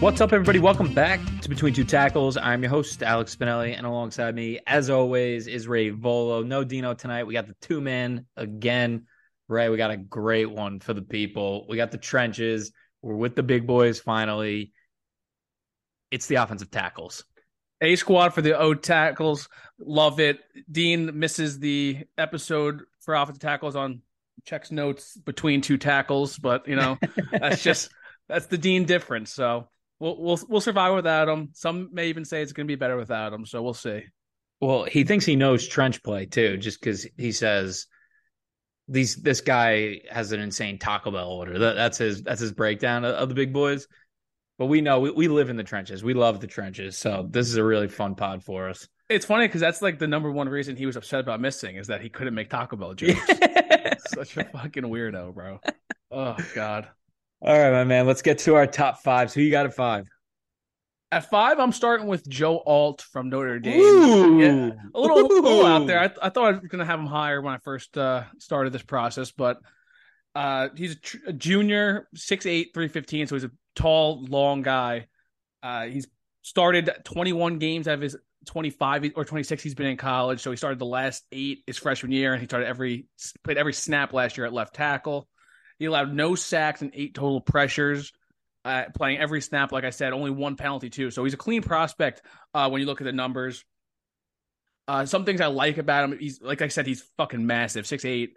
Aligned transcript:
What's 0.00 0.20
up, 0.20 0.34
everybody? 0.34 0.58
Welcome 0.58 0.92
back 0.92 1.20
to 1.40 1.48
Between 1.48 1.72
Two 1.72 1.82
Tackles. 1.82 2.36
I'm 2.36 2.62
your 2.62 2.68
host, 2.68 3.02
Alex 3.02 3.34
Spinelli, 3.34 3.74
and 3.74 3.86
alongside 3.86 4.34
me, 4.34 4.60
as 4.66 4.90
always, 4.90 5.46
is 5.46 5.66
Ray 5.66 5.88
Volo. 5.88 6.42
No 6.42 6.64
Dino 6.64 6.92
tonight. 6.92 7.24
We 7.24 7.32
got 7.32 7.46
the 7.46 7.56
two 7.62 7.80
man 7.80 8.26
again. 8.36 9.06
Ray, 9.48 9.70
we 9.70 9.78
got 9.78 9.90
a 9.90 9.96
great 9.96 10.50
one 10.50 10.80
for 10.80 10.92
the 10.92 11.00
people. 11.00 11.64
We 11.66 11.78
got 11.78 11.92
the 11.92 11.98
trenches. 11.98 12.72
We're 13.00 13.16
with 13.16 13.36
the 13.36 13.42
big 13.42 13.66
boys 13.66 13.98
finally. 13.98 14.72
It's 16.10 16.26
the 16.26 16.36
offensive 16.36 16.70
tackles. 16.70 17.24
A 17.80 17.96
squad 17.96 18.34
for 18.34 18.42
the 18.42 18.58
O 18.58 18.74
tackles. 18.74 19.48
Love 19.78 20.20
it. 20.20 20.40
Dean 20.70 21.18
misses 21.18 21.58
the 21.58 22.04
episode 22.18 22.82
for 23.00 23.14
offensive 23.14 23.40
tackles 23.40 23.74
on 23.74 24.02
checks 24.44 24.70
notes 24.70 25.16
between 25.16 25.62
two 25.62 25.78
tackles, 25.78 26.38
but 26.38 26.68
you 26.68 26.76
know, 26.76 26.98
that's 27.32 27.62
just 27.62 27.88
that's 28.28 28.46
the 28.46 28.58
Dean 28.58 28.84
difference. 28.84 29.32
So 29.32 29.68
we'll 29.98 30.20
we'll 30.20 30.38
we'll 30.48 30.60
survive 30.60 30.94
without 30.94 31.28
him. 31.28 31.50
Some 31.52 31.90
may 31.92 32.08
even 32.08 32.24
say 32.24 32.42
it's 32.42 32.52
going 32.52 32.66
to 32.66 32.70
be 32.70 32.76
better 32.76 32.96
without 32.96 33.32
him. 33.32 33.46
So 33.46 33.62
we'll 33.62 33.74
see. 33.74 34.04
Well, 34.60 34.84
he 34.84 35.04
thinks 35.04 35.26
he 35.26 35.36
knows 35.36 35.66
trench 35.66 36.02
play 36.02 36.26
too, 36.26 36.56
just 36.56 36.80
because 36.80 37.06
he 37.16 37.32
says 37.32 37.86
these 38.88 39.16
this 39.16 39.40
guy 39.40 40.00
has 40.10 40.32
an 40.32 40.40
insane 40.40 40.78
Taco 40.78 41.10
Bell 41.10 41.28
order. 41.28 41.58
That, 41.58 41.74
that's 41.74 41.98
his 41.98 42.22
that's 42.22 42.40
his 42.40 42.52
breakdown 42.52 43.04
of, 43.04 43.14
of 43.14 43.28
the 43.28 43.34
big 43.34 43.52
boys. 43.52 43.86
But 44.58 44.66
we 44.66 44.80
know 44.80 45.00
we, 45.00 45.10
we 45.10 45.28
live 45.28 45.50
in 45.50 45.56
the 45.56 45.64
trenches. 45.64 46.02
We 46.02 46.14
love 46.14 46.40
the 46.40 46.46
trenches. 46.46 46.96
So 46.96 47.26
this 47.30 47.48
is 47.48 47.56
a 47.56 47.64
really 47.64 47.88
fun 47.88 48.14
pod 48.14 48.42
for 48.42 48.70
us. 48.70 48.88
It's 49.08 49.26
funny 49.26 49.46
because 49.46 49.60
that's 49.60 49.82
like 49.82 49.98
the 49.98 50.06
number 50.06 50.30
one 50.32 50.48
reason 50.48 50.76
he 50.76 50.86
was 50.86 50.96
upset 50.96 51.20
about 51.20 51.40
missing 51.40 51.76
is 51.76 51.88
that 51.88 52.00
he 52.00 52.08
couldn't 52.08 52.34
make 52.34 52.48
Taco 52.48 52.76
Bell 52.76 52.94
jokes. 52.94 53.20
Such 54.08 54.36
a 54.36 54.44
fucking 54.44 54.84
weirdo, 54.84 55.34
bro. 55.34 55.60
Oh 56.10 56.36
God. 56.54 56.88
All 57.42 57.58
right, 57.58 57.70
my 57.70 57.84
man. 57.84 58.06
Let's 58.06 58.22
get 58.22 58.38
to 58.40 58.54
our 58.54 58.66
top 58.66 59.02
fives. 59.02 59.34
Who 59.34 59.42
you 59.42 59.50
got 59.50 59.66
at 59.66 59.74
five? 59.74 60.06
At 61.12 61.30
five, 61.30 61.60
I'm 61.60 61.72
starting 61.72 62.08
with 62.08 62.28
Joe 62.28 62.62
Alt 62.66 63.02
from 63.02 63.28
Notre 63.28 63.60
Dame. 63.60 63.80
Ooh. 63.80 64.40
Yeah, 64.40 64.70
a 64.94 65.00
little, 65.00 65.18
a 65.18 65.22
little 65.22 65.66
out 65.66 65.86
there. 65.86 66.00
I, 66.00 66.10
I 66.20 66.30
thought 66.30 66.46
I 66.46 66.50
was 66.50 66.60
going 66.68 66.80
to 66.80 66.84
have 66.84 66.98
him 66.98 67.06
higher 67.06 67.40
when 67.40 67.54
I 67.54 67.58
first 67.58 67.96
uh, 67.96 68.24
started 68.38 68.72
this 68.72 68.82
process, 68.82 69.30
but 69.30 69.58
uh, 70.34 70.68
he's 70.74 70.92
a, 70.92 70.96
tr- 70.96 71.16
a 71.28 71.32
junior, 71.32 72.08
6'8", 72.16 72.74
315, 72.74 73.28
so 73.28 73.36
he's 73.36 73.44
a 73.44 73.50
tall, 73.76 74.24
long 74.24 74.62
guy. 74.62 75.06
Uh, 75.62 75.84
he's 75.84 76.08
started 76.42 76.90
21 77.04 77.58
games 77.58 77.86
out 77.86 77.94
of 77.94 78.00
his 78.00 78.16
25 78.46 79.12
or 79.16 79.24
26 79.24 79.62
he's 79.62 79.74
been 79.74 79.86
in 79.86 79.96
college. 79.96 80.40
So 80.40 80.50
he 80.50 80.56
started 80.56 80.78
the 80.78 80.86
last 80.86 81.24
eight 81.32 81.62
his 81.66 81.76
freshman 81.76 82.12
year, 82.12 82.32
and 82.32 82.40
he 82.40 82.46
started 82.46 82.66
every 82.66 83.06
played 83.42 83.58
every 83.58 83.72
snap 83.72 84.12
last 84.12 84.36
year 84.36 84.46
at 84.46 84.52
left 84.52 84.74
tackle. 84.74 85.28
He 85.78 85.84
allowed 85.84 86.12
no 86.12 86.34
sacks 86.34 86.82
and 86.82 86.90
eight 86.94 87.14
total 87.14 87.40
pressures, 87.40 88.12
uh, 88.64 88.84
playing 88.94 89.18
every 89.18 89.40
snap. 89.40 89.72
Like 89.72 89.84
I 89.84 89.90
said, 89.90 90.12
only 90.12 90.30
one 90.30 90.56
penalty 90.56 90.90
too. 90.90 91.10
So 91.10 91.24
he's 91.24 91.34
a 91.34 91.38
clean 91.38 91.62
prospect 91.62 92.22
uh, 92.54 92.68
when 92.68 92.80
you 92.80 92.86
look 92.86 93.00
at 93.00 93.04
the 93.04 93.12
numbers. 93.12 93.64
Uh, 94.88 95.04
some 95.04 95.24
things 95.24 95.40
I 95.40 95.46
like 95.46 95.78
about 95.78 96.04
him, 96.04 96.18
he's 96.18 96.40
like 96.40 96.62
I 96.62 96.68
said, 96.68 96.86
he's 96.86 97.02
fucking 97.16 97.44
massive. 97.44 97.86
Six 97.86 98.04
eight 98.04 98.34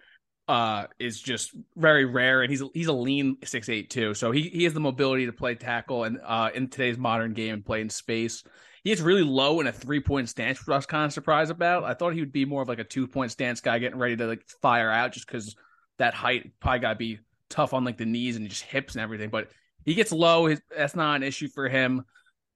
uh, 0.47 0.87
is 0.97 1.21
just 1.21 1.51
very 1.77 2.05
rare, 2.05 2.41
and 2.41 2.49
he's 2.49 2.63
he's 2.73 2.87
a 2.87 2.93
lean 2.93 3.37
six 3.43 3.69
eight 3.69 3.89
too. 3.91 4.13
So 4.15 4.31
he 4.31 4.49
he 4.49 4.63
has 4.63 4.73
the 4.73 4.79
mobility 4.79 5.27
to 5.27 5.31
play 5.31 5.55
tackle 5.55 6.05
and 6.05 6.19
uh, 6.25 6.49
in 6.53 6.69
today's 6.69 6.97
modern 6.97 7.33
game 7.33 7.53
and 7.53 7.65
play 7.65 7.81
in 7.81 7.89
space. 7.89 8.43
He 8.83 8.91
is 8.91 9.01
really 9.01 9.23
low 9.23 9.59
in 9.59 9.67
a 9.67 9.71
three 9.71 9.99
point 9.99 10.27
stance, 10.27 10.59
which 10.59 10.73
I 10.73 10.77
was 10.77 10.87
kind 10.87 11.05
of 11.05 11.13
surprised 11.13 11.51
about. 11.51 11.83
I 11.83 11.93
thought 11.93 12.13
he 12.13 12.21
would 12.21 12.31
be 12.31 12.45
more 12.45 12.63
of 12.63 12.67
like 12.67 12.79
a 12.79 12.83
two 12.83 13.07
point 13.07 13.31
stance 13.31 13.61
guy, 13.61 13.77
getting 13.77 13.99
ready 13.99 14.17
to 14.17 14.25
like 14.25 14.47
fire 14.61 14.89
out, 14.89 15.13
just 15.13 15.27
because 15.27 15.55
that 15.99 16.15
height 16.15 16.51
probably 16.59 16.79
got 16.79 16.93
to 16.93 16.95
be 16.95 17.19
tough 17.49 17.73
on 17.73 17.83
like 17.83 17.97
the 17.97 18.05
knees 18.05 18.35
and 18.35 18.47
just 18.49 18.63
hips 18.63 18.95
and 18.95 19.01
everything. 19.01 19.29
But 19.29 19.49
he 19.85 19.93
gets 19.93 20.11
low. 20.11 20.47
His, 20.47 20.61
that's 20.75 20.95
not 20.95 21.15
an 21.15 21.23
issue 21.23 21.47
for 21.47 21.67
him. 21.69 22.03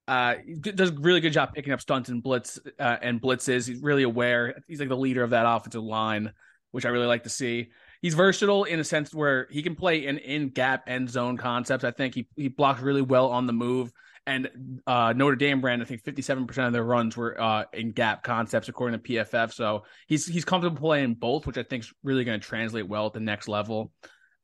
Uh, 0.06 0.34
does 0.60 0.90
a 0.90 0.94
really 0.94 1.20
good 1.20 1.32
job 1.32 1.54
picking 1.54 1.72
up 1.72 1.80
stunts 1.80 2.10
and 2.10 2.22
blitz 2.22 2.58
uh, 2.78 2.96
and 3.00 3.20
blitzes. 3.20 3.66
He's 3.66 3.80
really 3.82 4.02
aware. 4.02 4.62
He's 4.68 4.78
like 4.78 4.90
the 4.90 4.96
leader 4.96 5.22
of 5.22 5.30
that 5.30 5.46
offensive 5.46 5.82
line, 5.82 6.32
which 6.72 6.84
I 6.84 6.90
really 6.90 7.06
like 7.06 7.22
to 7.22 7.30
see. 7.30 7.70
He's 8.02 8.12
versatile 8.12 8.64
in 8.64 8.80
a 8.80 8.84
sense 8.84 9.14
where 9.14 9.48
he 9.50 9.62
can 9.62 9.74
play 9.74 10.06
in 10.06 10.18
in 10.18 10.50
gap 10.50 10.84
end 10.88 11.08
zone 11.08 11.38
concepts. 11.38 11.84
I 11.84 11.90
think 11.90 12.14
he 12.14 12.28
he 12.36 12.48
blocks 12.48 12.82
really 12.82 13.00
well 13.00 13.30
on 13.30 13.46
the 13.46 13.54
move. 13.54 13.92
And 14.26 14.80
uh, 14.86 15.12
Notre 15.14 15.36
Dame 15.36 15.62
ran, 15.62 15.80
I 15.80 15.84
think, 15.84 16.02
fifty-seven 16.02 16.46
percent 16.46 16.66
of 16.66 16.72
their 16.72 16.84
runs 16.84 17.16
were 17.16 17.40
uh, 17.40 17.64
in 17.72 17.92
gap 17.92 18.22
concepts, 18.22 18.68
according 18.68 19.00
to 19.00 19.08
PFF. 19.08 19.52
So 19.52 19.84
he's 20.06 20.26
he's 20.26 20.44
comfortable 20.44 20.78
playing 20.78 21.14
both, 21.14 21.46
which 21.46 21.56
I 21.56 21.62
think 21.62 21.84
is 21.84 21.92
really 22.02 22.24
going 22.24 22.38
to 22.38 22.46
translate 22.46 22.86
well 22.86 23.06
at 23.06 23.14
the 23.14 23.20
next 23.20 23.48
level. 23.48 23.92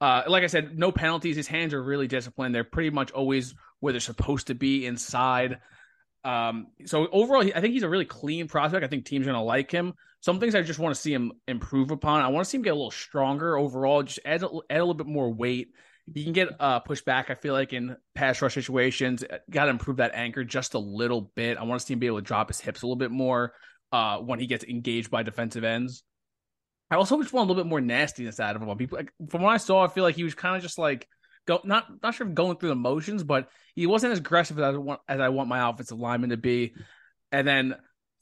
Uh, 0.00 0.22
like 0.26 0.44
I 0.44 0.46
said, 0.46 0.78
no 0.78 0.90
penalties. 0.92 1.36
His 1.36 1.46
hands 1.46 1.74
are 1.74 1.82
really 1.82 2.06
disciplined. 2.06 2.54
They're 2.54 2.64
pretty 2.64 2.90
much 2.90 3.10
always 3.10 3.54
where 3.80 3.92
they're 3.92 4.00
supposed 4.00 4.46
to 4.46 4.54
be 4.54 4.86
inside. 4.86 5.58
Um, 6.24 6.68
so 6.86 7.08
overall, 7.10 7.42
I 7.54 7.60
think 7.60 7.74
he's 7.74 7.82
a 7.82 7.88
really 7.88 8.04
clean 8.04 8.48
prospect. 8.48 8.84
I 8.84 8.88
think 8.88 9.04
teams 9.04 9.26
are 9.26 9.32
going 9.32 9.40
to 9.40 9.44
like 9.44 9.70
him. 9.70 9.94
Some 10.20 10.38
things 10.38 10.54
I 10.54 10.62
just 10.62 10.78
want 10.78 10.94
to 10.94 11.00
see 11.00 11.12
him 11.12 11.32
improve 11.48 11.90
upon. 11.90 12.22
I 12.22 12.28
want 12.28 12.44
to 12.44 12.50
see 12.50 12.56
him 12.56 12.62
get 12.62 12.70
a 12.70 12.74
little 12.74 12.90
stronger 12.90 13.56
overall. 13.56 14.02
Just 14.02 14.20
add, 14.24 14.42
add 14.42 14.48
a 14.70 14.80
little 14.80 14.94
bit 14.94 15.06
more 15.06 15.32
weight. 15.32 15.68
He 16.12 16.24
can 16.24 16.32
get 16.32 16.48
uh, 16.58 16.80
pushed 16.80 17.04
back. 17.04 17.30
I 17.30 17.34
feel 17.34 17.54
like 17.54 17.72
in 17.72 17.96
pass 18.14 18.42
rush 18.42 18.54
situations, 18.54 19.24
got 19.48 19.64
to 19.64 19.70
improve 19.70 19.98
that 19.98 20.14
anchor 20.14 20.44
just 20.44 20.74
a 20.74 20.78
little 20.78 21.30
bit. 21.34 21.56
I 21.56 21.62
want 21.62 21.80
to 21.80 21.86
see 21.86 21.94
him 21.94 22.00
be 22.00 22.06
able 22.06 22.18
to 22.18 22.22
drop 22.22 22.48
his 22.48 22.60
hips 22.60 22.82
a 22.82 22.86
little 22.86 22.96
bit 22.96 23.10
more 23.10 23.52
uh, 23.92 24.18
when 24.18 24.40
he 24.40 24.46
gets 24.46 24.64
engaged 24.64 25.10
by 25.10 25.22
defensive 25.22 25.64
ends. 25.64 26.02
I 26.90 26.96
also 26.96 27.20
just 27.20 27.32
want 27.32 27.48
a 27.48 27.52
little 27.52 27.62
bit 27.62 27.68
more 27.68 27.80
nastiness 27.80 28.40
out 28.40 28.56
of 28.56 28.62
him. 28.62 28.76
People, 28.76 28.98
like, 28.98 29.12
from 29.28 29.42
what 29.42 29.50
I 29.52 29.58
saw, 29.58 29.84
I 29.84 29.88
feel 29.88 30.04
like 30.04 30.16
he 30.16 30.24
was 30.24 30.34
kind 30.34 30.56
of 30.56 30.62
just 30.62 30.78
like 30.78 31.06
go 31.46 31.60
not 31.64 31.86
not 32.02 32.14
sure 32.14 32.26
if 32.26 32.34
going 32.34 32.56
through 32.56 32.70
the 32.70 32.74
motions, 32.74 33.22
but 33.22 33.48
he 33.74 33.86
wasn't 33.86 34.12
as 34.12 34.18
aggressive 34.18 34.58
as 34.58 34.74
I 34.74 34.78
want 34.78 35.00
as 35.08 35.20
I 35.20 35.28
want 35.28 35.48
my 35.48 35.68
offensive 35.68 35.98
lineman 35.98 36.30
to 36.30 36.36
be. 36.36 36.74
And 37.32 37.46
then 37.46 37.76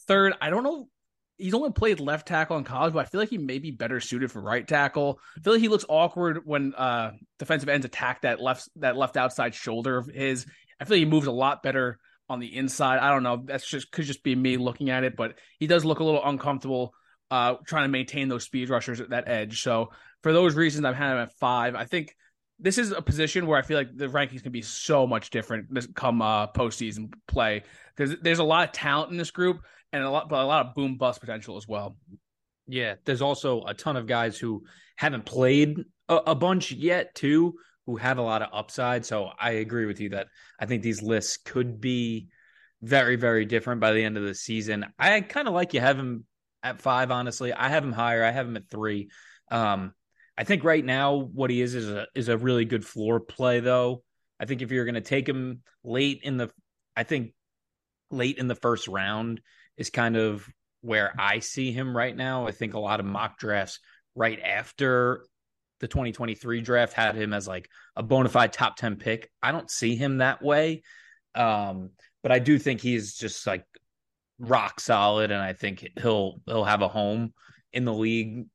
third, 0.07 0.35
I 0.41 0.51
don't 0.51 0.65
know. 0.65 0.89
He's 1.37 1.55
only 1.55 1.71
played 1.71 2.01
left 2.01 2.27
tackle 2.27 2.59
in 2.59 2.65
college, 2.65 2.93
but 2.93 2.99
I 3.01 3.05
feel 3.05 3.21
like 3.21 3.29
he 3.29 3.39
may 3.39 3.61
be 3.61 3.71
better 3.71 4.01
suited 4.01 4.33
for 4.33 4.43
right 4.43 4.67
tackle. 4.67 5.21
I 5.37 5.41
feel 5.41 5.53
like 5.53 5.63
he 5.63 5.69
looks 5.69 5.85
awkward 5.89 6.41
when 6.45 6.75
uh, 6.75 7.13
defensive 7.39 7.69
ends 7.69 7.87
attack 7.87 8.23
that 8.23 8.41
left 8.41 8.69
that 8.77 8.97
left 8.97 9.17
outside 9.17 9.55
shoulder 9.55 9.97
of 9.97 10.09
his. 10.09 10.47
I 10.81 10.85
feel 10.85 10.97
like 10.97 11.05
he 11.05 11.11
moves 11.11 11.27
a 11.27 11.33
lot 11.33 11.63
better 11.63 11.99
on 12.29 12.41
the 12.41 12.57
inside. 12.57 12.99
I 12.99 13.11
don't 13.11 13.23
know. 13.23 13.43
That's 13.45 13.67
just 13.67 13.91
could 13.93 14.05
just 14.05 14.23
be 14.23 14.35
me 14.35 14.57
looking 14.57 14.91
at 14.91 15.05
it, 15.05 15.17
but 15.17 15.35
he 15.59 15.67
does 15.67 15.85
look 15.85 16.01
a 16.01 16.05
little 16.05 16.25
uncomfortable 16.25 16.93
uh, 17.31 17.55
trying 17.67 17.85
to 17.85 17.89
maintain 17.89 18.29
those 18.29 18.45
speed 18.45 18.71
rushers 18.71 19.01
at 19.01 19.11
that 19.11 19.29
edge. 19.29 19.63
So 19.63 19.91
for 20.23 20.33
those 20.33 20.55
reasons, 20.55 20.85
I've 20.85 20.97
had 20.97 21.13
him 21.13 21.19
at 21.19 21.37
five. 21.39 21.75
I 21.75 21.85
think 21.85 22.15
this 22.59 22.79
is 22.79 22.91
a 22.93 23.03
position 23.03 23.47
where 23.47 23.59
I 23.59 23.63
feel 23.63 23.79
like 23.79 23.97
the 23.97 24.09
rankings 24.09 24.43
can 24.43 24.53
be 24.53 24.63
so 24.63 25.07
much 25.07 25.31
different 25.31 25.73
this 25.73 25.87
come 25.95 26.21
uh, 26.23 26.49
postseason 26.49 27.13
play 27.27 27.63
because 27.97 28.17
there's 28.21 28.41
a 28.41 28.45
lot 28.45 28.69
of 28.69 28.73
talent 28.73 29.13
in 29.13 29.17
this 29.17 29.31
group 29.31 29.61
and 29.93 30.03
a 30.03 30.11
lot, 30.11 30.29
but 30.29 30.41
a 30.41 30.47
lot 30.47 30.67
of 30.67 30.75
boom 30.75 30.97
bust 30.97 31.21
potential 31.21 31.57
as 31.57 31.69
well. 31.69 31.97
Yeah, 32.67 32.97
there's 33.05 33.23
also 33.23 33.63
a 33.65 33.75
ton 33.75 33.97
of 33.97 34.07
guys 34.07 34.39
who 34.39 34.65
haven't 34.97 35.25
played 35.25 35.79
a, 36.09 36.17
a 36.17 36.35
bunch 36.35 36.73
yet, 36.73 37.15
too, 37.15 37.55
who 37.87 37.97
have 37.97 38.19
a 38.19 38.23
lot 38.23 38.43
of 38.43 38.51
upside. 38.53 39.07
So 39.07 39.31
I 39.39 39.53
agree 39.53 39.87
with 39.87 40.01
you 40.01 40.11
that 40.11 40.27
I 40.61 40.67
think 40.67 40.83
these 40.83 41.03
lists 41.03 41.39
could 41.39 41.81
be 41.81 42.29
very, 42.83 43.17
very 43.17 43.47
different 43.47 43.81
by 43.81 43.93
the 43.93 44.05
end 44.05 44.17
of 44.17 44.25
the 44.25 44.35
season. 44.35 44.87
I 44.99 45.21
kind 45.23 45.49
of 45.49 45.55
like 45.55 45.73
you 45.73 45.81
him 45.81 46.25
at 46.63 46.81
five, 46.81 47.11
honestly. 47.11 47.53
I 47.53 47.69
have 47.69 47.85
him 47.85 47.93
higher. 47.93 48.25
I 48.25 48.31
have 48.31 48.47
him 48.47 48.57
at 48.57 48.69
three. 48.69 49.11
Um, 49.51 49.93
I 50.37 50.45
think 50.45 50.65
right 50.65 50.85
now 50.85 51.15
what 51.17 51.51
he 51.51 51.61
is 51.61 51.75
is 51.75 51.89
a 51.89 52.07
is 52.15 52.29
a 52.29 52.39
really 52.39 52.65
good 52.65 52.85
floor 52.85 53.21
play, 53.21 53.61
though. 53.61 54.03
I 54.41 54.45
think 54.45 54.63
if 54.63 54.71
you're 54.71 54.85
going 54.85 54.95
to 54.95 55.01
take 55.01 55.29
him 55.29 55.63
late 55.83 56.21
in 56.23 56.37
the, 56.37 56.51
I 56.97 57.03
think 57.03 57.33
late 58.11 58.39
in 58.39 58.47
the 58.47 58.55
first 58.55 58.87
round 58.87 59.41
is 59.77 59.91
kind 59.91 60.17
of 60.17 60.49
where 60.81 61.13
I 61.19 61.41
see 61.41 61.73
him 61.73 61.97
right 61.97 62.17
now. 62.17 62.47
I 62.47 62.53
think 62.53 62.75
a 62.75 62.79
lot 62.79 63.01
of 63.01 63.07
mock 63.07 63.39
drafts 63.39 63.81
right 64.15 64.39
after 64.41 65.25
the 65.81 65.89
2023 65.89 66.61
draft 66.61 66.93
had 66.93 67.15
him 67.15 67.33
as 67.33 67.47
like 67.49 67.69
a 67.97 68.03
bona 68.03 68.29
fide 68.29 68.53
top 68.53 68.77
10 68.77 68.97
pick. 68.97 69.31
I 69.43 69.53
don't 69.53 69.71
see 69.71 69.97
him 69.97 70.19
that 70.19 70.43
way. 70.43 70.83
Um, 71.35 71.91
but 72.23 72.33
I 72.33 72.39
do 72.39 72.59
think 72.59 72.81
he's 72.81 73.15
just 73.15 73.47
like 73.47 73.65
rock 74.39 74.81
solid 74.81 75.31
and 75.31 75.41
I 75.41 75.53
think 75.53 75.87
he'll 76.01 76.41
he'll 76.47 76.65
have 76.65 76.83
a 76.83 76.89
home 76.89 77.33
in 77.73 77.85
the 77.85 77.93
league. 77.93 78.47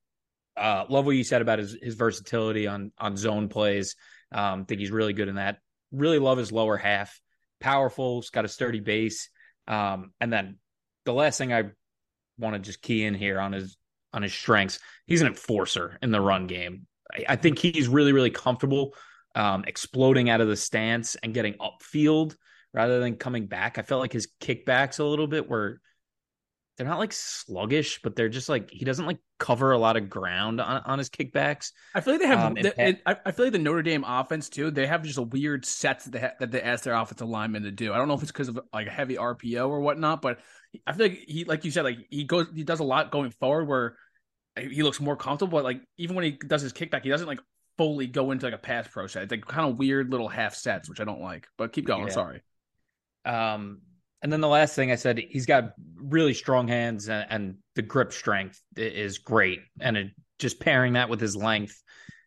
Uh, 0.56 0.86
love 0.90 1.06
what 1.06 1.16
you 1.16 1.24
said 1.24 1.42
about 1.42 1.60
his 1.60 1.76
his 1.82 1.96
versatility 1.96 2.68
on 2.68 2.92
on 2.98 3.18
zone 3.18 3.50
plays. 3.50 3.96
Um, 4.32 4.66
think 4.66 4.80
he's 4.80 4.92
really 4.92 5.14
good 5.14 5.28
in 5.28 5.36
that. 5.36 5.58
Really 5.92 6.20
love 6.20 6.38
his 6.38 6.52
lower 6.52 6.78
half. 6.78 7.20
Powerful, 7.60 8.22
he's 8.22 8.30
got 8.30 8.46
a 8.46 8.50
sturdy 8.50 8.80
base. 8.80 9.30
Um, 9.68 10.12
and 10.20 10.32
then 10.32 10.58
the 11.06 11.14
last 11.14 11.38
thing 11.38 11.54
I 11.54 11.72
want 12.38 12.56
to 12.56 12.60
just 12.60 12.82
key 12.82 13.04
in 13.04 13.14
here 13.14 13.40
on 13.40 13.54
his 13.54 13.78
on 14.14 14.22
his 14.22 14.34
strengths, 14.34 14.80
he's 15.08 15.22
an 15.22 15.28
enforcer 15.28 15.98
in 16.02 16.12
the 16.12 16.22
run 16.22 16.48
game. 16.48 16.88
I, 17.12 17.26
I 17.30 17.36
think 17.36 17.60
he's 17.60 17.88
really, 17.88 18.12
really 18.12 18.30
comfortable 18.30 18.94
um, 19.36 19.64
exploding 19.66 20.30
out 20.30 20.42
of 20.42 20.48
the 20.48 20.56
stance 20.56 21.16
and 21.16 21.34
getting 21.34 21.56
upfield 21.56 22.36
rather 22.74 23.00
than 23.00 23.16
coming 23.16 23.48
back. 23.48 23.78
I 23.78 23.82
felt 23.82 24.02
like 24.02 24.14
his 24.14 24.28
kickbacks 24.42 25.00
a 25.00 25.04
little 25.04 25.28
bit 25.28 25.50
were 25.50 25.80
they're 26.78 26.88
not 26.88 26.98
like 26.98 27.14
sluggish, 27.14 28.00
but 28.02 28.16
they're 28.16 28.30
just 28.30 28.50
like 28.50 28.72
he 28.72 28.84
doesn't 28.84 29.06
like 29.06 29.20
cover 29.38 29.72
a 29.72 29.78
lot 29.78 29.96
of 29.96 30.10
ground 30.10 30.60
on, 30.60 30.82
on 30.86 30.98
his 30.98 31.10
kickbacks. 31.10 31.72
I 31.94 32.02
feel 32.02 32.16
like 32.16 32.22
they 32.22 32.28
have. 32.28 32.40
Um, 32.40 32.54
the, 32.56 32.74
it, 32.78 33.02
I 33.06 33.32
feel 33.32 33.46
like 33.46 33.52
the 33.54 33.60
Notre 33.60 33.84
Dame 33.84 34.04
offense 34.04 34.50
too. 34.50 34.72
They 34.72 34.88
have 34.88 35.04
just 35.04 35.20
a 35.20 35.24
weird 35.24 35.66
sets 35.66 36.06
that 36.06 36.12
they, 36.12 36.20
ha- 36.20 36.34
that 36.40 36.52
they 36.52 36.62
ask 36.62 36.84
their 36.84 36.96
offensive 36.96 37.30
linemen 37.30 37.64
to 37.64 37.72
do. 37.72 37.94
I 37.94 37.98
don't 37.98 38.08
know 38.08 38.16
if 38.16 38.24
it's 38.24 38.32
because 38.32 38.48
of 38.48 38.60
like 38.74 38.88
a 38.88 38.92
heavy 38.92 39.18
RPO 39.18 39.70
or 39.70 39.82
whatnot, 39.82 40.24
but 40.24 40.40
I 40.88 40.94
feel 40.94 41.10
like 41.10 41.26
he, 41.28 41.44
like 41.46 41.64
you 41.64 41.70
said, 41.70 41.84
like 41.84 42.00
he 42.10 42.24
goes, 42.24 42.48
he 42.56 42.64
does 42.64 42.80
a 42.80 42.84
lot 42.84 43.12
going 43.12 43.30
forward 43.30 43.68
where 43.68 43.98
he 44.58 44.82
looks 44.82 45.00
more 45.00 45.16
comfortable. 45.16 45.60
But 45.60 45.66
like 45.66 45.82
even 45.98 46.16
when 46.16 46.26
he 46.26 46.32
does 46.32 46.64
his 46.64 46.74
kickback, 46.74 47.04
he 47.04 47.10
doesn't 47.10 47.28
like 47.28 47.40
fully 47.78 48.08
go 48.08 48.32
into 48.32 48.48
like 48.48 48.56
a 48.56 48.60
pass 48.60 48.88
pro 48.88 49.06
set. 49.06 49.24
It's 49.24 49.32
like 49.32 49.46
kind 49.46 49.70
of 49.70 49.78
weird 49.78 50.10
little 50.10 50.28
half 50.28 50.56
sets, 50.56 50.90
which 50.90 51.00
I 51.00 51.04
don't 51.04 51.22
like. 51.22 51.48
But 51.56 51.72
keep 51.72 51.86
going. 51.86 52.08
Yeah. 52.08 52.14
Sorry. 52.14 52.42
Um, 53.26 53.82
and 54.22 54.32
then 54.32 54.42
the 54.42 54.48
last 54.48 54.76
thing 54.76 54.92
I 54.92 54.96
said, 54.96 55.18
he's 55.18 55.46
got 55.46 55.74
really 55.96 56.34
strong 56.34 56.68
hands 56.68 57.10
and, 57.10 57.26
and 57.30 57.56
the 57.76 57.82
grip 57.82 58.14
strength 58.14 58.62
is 58.78 59.18
great. 59.18 59.60
And 59.80 59.98
it, 59.98 60.12
just 60.40 60.60
pairing 60.60 60.94
that 60.94 61.10
with 61.10 61.20
his 61.20 61.36
length 61.36 61.82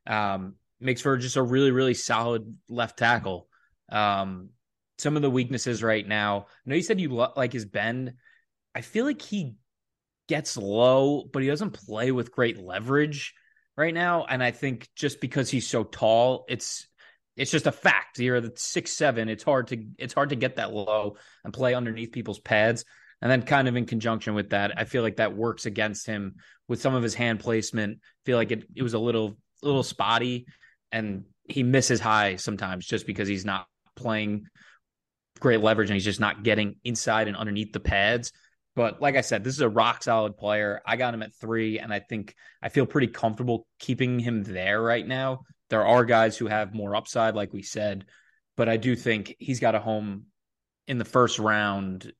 um, 0.06 0.54
makes 0.80 1.00
for 1.00 1.16
just 1.16 1.36
a 1.36 1.42
really, 1.42 1.70
really 1.70 1.94
solid 1.94 2.56
left 2.68 2.98
tackle. 2.98 3.48
Um, 3.90 4.50
some 4.98 5.16
of 5.16 5.22
the 5.22 5.30
weaknesses 5.30 5.82
right 5.82 6.06
now, 6.06 6.46
I 6.48 6.70
know 6.70 6.76
you 6.76 6.82
said 6.82 7.00
you 7.00 7.12
lo- 7.12 7.32
like 7.36 7.52
his 7.52 7.64
bend. 7.64 8.14
I 8.74 8.80
feel 8.80 9.04
like 9.04 9.22
he 9.22 9.54
gets 10.28 10.56
low, 10.56 11.24
but 11.32 11.42
he 11.42 11.48
doesn't 11.48 11.70
play 11.72 12.12
with 12.12 12.32
great 12.32 12.58
leverage 12.58 13.34
right 13.76 13.94
now. 13.94 14.24
And 14.24 14.42
I 14.42 14.50
think 14.50 14.88
just 14.96 15.20
because 15.20 15.50
he's 15.50 15.68
so 15.68 15.84
tall, 15.84 16.44
it's 16.48 16.86
it's 17.36 17.50
just 17.50 17.66
a 17.66 17.72
fact. 17.72 18.18
You're 18.18 18.40
the 18.40 18.52
six 18.56 18.92
seven. 18.92 19.28
It's 19.28 19.44
hard 19.44 19.68
to 19.68 19.84
it's 19.98 20.14
hard 20.14 20.30
to 20.30 20.36
get 20.36 20.56
that 20.56 20.72
low 20.72 21.16
and 21.44 21.52
play 21.52 21.74
underneath 21.74 22.12
people's 22.12 22.40
pads. 22.40 22.84
And 23.22 23.30
then 23.30 23.42
kind 23.42 23.66
of 23.66 23.76
in 23.76 23.86
conjunction 23.86 24.34
with 24.34 24.50
that, 24.50 24.78
I 24.78 24.84
feel 24.84 25.02
like 25.02 25.16
that 25.16 25.36
works 25.36 25.64
against 25.66 26.06
him 26.06 26.36
with 26.68 26.80
some 26.80 26.94
of 26.94 27.02
his 27.02 27.14
hand 27.14 27.40
placement. 27.40 27.98
I 28.02 28.22
feel 28.24 28.36
like 28.36 28.50
it 28.50 28.64
it 28.74 28.82
was 28.82 28.94
a 28.94 28.98
little 28.98 29.38
little 29.62 29.82
spotty 29.82 30.46
and 30.92 31.24
he 31.48 31.62
misses 31.62 32.00
high 32.00 32.36
sometimes 32.36 32.86
just 32.86 33.06
because 33.06 33.28
he's 33.28 33.44
not 33.44 33.66
playing 33.94 34.46
great 35.40 35.60
leverage 35.60 35.90
and 35.90 35.94
he's 35.94 36.04
just 36.04 36.20
not 36.20 36.42
getting 36.42 36.76
inside 36.84 37.28
and 37.28 37.36
underneath 37.36 37.72
the 37.72 37.80
pads. 37.80 38.32
But 38.74 39.00
like 39.00 39.16
I 39.16 39.22
said, 39.22 39.42
this 39.42 39.54
is 39.54 39.60
a 39.60 39.68
rock 39.68 40.02
solid 40.02 40.36
player. 40.36 40.82
I 40.84 40.96
got 40.96 41.14
him 41.14 41.22
at 41.22 41.34
three, 41.34 41.78
and 41.78 41.92
I 41.92 41.98
think 41.98 42.34
I 42.62 42.68
feel 42.68 42.84
pretty 42.84 43.06
comfortable 43.06 43.66
keeping 43.78 44.18
him 44.18 44.42
there 44.42 44.82
right 44.82 45.06
now. 45.06 45.42
There 45.70 45.84
are 45.84 46.04
guys 46.04 46.36
who 46.36 46.46
have 46.46 46.74
more 46.74 46.94
upside, 46.94 47.34
like 47.34 47.52
we 47.52 47.62
said, 47.62 48.04
but 48.56 48.68
I 48.68 48.76
do 48.76 48.94
think 48.96 49.34
he's 49.38 49.60
got 49.60 49.74
a 49.74 49.80
home 49.80 50.26
in 50.86 50.98
the 50.98 51.04
first 51.04 51.38
round, 51.38 52.12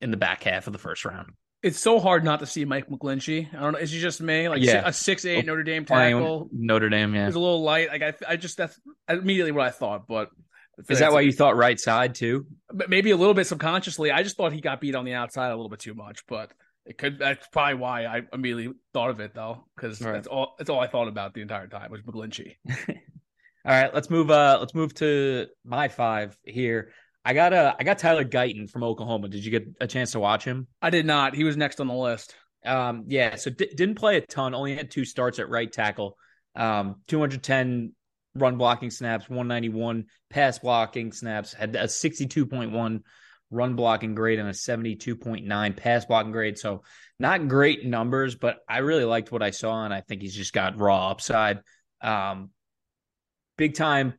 in 0.00 0.10
the 0.10 0.16
back 0.16 0.44
half 0.44 0.66
of 0.66 0.72
the 0.72 0.78
first 0.78 1.04
round. 1.04 1.32
It's 1.62 1.80
so 1.80 1.98
hard 1.98 2.24
not 2.24 2.40
to 2.40 2.46
see 2.46 2.64
Mike 2.64 2.88
McGlinchey. 2.88 3.52
I 3.52 3.60
don't 3.60 3.72
know. 3.72 3.78
Is 3.78 3.90
he 3.90 4.00
just 4.00 4.20
me? 4.20 4.48
Like 4.48 4.62
yeah. 4.62 4.82
a 4.86 4.92
six 4.92 5.24
eight 5.24 5.44
oh, 5.44 5.46
Notre 5.46 5.64
Dame 5.64 5.84
tackle. 5.84 6.48
Notre 6.52 6.88
Dame, 6.88 7.14
yeah. 7.14 7.26
It's 7.26 7.36
a 7.36 7.40
little 7.40 7.62
light. 7.62 7.88
Like 7.88 8.02
I, 8.02 8.14
I 8.28 8.36
just 8.36 8.56
that's 8.56 8.80
immediately 9.08 9.50
what 9.50 9.66
I 9.66 9.70
thought. 9.70 10.06
But 10.06 10.30
is 10.88 11.00
that 11.00 11.12
why 11.12 11.22
you 11.22 11.32
thought 11.32 11.56
right 11.56 11.78
side 11.78 12.14
too? 12.14 12.46
Maybe 12.72 13.10
a 13.10 13.16
little 13.16 13.34
bit 13.34 13.48
subconsciously. 13.48 14.12
I 14.12 14.22
just 14.22 14.36
thought 14.36 14.52
he 14.52 14.60
got 14.60 14.80
beat 14.80 14.94
on 14.94 15.04
the 15.04 15.14
outside 15.14 15.48
a 15.48 15.56
little 15.56 15.68
bit 15.68 15.80
too 15.80 15.94
much, 15.94 16.24
but 16.28 16.52
it 16.88 16.96
could. 16.96 17.18
That's 17.18 17.46
probably 17.48 17.74
why 17.74 18.06
I 18.06 18.22
immediately 18.32 18.74
thought 18.94 19.10
of 19.10 19.20
it 19.20 19.34
though, 19.34 19.66
because 19.76 20.00
right. 20.00 20.14
that's 20.14 20.26
all. 20.26 20.54
That's 20.56 20.70
all 20.70 20.80
I 20.80 20.86
thought 20.86 21.06
about 21.06 21.34
the 21.34 21.42
entire 21.42 21.66
time 21.66 21.90
was 21.90 22.00
McGlinchey. 22.00 22.56
all 22.88 22.94
right, 23.66 23.92
let's 23.92 24.08
move. 24.08 24.30
Uh, 24.30 24.56
let's 24.58 24.74
move 24.74 24.94
to 24.94 25.46
my 25.64 25.88
five 25.88 26.36
here. 26.42 26.92
I 27.26 27.34
got 27.34 27.52
uh, 27.52 27.74
I 27.78 27.84
got 27.84 27.98
Tyler 27.98 28.24
Guyton 28.24 28.70
from 28.70 28.84
Oklahoma. 28.84 29.28
Did 29.28 29.44
you 29.44 29.50
get 29.50 29.68
a 29.82 29.86
chance 29.86 30.12
to 30.12 30.20
watch 30.20 30.44
him? 30.44 30.66
I 30.80 30.88
did 30.88 31.04
not. 31.04 31.34
He 31.34 31.44
was 31.44 31.58
next 31.58 31.78
on 31.78 31.88
the 31.88 31.94
list. 31.94 32.34
Um, 32.64 33.04
yeah, 33.06 33.36
so 33.36 33.50
d- 33.50 33.70
didn't 33.76 33.96
play 33.96 34.16
a 34.16 34.22
ton. 34.22 34.54
Only 34.54 34.74
had 34.74 34.90
two 34.90 35.04
starts 35.04 35.38
at 35.38 35.50
right 35.50 35.70
tackle. 35.70 36.16
Um, 36.56 37.02
210 37.06 37.92
run 38.34 38.56
blocking 38.56 38.90
snaps, 38.90 39.28
191 39.28 40.06
pass 40.30 40.58
blocking 40.58 41.12
snaps, 41.12 41.52
had 41.52 41.76
a 41.76 41.84
62.1 41.84 43.02
run 43.50 43.74
blocking 43.74 44.14
grade 44.14 44.38
and 44.38 44.48
a 44.48 44.52
72.9 44.52 45.76
pass 45.76 46.04
blocking 46.04 46.32
grade. 46.32 46.58
So 46.58 46.82
not 47.18 47.48
great 47.48 47.84
numbers, 47.84 48.34
but 48.34 48.58
I 48.68 48.78
really 48.78 49.04
liked 49.04 49.32
what 49.32 49.42
I 49.42 49.50
saw, 49.50 49.84
and 49.84 49.92
I 49.92 50.00
think 50.00 50.22
he's 50.22 50.34
just 50.34 50.52
got 50.52 50.78
raw 50.78 51.10
upside. 51.10 51.60
Um, 52.00 52.50
big 53.56 53.74
time 53.74 54.14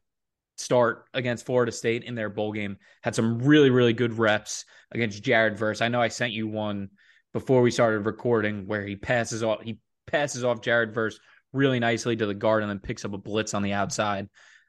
start 0.57 1.05
against 1.13 1.45
Florida 1.45 1.71
State 1.71 2.03
in 2.03 2.15
their 2.15 2.29
bowl 2.29 2.51
game. 2.51 2.77
Had 3.01 3.15
some 3.15 3.39
really, 3.39 3.69
really 3.69 3.93
good 3.93 4.17
reps 4.17 4.65
against 4.91 5.23
Jared 5.23 5.57
Verse. 5.57 5.81
I 5.81 5.87
know 5.87 6.01
I 6.01 6.09
sent 6.09 6.33
you 6.33 6.47
one 6.47 6.89
before 7.33 7.61
we 7.61 7.71
started 7.71 8.05
recording 8.05 8.67
where 8.67 8.85
he 8.85 8.95
passes 8.95 9.43
off 9.43 9.61
he 9.61 9.79
passes 10.07 10.43
off 10.43 10.61
Jared 10.61 10.93
Verse 10.93 11.19
really 11.53 11.79
nicely 11.79 12.15
to 12.15 12.25
the 12.25 12.33
guard 12.33 12.63
and 12.63 12.69
then 12.69 12.79
picks 12.79 13.05
up 13.05 13.13
a 13.13 13.17
blitz 13.17 13.53
on 13.53 13.63
the 13.63 13.73
outside. 13.73 14.27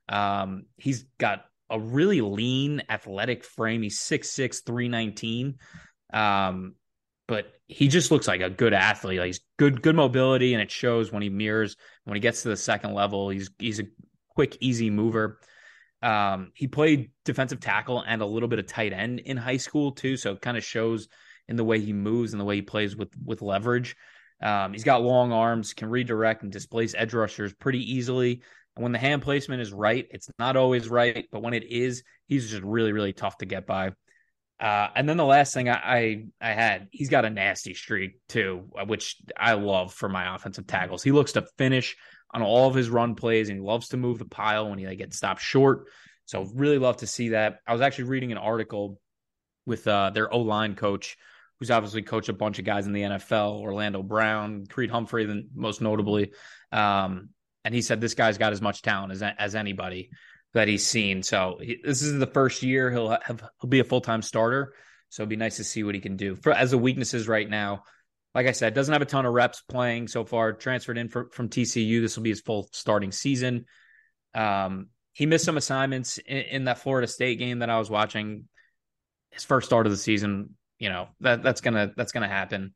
Um, 0.09 0.65
he's 0.77 1.05
got 1.19 1.45
a 1.71 1.79
really 1.79 2.21
lean, 2.21 2.83
athletic 2.89 3.45
frame. 3.45 3.83
He's 3.83 4.01
6'6, 4.01 4.65
319. 4.65 5.57
Um, 6.13 6.75
but 7.29 7.53
he 7.69 7.87
just 7.87 8.11
looks 8.11 8.27
like 8.27 8.41
a 8.41 8.51
good 8.51 8.75
athlete. 8.75 9.21
Like 9.21 9.27
he's 9.27 9.41
good, 9.57 9.83
good 9.83 9.95
mobility, 9.95 10.53
and 10.53 10.61
it 10.61 10.71
shows 10.71 11.13
when 11.13 11.23
he 11.23 11.29
mirrors. 11.29 11.77
When 12.05 12.17
he 12.17 12.21
gets 12.21 12.43
to 12.43 12.49
the 12.49 12.57
second 12.57 12.93
level, 12.93 13.29
he's 13.29 13.51
he's 13.59 13.79
a 13.79 13.85
quick, 14.35 14.57
easy 14.61 14.91
mover. 14.91 15.39
Um, 16.03 16.51
he 16.55 16.67
played 16.67 17.13
defensive 17.25 17.61
tackle 17.61 18.01
and 18.01 18.21
a 18.21 18.27
little 18.27 18.49
bit 18.49 18.59
of 18.59 18.67
tight 18.67 18.93
end 18.93 19.21
in 19.21 19.37
high 19.37 19.59
school 19.59 19.93
too, 19.93 20.17
so 20.17 20.33
it 20.33 20.41
kind 20.41 20.57
of 20.57 20.65
shows 20.65 21.07
in 21.47 21.57
the 21.57 21.65
way 21.65 21.79
he 21.79 21.93
moves 21.93 22.33
and 22.33 22.41
the 22.41 22.45
way 22.45 22.57
he 22.57 22.63
plays 22.63 22.97
with 22.97 23.13
with 23.25 23.43
leverage. 23.43 23.95
Um, 24.43 24.73
he's 24.73 24.85
got 24.85 25.03
long 25.03 25.33
arms, 25.33 25.75
can 25.75 25.89
redirect 25.89 26.43
and 26.43 26.51
displace 26.51 26.95
edge 26.97 27.15
rushers 27.15 27.53
pretty 27.53 27.93
easily. 27.93 28.43
And 28.77 28.83
when 28.83 28.93
the 28.93 28.99
hand 28.99 29.23
placement 29.23 29.63
is 29.63 29.73
right, 29.73 30.07
it's 30.11 30.29
not 30.39 30.57
always 30.57 30.89
right, 30.89 31.27
but 31.33 31.43
when 31.43 31.55
it 31.55 31.65
is, 31.65 32.03
he's 32.27 32.51
just 32.51 32.63
really, 32.63 32.93
really 32.93 33.13
tough 33.13 33.39
to 33.39 33.47
get 33.47 33.67
by. 33.67 33.93
Uh, 34.61 34.89
and 34.95 35.09
then 35.09 35.17
the 35.17 35.25
last 35.25 35.55
thing 35.55 35.69
I, 35.69 35.75
I, 35.75 36.25
I 36.41 36.53
had, 36.53 36.89
he's 36.93 37.09
got 37.09 37.25
a 37.25 37.31
nasty 37.31 37.73
streak 37.75 38.19
too, 38.29 38.69
which 38.87 39.17
I 39.37 39.55
love 39.55 39.93
for 39.95 40.09
my 40.09 40.35
offensive 40.35 40.67
tackles. 40.67 41.03
He 41.03 41.13
looks 41.13 41.33
to 41.33 41.47
finish 41.57 41.97
on 42.33 42.43
all 42.43 42.69
of 42.69 42.75
his 42.75 42.91
run 42.91 43.15
plays, 43.15 43.49
and 43.49 43.59
he 43.59 43.65
loves 43.65 43.89
to 43.89 43.97
move 43.97 44.19
the 44.19 44.27
pile 44.27 44.69
when 44.69 44.79
he 44.79 44.87
like, 44.87 44.99
gets 44.99 45.17
stopped 45.17 45.41
short. 45.41 45.89
So 46.27 46.47
really 46.55 46.79
love 46.79 46.99
to 46.99 47.07
see 47.07 47.31
that. 47.31 47.59
I 47.67 47.73
was 47.73 47.81
actually 47.81 48.05
reading 48.05 48.33
an 48.33 48.39
article 48.39 49.01
with 49.67 49.87
uh, 49.89 50.11
their 50.11 50.33
O 50.33 50.39
line 50.41 50.75
coach, 50.75 51.17
who's 51.59 51.71
obviously 51.71 52.03
coached 52.03 52.29
a 52.29 52.35
bunch 52.35 52.59
of 52.59 52.65
guys 52.65 52.87
in 52.87 52.93
the 52.93 53.03
NFL, 53.03 53.61
Orlando 53.61 54.03
Brown, 54.03 54.67
Creed 54.67 54.91
Humphrey, 54.91 55.25
then 55.25 55.49
most 55.55 55.81
notably. 55.81 56.33
Um, 56.71 57.31
and 57.65 57.75
he 57.75 57.83
said 57.83 58.01
this 58.01 58.15
guy's 58.15 58.39
got 58.39 58.53
as 58.53 58.63
much 58.63 58.83
talent 58.83 59.13
as 59.13 59.23
as 59.23 59.55
anybody 59.55 60.11
that 60.55 60.69
he's 60.69 60.87
seen. 60.87 61.23
So 61.23 61.59
he, 61.61 61.79
this 61.83 62.03
is 62.03 62.19
the 62.19 62.27
first 62.27 62.63
year 62.63 62.91
he'll 62.91 63.11
have 63.11 63.43
he'll 63.61 63.71
be 63.71 63.81
a 63.81 63.85
full 63.85 64.01
time 64.01 64.23
starter. 64.23 64.75
So 65.09 65.23
it'd 65.23 65.31
be 65.31 65.37
nice 65.37 65.57
to 65.57 65.65
see 65.65 65.83
what 65.83 65.95
he 65.95 66.01
can 66.01 66.17
do. 66.17 66.37
For 66.37 66.53
as 66.53 66.71
the 66.71 66.79
weaknesses 66.79 67.27
right 67.27 67.49
now, 67.49 67.83
like 68.35 68.47
I 68.47 68.53
said, 68.53 68.75
doesn't 68.75 68.93
have 68.93 69.03
a 69.03 69.07
ton 69.07 69.27
of 69.27 69.33
reps 69.33 69.63
playing 69.63 70.09
so 70.09 70.25
far. 70.25 70.53
Transferred 70.53 70.99
in 70.99 71.09
for, 71.09 71.29
from 71.33 71.49
TCU. 71.49 72.01
This 72.01 72.17
will 72.17 72.23
be 72.23 72.31
his 72.31 72.41
full 72.41 72.69
starting 72.73 73.11
season. 73.11 73.67
Um, 74.35 74.89
he 75.13 75.27
missed 75.27 75.45
some 75.45 75.57
assignments 75.57 76.19
in, 76.19 76.37
in, 76.37 76.65
that 76.65 76.79
Florida 76.79 77.09
State 77.09 77.41
game 77.41 77.59
that 77.59 77.71
I 77.71 77.79
was 77.79 77.91
watching. 77.91 78.49
His 79.33 79.43
first 79.45 79.67
start 79.67 79.87
of 79.87 79.93
the 79.93 79.99
season, 79.99 80.55
you 80.79 80.89
know 80.89 81.09
that 81.21 81.43
that's 81.43 81.61
gonna 81.61 81.93
that's 81.97 82.13
gonna 82.13 82.29
happen. 82.29 82.75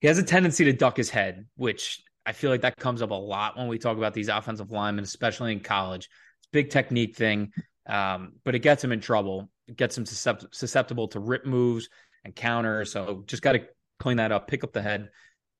He 0.00 0.08
has 0.08 0.18
a 0.18 0.24
tendency 0.24 0.64
to 0.64 0.72
duck 0.72 0.96
his 0.96 1.10
head, 1.10 1.46
which 1.56 2.02
I 2.24 2.32
feel 2.32 2.50
like 2.50 2.62
that 2.62 2.76
comes 2.76 3.02
up 3.02 3.10
a 3.10 3.14
lot 3.14 3.56
when 3.56 3.68
we 3.68 3.78
talk 3.78 3.96
about 3.96 4.14
these 4.14 4.28
offensive 4.28 4.70
linemen, 4.70 5.04
especially 5.04 5.52
in 5.52 5.60
college. 5.60 6.08
It's 6.38 6.48
big 6.52 6.70
technique 6.70 7.16
thing, 7.16 7.52
um, 7.86 8.34
but 8.44 8.54
it 8.54 8.60
gets 8.60 8.82
him 8.82 8.92
in 8.92 9.00
trouble. 9.00 9.50
It 9.66 9.76
gets 9.76 9.98
him 9.98 10.06
susceptible 10.06 11.08
to 11.08 11.20
rip 11.20 11.44
moves 11.46 11.88
and 12.24 12.34
counter. 12.34 12.84
So 12.84 13.24
just 13.26 13.42
got 13.42 13.52
to 13.52 13.66
clean 13.98 14.18
that 14.18 14.32
up, 14.32 14.48
pick 14.48 14.64
up 14.64 14.72
the 14.72 14.82
head, 14.82 15.08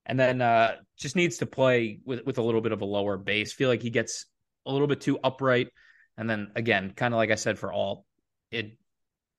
and 0.06 0.18
then 0.18 0.40
uh, 0.40 0.76
just 0.96 1.16
needs 1.16 1.38
to 1.38 1.46
play 1.46 2.00
with 2.04 2.24
with 2.24 2.38
a 2.38 2.42
little 2.42 2.60
bit 2.60 2.72
of 2.72 2.82
a 2.82 2.86
lower 2.86 3.16
base. 3.16 3.52
Feel 3.52 3.68
like 3.68 3.82
he 3.82 3.90
gets 3.90 4.26
a 4.66 4.72
little 4.72 4.86
bit 4.86 5.00
too 5.00 5.18
upright, 5.22 5.68
and 6.16 6.28
then 6.28 6.52
again, 6.54 6.92
kind 6.94 7.14
of 7.14 7.18
like 7.18 7.30
I 7.30 7.36
said 7.36 7.58
for 7.58 7.72
all, 7.72 8.04
it 8.50 8.78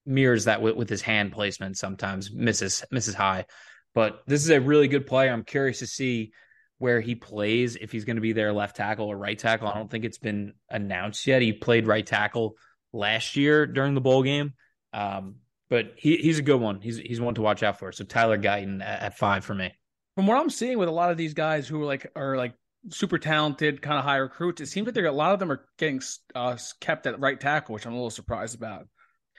mirrors 0.05 0.45
that 0.45 0.61
with, 0.61 0.75
with 0.75 0.89
his 0.89 1.01
hand 1.01 1.31
placement. 1.31 1.77
Sometimes 1.77 2.31
misses 2.31 2.83
misses 2.91 3.15
high, 3.15 3.45
but 3.93 4.23
this 4.27 4.43
is 4.43 4.49
a 4.49 4.59
really 4.59 4.87
good 4.87 5.07
player. 5.07 5.31
I'm 5.31 5.43
curious 5.43 5.79
to 5.79 5.87
see 5.87 6.33
where 6.83 6.99
he 6.99 7.15
plays 7.15 7.77
if 7.77 7.93
he's 7.93 8.03
going 8.03 8.17
to 8.17 8.21
be 8.21 8.33
their 8.33 8.51
left 8.51 8.75
tackle 8.75 9.07
or 9.07 9.15
right 9.15 9.39
tackle. 9.39 9.69
I 9.69 9.75
don't 9.75 9.89
think 9.89 10.03
it's 10.03 10.17
been 10.17 10.51
announced 10.69 11.25
yet. 11.25 11.41
He 11.41 11.53
played 11.53 11.87
right 11.87 12.05
tackle 12.05 12.57
last 12.91 13.37
year 13.37 13.65
during 13.65 13.93
the 13.93 14.01
bowl 14.01 14.21
game. 14.21 14.51
Um, 14.91 15.35
but 15.69 15.93
he, 15.95 16.17
he's 16.17 16.39
a 16.39 16.41
good 16.41 16.59
one. 16.59 16.81
He's 16.81 16.97
he's 16.97 17.21
one 17.21 17.35
to 17.35 17.41
watch 17.41 17.63
out 17.63 17.79
for. 17.79 17.93
So 17.93 18.03
Tyler 18.03 18.37
Guyton 18.37 18.83
at, 18.83 19.01
at, 19.01 19.17
five 19.17 19.45
for 19.45 19.55
me. 19.55 19.71
From 20.15 20.27
what 20.27 20.37
I'm 20.37 20.49
seeing 20.49 20.77
with 20.77 20.89
a 20.89 20.91
lot 20.91 21.09
of 21.09 21.15
these 21.15 21.33
guys 21.33 21.69
who 21.69 21.81
are 21.81 21.85
like 21.85 22.11
are 22.17 22.35
like 22.35 22.53
super 22.89 23.17
talented, 23.17 23.81
kind 23.81 23.97
of 23.97 24.03
high 24.03 24.17
recruits, 24.17 24.59
it 24.59 24.65
seems 24.65 24.85
like 24.85 24.93
they're 24.93 25.05
a 25.05 25.11
lot 25.13 25.31
of 25.31 25.39
them 25.39 25.53
are 25.53 25.65
getting 25.77 26.01
uh, 26.35 26.57
kept 26.81 27.07
at 27.07 27.17
right 27.17 27.39
tackle, 27.39 27.75
which 27.75 27.85
I'm 27.85 27.93
a 27.93 27.95
little 27.95 28.09
surprised 28.09 28.55
about. 28.55 28.89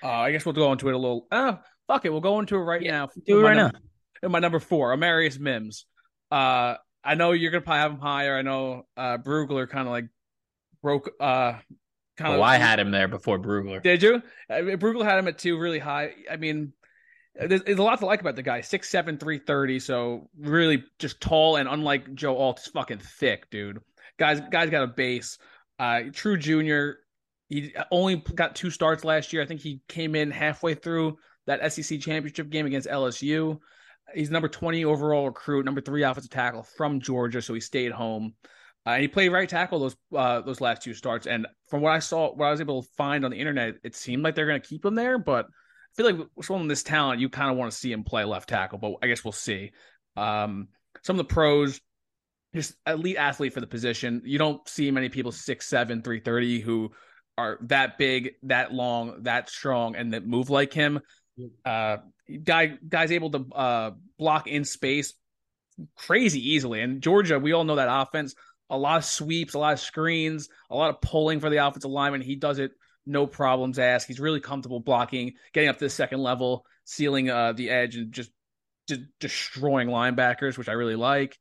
Uh, 0.02 0.08
I 0.08 0.32
guess 0.32 0.46
we'll 0.46 0.54
go 0.54 0.72
into 0.72 0.88
it 0.88 0.94
a 0.94 0.98
little. 0.98 1.26
Oh, 1.30 1.58
fuck 1.88 2.06
it, 2.06 2.10
we'll 2.10 2.22
go 2.22 2.40
into 2.40 2.56
it 2.56 2.60
right 2.60 2.80
yeah, 2.80 2.90
now. 2.90 3.10
Do 3.26 3.40
it 3.40 3.42
right 3.42 3.54
now. 3.54 3.70
And 4.22 4.32
my 4.32 4.38
number 4.38 4.60
four, 4.60 4.96
Amarius 4.96 5.38
Mims. 5.38 5.84
Uh, 6.30 6.76
I 7.04 7.14
know 7.14 7.32
you're 7.32 7.50
gonna 7.50 7.62
probably 7.62 7.80
have 7.80 7.92
him 7.92 7.98
higher. 7.98 8.36
I 8.36 8.42
know 8.42 8.86
uh, 8.96 9.18
Brugler 9.18 9.68
kind 9.68 9.86
of 9.86 9.92
like 9.92 10.06
broke. 10.82 11.10
Uh, 11.20 11.54
kind 12.16 12.34
of. 12.34 12.40
Oh, 12.40 12.42
I 12.42 12.56
had 12.56 12.78
him 12.78 12.90
there 12.90 13.08
before 13.08 13.38
Brugler. 13.38 13.82
Did 13.82 14.02
you? 14.02 14.22
I 14.48 14.62
mean, 14.62 14.78
Brugler 14.78 15.04
had 15.04 15.18
him 15.18 15.28
at 15.28 15.38
two, 15.38 15.58
really 15.58 15.78
high. 15.78 16.12
I 16.30 16.36
mean, 16.36 16.72
there's, 17.34 17.62
there's, 17.62 17.78
a 17.78 17.82
lot 17.82 17.98
to 17.98 18.06
like 18.06 18.20
about 18.20 18.36
the 18.36 18.42
guy. 18.42 18.60
Six 18.60 18.88
seven, 18.88 19.18
three 19.18 19.38
thirty. 19.38 19.80
So 19.80 20.30
really 20.38 20.84
just 20.98 21.20
tall 21.20 21.56
and 21.56 21.68
unlike 21.68 22.14
Joe 22.14 22.36
Alt, 22.36 22.60
is 22.60 22.66
fucking 22.68 22.98
thick, 22.98 23.50
dude. 23.50 23.80
Guys, 24.18 24.40
guys 24.50 24.70
got 24.70 24.84
a 24.84 24.88
base. 24.88 25.38
Uh, 25.78 26.02
true 26.12 26.36
junior. 26.36 26.98
He 27.48 27.74
only 27.90 28.16
got 28.16 28.54
two 28.54 28.70
starts 28.70 29.04
last 29.04 29.32
year. 29.32 29.42
I 29.42 29.46
think 29.46 29.60
he 29.60 29.82
came 29.88 30.14
in 30.14 30.30
halfway 30.30 30.74
through 30.74 31.18
that 31.46 31.72
SEC 31.72 32.00
championship 32.00 32.48
game 32.48 32.66
against 32.66 32.88
LSU. 32.88 33.58
He's 34.14 34.30
number 34.30 34.48
20 34.48 34.84
overall 34.84 35.26
recruit, 35.26 35.64
number 35.64 35.80
three 35.80 36.02
offensive 36.02 36.30
tackle 36.30 36.62
from 36.62 37.00
Georgia, 37.00 37.40
so 37.40 37.54
he 37.54 37.60
stayed 37.60 37.92
home. 37.92 38.34
Uh, 38.86 38.90
and 38.90 39.02
he 39.02 39.08
played 39.08 39.30
right 39.30 39.48
tackle 39.48 39.80
those 39.80 39.96
uh, 40.14 40.42
those 40.42 40.60
last 40.60 40.82
two 40.82 40.92
starts. 40.92 41.26
And 41.26 41.46
from 41.68 41.80
what 41.80 41.92
I 41.92 42.00
saw, 42.00 42.34
what 42.34 42.46
I 42.46 42.50
was 42.50 42.60
able 42.60 42.82
to 42.82 42.88
find 42.96 43.24
on 43.24 43.30
the 43.30 43.38
internet, 43.38 43.76
it 43.82 43.96
seemed 43.96 44.22
like 44.22 44.34
they're 44.34 44.46
going 44.46 44.60
to 44.60 44.66
keep 44.66 44.84
him 44.84 44.94
there. 44.94 45.18
But 45.18 45.46
I 45.46 45.94
feel 45.96 46.06
like 46.06 46.28
with 46.36 46.46
someone 46.46 46.68
this 46.68 46.82
talent, 46.82 47.20
you 47.20 47.30
kind 47.30 47.50
of 47.50 47.56
want 47.56 47.72
to 47.72 47.76
see 47.76 47.92
him 47.92 48.04
play 48.04 48.24
left 48.24 48.48
tackle. 48.48 48.78
But 48.78 48.96
I 49.02 49.06
guess 49.06 49.24
we'll 49.24 49.32
see. 49.32 49.72
Um, 50.16 50.68
some 51.02 51.18
of 51.18 51.26
the 51.26 51.32
pros, 51.32 51.80
just 52.54 52.74
elite 52.86 53.16
athlete 53.16 53.54
for 53.54 53.60
the 53.60 53.66
position. 53.66 54.20
You 54.24 54.38
don't 54.38 54.66
see 54.68 54.90
many 54.90 55.08
people 55.08 55.32
six 55.32 55.66
seven, 55.66 56.02
three 56.02 56.20
thirty 56.20 56.60
who 56.60 56.92
are 57.38 57.58
that 57.62 57.96
big, 57.96 58.32
that 58.42 58.72
long, 58.72 59.22
that 59.22 59.48
strong, 59.48 59.96
and 59.96 60.12
that 60.12 60.26
move 60.26 60.50
like 60.50 60.72
him. 60.72 61.00
Uh, 61.64 61.98
guy 62.42 62.78
guy's 62.88 63.12
able 63.12 63.30
to 63.30 63.46
uh, 63.54 63.90
block 64.18 64.46
in 64.46 64.64
space 64.64 65.14
crazy 65.96 66.52
easily. 66.52 66.80
And 66.80 67.02
Georgia, 67.02 67.38
we 67.38 67.52
all 67.52 67.64
know 67.64 67.76
that 67.76 67.88
offense. 67.90 68.34
A 68.70 68.78
lot 68.78 68.98
of 68.98 69.04
sweeps, 69.04 69.54
a 69.54 69.58
lot 69.58 69.74
of 69.74 69.80
screens, 69.80 70.48
a 70.70 70.76
lot 70.76 70.90
of 70.90 71.00
pulling 71.00 71.40
for 71.40 71.50
the 71.50 71.66
offensive 71.66 71.90
lineman. 71.90 72.22
He 72.22 72.36
does 72.36 72.58
it 72.58 72.72
no 73.06 73.26
problems 73.26 73.78
asked. 73.78 74.06
He's 74.06 74.20
really 74.20 74.40
comfortable 74.40 74.80
blocking, 74.80 75.34
getting 75.52 75.68
up 75.68 75.78
to 75.78 75.84
the 75.84 75.90
second 75.90 76.20
level, 76.20 76.64
sealing 76.84 77.28
uh, 77.28 77.52
the 77.52 77.70
edge, 77.70 77.96
and 77.96 78.12
just, 78.12 78.30
destroying 79.18 79.88
linebackers, 79.88 80.58
which 80.58 80.68
I 80.68 80.72
really 80.72 80.96
like. 80.96 81.38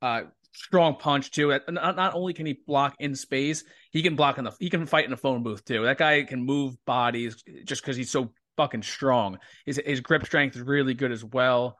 Uh, 0.00 0.22
strong 0.52 0.96
punch 0.96 1.32
too. 1.32 1.48
Not, 1.68 1.96
not 1.96 2.14
only 2.14 2.32
can 2.34 2.46
he 2.46 2.60
block 2.66 2.94
in 3.00 3.16
space, 3.16 3.64
he 3.90 4.02
can 4.02 4.14
block 4.14 4.38
in 4.38 4.44
the 4.44 4.52
he 4.60 4.70
can 4.70 4.86
fight 4.86 5.04
in 5.04 5.10
the 5.10 5.16
phone 5.16 5.42
booth 5.42 5.64
too. 5.64 5.82
That 5.84 5.98
guy 5.98 6.22
can 6.22 6.44
move 6.44 6.76
bodies 6.84 7.42
just 7.64 7.82
because 7.82 7.96
he's 7.96 8.10
so 8.12 8.32
fucking 8.56 8.82
strong. 8.82 9.38
His 9.66 9.80
his 9.84 10.00
grip 10.00 10.24
strength 10.24 10.56
is 10.56 10.62
really 10.62 10.94
good 10.94 11.12
as 11.12 11.24
well. 11.24 11.78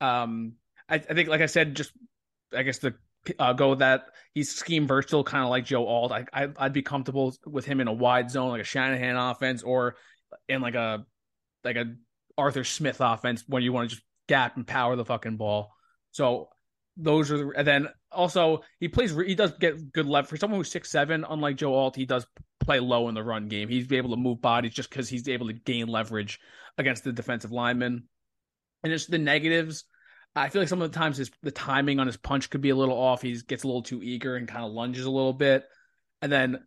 Um, 0.00 0.54
I, 0.88 0.96
I 0.96 0.98
think, 0.98 1.28
like 1.28 1.40
I 1.40 1.46
said, 1.46 1.74
just 1.74 1.92
I 2.54 2.62
guess 2.62 2.78
the 2.78 2.94
uh, 3.38 3.52
go 3.52 3.70
with 3.70 3.80
that 3.80 4.06
he's 4.34 4.54
scheme 4.54 4.86
versatile, 4.86 5.24
kind 5.24 5.44
of 5.44 5.50
like 5.50 5.64
Joe 5.64 5.86
Alt. 5.86 6.12
I, 6.12 6.24
I 6.32 6.48
I'd 6.58 6.72
be 6.72 6.82
comfortable 6.82 7.34
with 7.44 7.64
him 7.64 7.80
in 7.80 7.88
a 7.88 7.92
wide 7.92 8.30
zone 8.30 8.50
like 8.50 8.60
a 8.60 8.64
Shanahan 8.64 9.16
offense 9.16 9.62
or 9.62 9.96
in 10.48 10.60
like 10.60 10.74
a 10.74 11.04
like 11.64 11.76
a 11.76 11.94
Arthur 12.38 12.64
Smith 12.64 12.98
offense 13.00 13.44
when 13.46 13.62
you 13.62 13.72
want 13.72 13.90
to 13.90 13.96
just 13.96 14.06
gap 14.28 14.56
and 14.56 14.66
power 14.66 14.96
the 14.96 15.04
fucking 15.04 15.36
ball. 15.36 15.72
So 16.12 16.48
those 16.96 17.30
are 17.30 17.38
the, 17.38 17.52
and 17.56 17.66
then 17.66 17.88
also 18.10 18.62
he 18.80 18.88
plays 18.88 19.14
he 19.14 19.34
does 19.34 19.52
get 19.60 19.92
good 19.92 20.06
leverage 20.06 20.30
for 20.30 20.36
someone 20.36 20.58
who's 20.58 20.70
six 20.70 20.90
seven 20.90 21.26
unlike 21.28 21.56
joe 21.56 21.74
alt 21.74 21.94
he 21.94 22.06
does 22.06 22.26
play 22.66 22.80
low 22.80 23.08
in 23.08 23.14
the 23.14 23.22
run 23.22 23.48
game. 23.48 23.68
He's 23.68 23.90
able 23.92 24.10
to 24.10 24.16
move 24.16 24.42
bodies 24.42 24.74
just 24.74 24.90
because 24.90 25.08
he's 25.08 25.28
able 25.28 25.46
to 25.46 25.52
gain 25.52 25.86
leverage 25.86 26.40
against 26.76 27.04
the 27.04 27.12
defensive 27.12 27.52
lineman 27.52 28.08
and 28.82 28.92
it's 28.92 29.06
the 29.06 29.18
negatives. 29.18 29.84
I 30.34 30.50
feel 30.50 30.60
like 30.60 30.68
some 30.68 30.82
of 30.82 30.92
the 30.92 30.98
times 30.98 31.16
his 31.16 31.30
the 31.42 31.50
timing 31.50 31.98
on 31.98 32.06
his 32.06 32.18
punch 32.18 32.50
could 32.50 32.60
be 32.60 32.70
a 32.70 32.76
little 32.76 32.96
off. 32.96 33.22
He 33.22 33.34
gets 33.40 33.64
a 33.64 33.66
little 33.66 33.82
too 33.82 34.02
eager 34.02 34.36
and 34.36 34.46
kind 34.46 34.64
of 34.64 34.72
lunges 34.72 35.06
a 35.06 35.10
little 35.10 35.32
bit. 35.32 35.64
And 36.20 36.30
then 36.30 36.58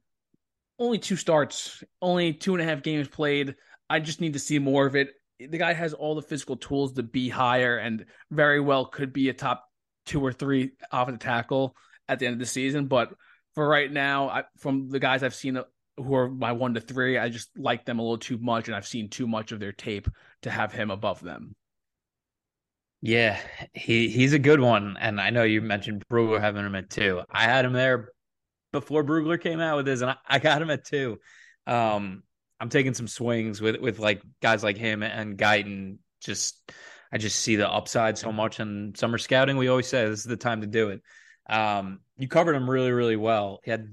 only 0.79 0.97
two 0.97 1.17
starts 1.17 1.83
only 2.01 2.33
two 2.33 2.53
and 2.53 2.61
a 2.61 2.65
half 2.65 2.81
games 2.81 3.07
played. 3.07 3.55
I 3.89 3.99
just 3.99 4.21
need 4.21 4.33
to 4.33 4.39
see 4.39 4.57
more 4.57 4.85
of 4.85 4.95
it. 4.95 5.09
The 5.39 5.57
guy 5.57 5.73
has 5.73 5.93
all 5.93 6.15
the 6.15 6.21
physical 6.21 6.57
tools 6.57 6.93
to 6.93 7.03
be 7.03 7.29
higher 7.29 7.77
and 7.77 8.05
very 8.31 8.59
well 8.59 8.85
could 8.85 9.13
be 9.13 9.29
a 9.29 9.33
top 9.33 9.68
two 10.09 10.25
or 10.25 10.33
three 10.33 10.71
off 10.91 11.09
the 11.09 11.17
tackle 11.17 11.75
at 12.07 12.19
the 12.19 12.25
end 12.25 12.33
of 12.33 12.39
the 12.39 12.45
season. 12.45 12.87
But 12.87 13.13
for 13.53 13.67
right 13.67 13.91
now, 13.91 14.29
I, 14.29 14.43
from 14.57 14.89
the 14.89 14.99
guys 14.99 15.23
I've 15.23 15.35
seen 15.35 15.55
uh, 15.55 15.63
who 15.97 16.15
are 16.15 16.29
my 16.29 16.51
one 16.51 16.73
to 16.73 16.81
three, 16.81 17.17
I 17.17 17.29
just 17.29 17.49
like 17.55 17.85
them 17.85 17.99
a 17.99 18.01
little 18.01 18.17
too 18.17 18.39
much, 18.39 18.67
and 18.67 18.75
I've 18.75 18.87
seen 18.87 19.09
too 19.09 19.27
much 19.27 19.51
of 19.51 19.59
their 19.59 19.71
tape 19.71 20.09
to 20.41 20.49
have 20.49 20.73
him 20.73 20.91
above 20.91 21.21
them. 21.21 21.55
Yeah, 23.01 23.39
he 23.73 24.09
he's 24.09 24.33
a 24.33 24.39
good 24.39 24.59
one, 24.59 24.97
and 24.99 25.21
I 25.21 25.29
know 25.29 25.43
you 25.43 25.61
mentioned 25.61 26.03
Brugler 26.11 26.41
having 26.41 26.65
him 26.65 26.75
at 26.75 26.89
two. 26.89 27.21
I 27.29 27.43
had 27.43 27.63
him 27.63 27.73
there 27.73 28.09
before 28.73 29.03
Brugler 29.03 29.39
came 29.39 29.59
out 29.61 29.77
with 29.77 29.87
his, 29.87 30.01
and 30.01 30.11
I, 30.11 30.15
I 30.27 30.39
got 30.39 30.61
him 30.61 30.69
at 30.69 30.85
two. 30.85 31.19
Um, 31.65 32.23
I'm 32.59 32.69
taking 32.69 32.93
some 32.93 33.07
swings 33.07 33.61
with 33.61 33.77
with 33.77 33.99
like 33.99 34.21
guys 34.41 34.63
like 34.63 34.77
him 34.77 35.03
and 35.03 35.37
Guyton. 35.37 35.97
Just 36.21 36.71
I 37.11 37.17
just 37.17 37.39
see 37.39 37.55
the 37.55 37.69
upside 37.69 38.17
so 38.17 38.31
much 38.31 38.59
in 38.59 38.93
summer 38.95 39.17
scouting. 39.17 39.57
We 39.57 39.67
always 39.67 39.87
say 39.87 40.07
this 40.07 40.19
is 40.19 40.25
the 40.25 40.37
time 40.37 40.61
to 40.61 40.67
do 40.67 40.89
it. 40.89 41.01
Um, 41.49 41.99
you 42.17 42.27
covered 42.27 42.55
him 42.55 42.69
really, 42.69 42.91
really 42.91 43.15
well. 43.15 43.59
He 43.63 43.71
had 43.71 43.87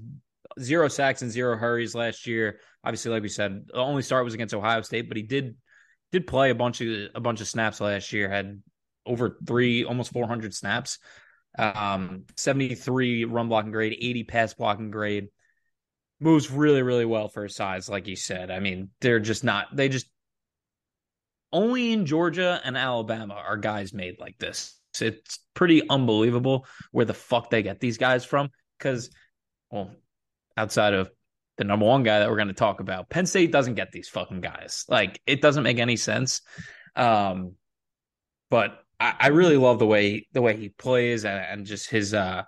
zero 0.59 0.87
sacks 0.87 1.21
and 1.21 1.31
zero 1.31 1.57
hurries 1.57 1.95
last 1.95 2.27
year. 2.27 2.59
Obviously, 2.83 3.11
like 3.11 3.23
we 3.23 3.29
said, 3.29 3.65
the 3.67 3.79
only 3.79 4.03
start 4.03 4.23
was 4.23 4.33
against 4.33 4.53
Ohio 4.53 4.81
State, 4.81 5.07
but 5.07 5.17
he 5.17 5.23
did 5.23 5.55
did 6.11 6.27
play 6.27 6.51
a 6.51 6.55
bunch 6.55 6.81
of 6.81 6.87
a 7.15 7.19
bunch 7.19 7.41
of 7.41 7.47
snaps 7.47 7.81
last 7.81 8.13
year. 8.13 8.29
Had 8.29 8.61
over 9.05 9.37
three, 9.45 9.83
almost 9.83 10.11
four 10.11 10.27
hundred 10.27 10.53
snaps. 10.53 10.99
Um, 11.57 12.25
seventy 12.35 12.75
three 12.75 13.25
run 13.25 13.49
blocking 13.49 13.71
grade, 13.71 13.97
eighty 13.99 14.23
pass 14.23 14.53
blocking 14.53 14.91
grade. 14.91 15.29
Moves 16.19 16.49
really, 16.51 16.81
really 16.81 17.05
well 17.05 17.29
for 17.29 17.43
his 17.43 17.55
size, 17.55 17.89
like 17.89 18.07
you 18.07 18.15
said. 18.15 18.51
I 18.51 18.59
mean, 18.59 18.89
they're 19.01 19.19
just 19.19 19.43
not. 19.43 19.75
They 19.75 19.89
just 19.89 20.07
only 21.51 21.93
in 21.93 22.05
Georgia 22.05 22.61
and 22.63 22.77
Alabama 22.77 23.35
are 23.35 23.57
guys 23.57 23.93
made 23.93 24.19
like 24.19 24.37
this. 24.37 24.79
It's 24.99 25.39
pretty 25.53 25.87
unbelievable 25.89 26.65
where 26.91 27.05
the 27.05 27.13
fuck 27.13 27.49
they 27.49 27.63
get 27.63 27.79
these 27.79 27.97
guys 27.97 28.25
from. 28.25 28.49
Because, 28.77 29.09
well, 29.71 29.91
outside 30.55 30.93
of 30.93 31.11
the 31.57 31.63
number 31.63 31.85
one 31.85 32.03
guy 32.03 32.19
that 32.19 32.29
we're 32.29 32.35
going 32.35 32.47
to 32.47 32.53
talk 32.53 32.79
about, 32.79 33.09
Penn 33.09 33.25
State 33.25 33.51
doesn't 33.51 33.75
get 33.75 33.91
these 33.91 34.09
fucking 34.09 34.41
guys. 34.41 34.85
Like, 34.87 35.21
it 35.25 35.41
doesn't 35.41 35.63
make 35.63 35.79
any 35.79 35.97
sense. 35.97 36.41
Um, 36.95 37.53
but 38.49 38.79
I, 38.99 39.13
I 39.19 39.27
really 39.27 39.57
love 39.57 39.79
the 39.79 39.85
way 39.85 40.27
the 40.33 40.41
way 40.41 40.57
he 40.57 40.69
plays 40.69 41.25
and, 41.25 41.39
and 41.39 41.65
just 41.65 41.89
his 41.89 42.13
uh 42.13 42.43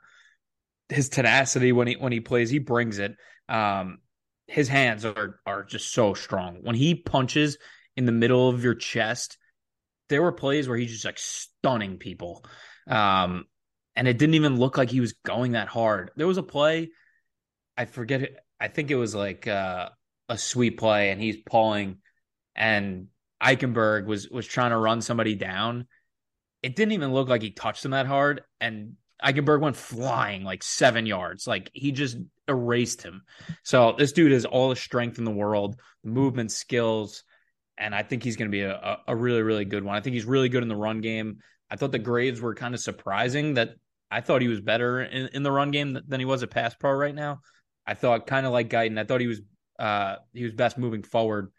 his 0.89 1.09
tenacity 1.09 1.71
when 1.71 1.87
he 1.87 1.95
when 1.95 2.11
he 2.11 2.19
plays. 2.19 2.49
He 2.49 2.59
brings 2.59 2.99
it. 2.99 3.15
Um, 3.47 3.99
his 4.47 4.67
hands 4.67 5.05
are 5.05 5.39
are 5.45 5.63
just 5.63 5.93
so 5.93 6.13
strong. 6.13 6.59
When 6.61 6.75
he 6.75 6.95
punches, 6.95 7.57
in 7.99 8.05
the 8.05 8.13
middle 8.13 8.47
of 8.47 8.63
your 8.63 8.75
chest. 8.75 9.37
There 10.07 10.21
were 10.21 10.31
plays 10.31 10.69
where 10.69 10.77
he's 10.77 10.91
just 10.91 11.03
like 11.05 11.19
stunning 11.19 11.97
people. 11.97 12.45
Um, 12.87 13.43
and 13.93 14.07
it 14.07 14.17
didn't 14.17 14.35
even 14.35 14.57
look 14.57 14.77
like 14.77 14.89
he 14.89 15.01
was 15.01 15.13
going 15.25 15.51
that 15.51 15.67
hard. 15.67 16.11
There 16.15 16.25
was 16.25 16.37
a 16.37 16.43
play, 16.43 16.91
I 17.77 17.83
forget 17.83 18.21
it. 18.21 18.37
I 18.57 18.69
think 18.69 18.89
it 18.89 18.95
was 18.95 19.13
like 19.13 19.47
uh, 19.47 19.89
a 20.29 20.37
sweet 20.37 20.77
play, 20.77 21.11
and 21.11 21.21
he's 21.21 21.35
pulling, 21.45 21.97
and 22.55 23.07
Eichenberg 23.43 24.05
was 24.05 24.29
was 24.29 24.47
trying 24.47 24.71
to 24.71 24.77
run 24.77 25.01
somebody 25.01 25.35
down. 25.35 25.87
It 26.63 26.77
didn't 26.77 26.93
even 26.93 27.13
look 27.13 27.27
like 27.27 27.41
he 27.41 27.51
touched 27.51 27.83
him 27.83 27.91
that 27.91 28.05
hard, 28.05 28.43
and 28.61 28.93
Eichenberg 29.21 29.59
went 29.59 29.75
flying 29.75 30.45
like 30.45 30.63
seven 30.63 31.05
yards. 31.05 31.45
Like 31.45 31.69
he 31.73 31.91
just 31.91 32.17
erased 32.47 33.01
him. 33.01 33.23
So 33.63 33.95
this 33.97 34.13
dude 34.13 34.31
has 34.31 34.45
all 34.45 34.69
the 34.69 34.75
strength 34.77 35.17
in 35.17 35.25
the 35.25 35.31
world, 35.31 35.79
movement 36.05 36.51
skills, 36.53 37.23
and 37.79 37.95
I 37.95 38.03
think 38.03 38.23
he's 38.23 38.35
going 38.35 38.51
to 38.51 38.55
be 38.55 38.61
a, 38.61 38.99
a 39.07 39.15
really, 39.15 39.41
really 39.41 39.65
good 39.65 39.83
one. 39.83 39.95
I 39.95 40.01
think 40.01 40.13
he's 40.13 40.25
really 40.25 40.49
good 40.49 40.63
in 40.63 40.69
the 40.69 40.75
run 40.75 41.01
game. 41.01 41.37
I 41.71 41.77
thought 41.77 41.91
the 41.91 41.99
grades 41.99 42.41
were 42.41 42.53
kind 42.53 42.73
of 42.73 42.81
surprising 42.81 43.53
that 43.55 43.75
I 44.11 44.21
thought 44.21 44.41
he 44.41 44.47
was 44.47 44.59
better 44.59 45.01
in, 45.01 45.29
in 45.33 45.43
the 45.43 45.51
run 45.51 45.71
game 45.71 45.97
than 46.07 46.19
he 46.19 46.25
was 46.25 46.43
a 46.43 46.47
pass 46.47 46.75
pro 46.75 46.91
right 46.91 47.15
now. 47.15 47.39
I 47.87 47.93
thought 47.93 48.27
kind 48.27 48.45
of 48.45 48.51
like 48.51 48.69
Guyton. 48.69 48.99
I 48.99 49.05
thought 49.05 49.21
he 49.21 49.27
was 49.27 49.41
uh, 49.79 50.17
he 50.33 50.43
was 50.43 50.53
best 50.53 50.77
moving 50.77 51.03
forward, 51.03 51.51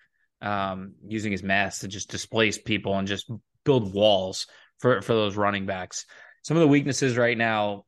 um, 0.42 0.92
using 1.06 1.32
his 1.32 1.42
mass 1.42 1.80
to 1.80 1.88
just 1.88 2.10
displace 2.10 2.58
people 2.58 2.96
and 2.98 3.08
just 3.08 3.30
build 3.64 3.92
walls 3.92 4.46
for 4.78 5.00
for 5.00 5.14
those 5.14 5.36
running 5.36 5.66
backs. 5.66 6.04
Some 6.42 6.56
of 6.56 6.60
the 6.60 6.68
weaknesses 6.68 7.16
right 7.16 7.36
now, 7.36 7.84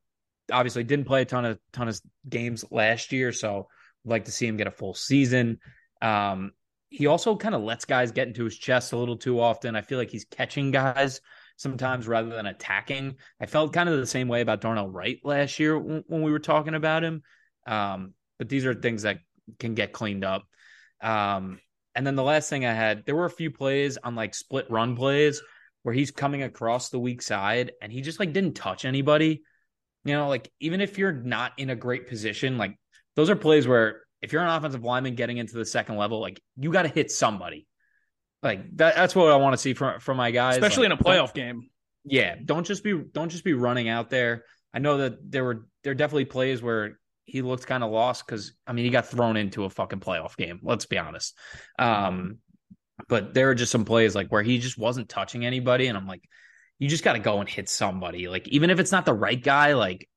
obviously, 0.50 0.84
didn't 0.84 1.06
play 1.06 1.22
a 1.22 1.26
ton 1.26 1.44
of 1.44 1.58
ton 1.72 1.88
of 1.88 2.00
games 2.28 2.64
last 2.70 3.12
year, 3.12 3.32
so 3.32 3.68
I'd 4.06 4.10
like 4.10 4.24
to 4.24 4.32
see 4.32 4.46
him 4.46 4.56
get 4.56 4.66
a 4.66 4.72
full 4.72 4.94
season. 4.94 5.58
Um, 6.00 6.52
he 6.92 7.06
also 7.06 7.34
kind 7.37 7.54
of 7.54 7.62
lets 7.62 7.87
guys 7.87 8.12
get 8.12 8.28
into 8.28 8.44
his 8.44 8.58
chest 8.58 8.92
a 8.92 8.96
little 8.96 9.16
too 9.16 9.40
often. 9.40 9.75
I 9.75 9.80
feel 9.80 9.99
like 9.99 10.11
he's 10.11 10.26
catching 10.26 10.70
guys 10.70 11.20
sometimes 11.56 12.06
rather 12.06 12.28
than 12.28 12.46
attacking. 12.46 13.16
I 13.40 13.46
felt 13.46 13.72
kind 13.72 13.88
of 13.88 13.99
the 13.99 14.06
same 14.06 14.28
way 14.28 14.42
about 14.42 14.61
Darnell 14.61 14.90
Wright 14.90 15.18
last 15.25 15.58
year 15.58 15.78
when 15.78 16.22
we 16.22 16.30
were 16.30 16.38
talking 16.38 16.75
about 16.75 17.02
him. 17.02 17.22
Um, 17.66 18.12
but 18.38 18.50
these 18.50 18.66
are 18.66 18.75
things 18.75 19.02
that 19.02 19.20
can 19.58 19.75
get 19.75 19.92
cleaned 19.92 20.25
up. 20.25 20.44
Um, 21.00 21.61
and 21.94 22.06
then 22.06 22.14
the 22.14 22.22
last 22.22 22.50
thing 22.50 22.66
I 22.66 22.75
had, 22.75 23.06
there 23.06 23.16
were 23.16 23.25
a 23.25 23.30
few 23.30 23.50
plays 23.50 23.96
on 23.96 24.14
like 24.14 24.34
split 24.34 24.70
run 24.70 24.94
plays 24.94 25.40
where 25.84 25.94
he's 25.94 26.11
coming 26.11 26.42
across 26.42 26.90
the 26.90 27.00
weak 27.00 27.22
side 27.22 27.72
and 27.80 27.90
he 27.90 28.02
just 28.02 28.20
like 28.20 28.34
didn't 28.34 28.54
touch 28.54 28.84
anybody. 28.84 29.42
You 30.04 30.14
know, 30.14 30.28
like 30.28 30.50
even 30.61 30.82
if 30.82 30.99
you're 30.99 31.12
not 31.12 31.52
in 31.56 31.70
a 31.70 31.76
great 31.76 32.06
position, 32.06 32.58
like 32.58 32.76
those 33.16 33.30
are 33.30 33.37
plays 33.37 33.66
where 33.66 34.02
if 34.22 34.32
you're 34.32 34.42
an 34.42 34.48
offensive 34.48 34.84
lineman 34.84 35.16
getting 35.16 35.36
into 35.36 35.54
the 35.54 35.66
second 35.66 35.96
level, 35.96 36.20
like 36.20 36.40
you 36.56 36.72
got 36.72 36.82
to 36.82 36.88
hit 36.88 37.10
somebody. 37.10 37.66
Like 38.42 38.76
that, 38.76 38.94
that's 38.94 39.14
what 39.14 39.30
I 39.30 39.36
want 39.36 39.54
to 39.54 39.58
see 39.58 39.74
from 39.74 40.00
from 40.00 40.16
my 40.16 40.30
guys, 40.30 40.56
especially 40.56 40.88
like, 40.88 41.00
in 41.00 41.06
a 41.06 41.10
playoff 41.10 41.34
game. 41.34 41.68
Yeah, 42.04 42.36
don't 42.44 42.66
just 42.66 42.82
be 42.82 42.94
don't 43.12 43.28
just 43.28 43.44
be 43.44 43.52
running 43.52 43.88
out 43.88 44.10
there. 44.10 44.44
I 44.72 44.78
know 44.78 44.98
that 44.98 45.30
there 45.30 45.44
were 45.44 45.66
there 45.84 45.92
are 45.92 45.94
definitely 45.94 46.24
plays 46.24 46.62
where 46.62 46.98
he 47.24 47.42
looked 47.42 47.66
kind 47.66 47.84
of 47.84 47.90
lost 47.90 48.26
because 48.26 48.52
I 48.66 48.72
mean 48.72 48.84
he 48.84 48.90
got 48.90 49.06
thrown 49.06 49.36
into 49.36 49.64
a 49.64 49.70
fucking 49.70 50.00
playoff 50.00 50.36
game. 50.36 50.60
Let's 50.62 50.86
be 50.86 50.98
honest. 50.98 51.36
Um, 51.78 52.38
but 53.08 53.34
there 53.34 53.50
are 53.50 53.54
just 53.54 53.72
some 53.72 53.84
plays 53.84 54.14
like 54.14 54.28
where 54.28 54.42
he 54.42 54.58
just 54.58 54.78
wasn't 54.78 55.08
touching 55.08 55.44
anybody, 55.44 55.86
and 55.86 55.96
I'm 55.96 56.06
like, 56.06 56.22
you 56.78 56.88
just 56.88 57.04
got 57.04 57.12
to 57.12 57.20
go 57.20 57.38
and 57.40 57.48
hit 57.48 57.68
somebody. 57.68 58.28
Like 58.28 58.48
even 58.48 58.70
if 58.70 58.80
it's 58.80 58.92
not 58.92 59.04
the 59.04 59.14
right 59.14 59.40
guy, 59.40 59.74
like 59.74 60.08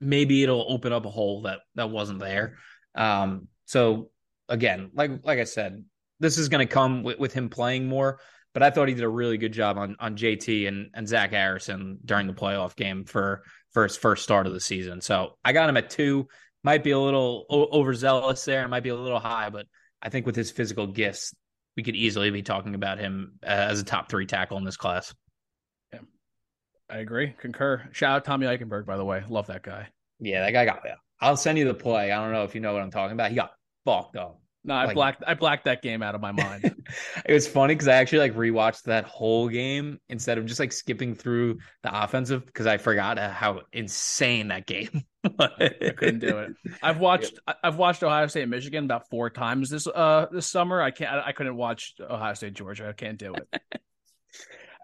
maybe 0.00 0.42
it'll 0.42 0.66
open 0.68 0.92
up 0.92 1.06
a 1.06 1.10
hole 1.10 1.42
that 1.42 1.60
that 1.76 1.90
wasn't 1.90 2.20
there. 2.20 2.58
Um, 2.94 3.48
so 3.66 4.10
again, 4.48 4.90
like 4.94 5.10
like 5.24 5.38
I 5.38 5.44
said, 5.44 5.84
this 6.18 6.38
is 6.38 6.48
going 6.48 6.66
to 6.66 6.72
come 6.72 7.02
with, 7.02 7.18
with 7.18 7.32
him 7.32 7.48
playing 7.48 7.88
more. 7.88 8.20
But 8.52 8.64
I 8.64 8.70
thought 8.70 8.88
he 8.88 8.94
did 8.94 9.04
a 9.04 9.08
really 9.08 9.38
good 9.38 9.52
job 9.52 9.78
on 9.78 9.96
on 10.00 10.16
JT 10.16 10.66
and 10.66 10.90
and 10.92 11.08
Zach 11.08 11.30
Harrison 11.30 11.98
during 12.04 12.26
the 12.26 12.32
playoff 12.32 12.74
game 12.74 13.04
for 13.04 13.42
for 13.72 13.84
his 13.84 13.96
first 13.96 14.24
start 14.24 14.46
of 14.46 14.52
the 14.52 14.60
season. 14.60 15.00
So 15.00 15.38
I 15.44 15.52
got 15.52 15.68
him 15.68 15.76
at 15.76 15.90
two. 15.90 16.26
Might 16.62 16.84
be 16.84 16.90
a 16.90 16.98
little 16.98 17.46
overzealous 17.50 18.44
there. 18.44 18.66
Might 18.68 18.82
be 18.82 18.90
a 18.90 18.96
little 18.96 19.20
high, 19.20 19.48
but 19.48 19.66
I 20.02 20.10
think 20.10 20.26
with 20.26 20.36
his 20.36 20.50
physical 20.50 20.86
gifts, 20.86 21.34
we 21.76 21.82
could 21.82 21.96
easily 21.96 22.30
be 22.30 22.42
talking 22.42 22.74
about 22.74 22.98
him 22.98 23.38
as 23.42 23.80
a 23.80 23.84
top 23.84 24.10
three 24.10 24.26
tackle 24.26 24.58
in 24.58 24.64
this 24.64 24.76
class. 24.76 25.14
Yeah, 25.92 26.00
I 26.90 26.98
agree. 26.98 27.34
Concur. 27.38 27.88
Shout 27.92 28.16
out 28.16 28.24
Tommy 28.24 28.46
Eichenberg, 28.46 28.84
by 28.84 28.98
the 28.98 29.04
way. 29.04 29.22
Love 29.28 29.46
that 29.46 29.62
guy. 29.62 29.88
Yeah, 30.18 30.40
that 30.40 30.52
guy 30.52 30.66
got 30.66 30.82
yeah. 30.84 30.96
I'll 31.20 31.36
send 31.36 31.58
you 31.58 31.66
the 31.66 31.74
play. 31.74 32.10
I 32.10 32.22
don't 32.22 32.32
know 32.32 32.44
if 32.44 32.54
you 32.54 32.60
know 32.60 32.72
what 32.72 32.82
I'm 32.82 32.90
talking 32.90 33.12
about. 33.12 33.30
He 33.30 33.36
got 33.36 33.50
fucked 33.84 34.16
up. 34.16 34.40
No, 34.62 34.74
I 34.74 34.84
like, 34.86 34.94
blacked 34.94 35.24
I 35.26 35.34
blacked 35.34 35.64
that 35.64 35.80
game 35.80 36.02
out 36.02 36.14
of 36.14 36.20
my 36.20 36.32
mind. 36.32 36.64
it 37.24 37.32
was 37.32 37.48
funny 37.48 37.74
because 37.74 37.88
I 37.88 37.94
actually 37.94 38.18
like 38.18 38.34
rewatched 38.34 38.82
that 38.82 39.04
whole 39.04 39.48
game 39.48 39.98
instead 40.10 40.36
of 40.36 40.44
just 40.44 40.60
like 40.60 40.72
skipping 40.72 41.14
through 41.14 41.58
the 41.82 42.02
offensive 42.02 42.44
because 42.44 42.66
I 42.66 42.76
forgot 42.76 43.18
how 43.18 43.62
insane 43.72 44.48
that 44.48 44.66
game. 44.66 45.04
I 45.38 45.92
couldn't 45.96 46.18
do 46.18 46.38
it. 46.38 46.52
I've 46.82 46.98
watched 46.98 47.40
yeah. 47.48 47.54
I've 47.64 47.76
watched 47.76 48.02
Ohio 48.02 48.26
State 48.26 48.42
and 48.42 48.50
Michigan 48.50 48.84
about 48.84 49.08
four 49.08 49.30
times 49.30 49.70
this 49.70 49.86
uh 49.86 50.26
this 50.30 50.46
summer. 50.46 50.82
I 50.82 50.90
can't 50.90 51.10
I 51.10 51.32
couldn't 51.32 51.56
watch 51.56 51.94
Ohio 51.98 52.34
State 52.34 52.52
Georgia. 52.52 52.88
I 52.88 52.92
can't 52.92 53.18
do 53.18 53.32
it. 53.34 53.48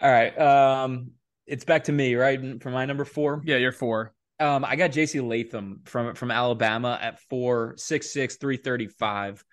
All 0.00 0.11
right. 0.11 0.38
Um 0.38 1.11
it's 1.47 1.66
back 1.66 1.85
to 1.85 1.93
me, 1.93 2.14
right? 2.14 2.62
For 2.62 2.71
my 2.71 2.87
number 2.87 3.05
four. 3.05 3.43
Yeah, 3.45 3.59
you're 3.59 3.73
four. 3.73 4.14
Um, 4.38 4.64
I 4.64 4.76
got 4.76 4.90
JC 4.90 5.26
Latham 5.26 5.81
from 5.85 6.14
from 6.14 6.31
Alabama 6.31 6.99
at 7.00 7.21
four 7.31 7.75
six 7.76 8.11
six 8.11 8.37
three 8.37 8.57
thirty 8.57 8.87
five. 8.87 9.45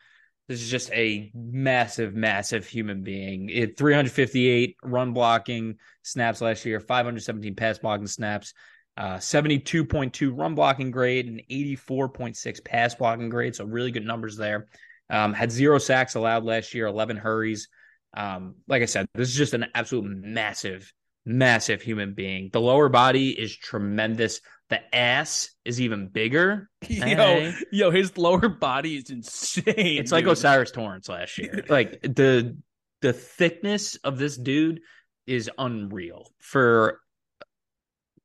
This 0.48 0.62
is 0.62 0.70
just 0.70 0.92
a 0.92 1.32
massive, 1.34 2.14
massive 2.16 2.68
human 2.68 3.02
being. 3.02 3.50
It 3.50 3.78
358 3.78 4.76
run 4.84 5.14
blocking 5.14 5.78
snaps 6.02 6.42
last 6.42 6.66
year, 6.66 6.82
517 6.82 7.56
pass 7.56 7.80
blocking 7.80 8.08
snaps, 8.08 8.54
uh, 8.98 9.16
72.2 9.16 10.38
run 10.38 10.54
blocking 10.54 10.92
grade, 10.92 11.28
and 11.28 11.42
84.6 11.50 12.64
pass 12.66 12.94
blocking 12.94 13.30
grade. 13.30 13.56
So 13.56 13.64
really 13.64 13.92
good 13.92 14.06
numbers 14.06 14.36
there. 14.36 14.68
Um, 15.10 15.34
had 15.34 15.52
zero 15.52 15.78
sacks 15.78 16.16
allowed 16.16 16.44
last 16.44 16.74
year, 16.74 16.88
11 16.88 17.18
hurries. 17.18 17.70
Um, 18.14 18.56
like 18.68 18.82
I 18.82 18.86
said, 18.86 19.08
this 19.14 19.30
is 19.30 19.36
just 19.36 19.54
an 19.54 19.68
absolute 19.74 20.06
massive, 20.06 20.92
massive 21.26 21.82
human 21.82 22.14
being. 22.14 22.50
The 22.52 22.62
lower 22.62 22.90
body 22.90 23.30
is 23.30 23.56
tremendous. 23.56 24.42
The 24.70 24.96
ass 24.96 25.52
is 25.66 25.82
even 25.82 26.08
bigger. 26.08 26.70
Yo, 26.88 27.06
hey. 27.06 27.54
yo, 27.72 27.92
his 27.92 28.18
lower 28.18 28.50
body 28.50 28.98
is 28.98 29.10
insane. 29.10 29.64
It's 29.68 30.10
dude. 30.10 30.12
like 30.12 30.26
O'Cyrus 30.26 30.72
Torrence 30.72 31.10
last 31.10 31.38
year. 31.38 31.64
like 31.70 32.02
the 32.02 32.58
the 33.02 33.14
thickness 33.14 33.96
of 33.98 34.18
this 34.18 34.38
dude 34.38 34.80
is 35.28 35.50
unreal 35.58 36.32
for 36.40 37.02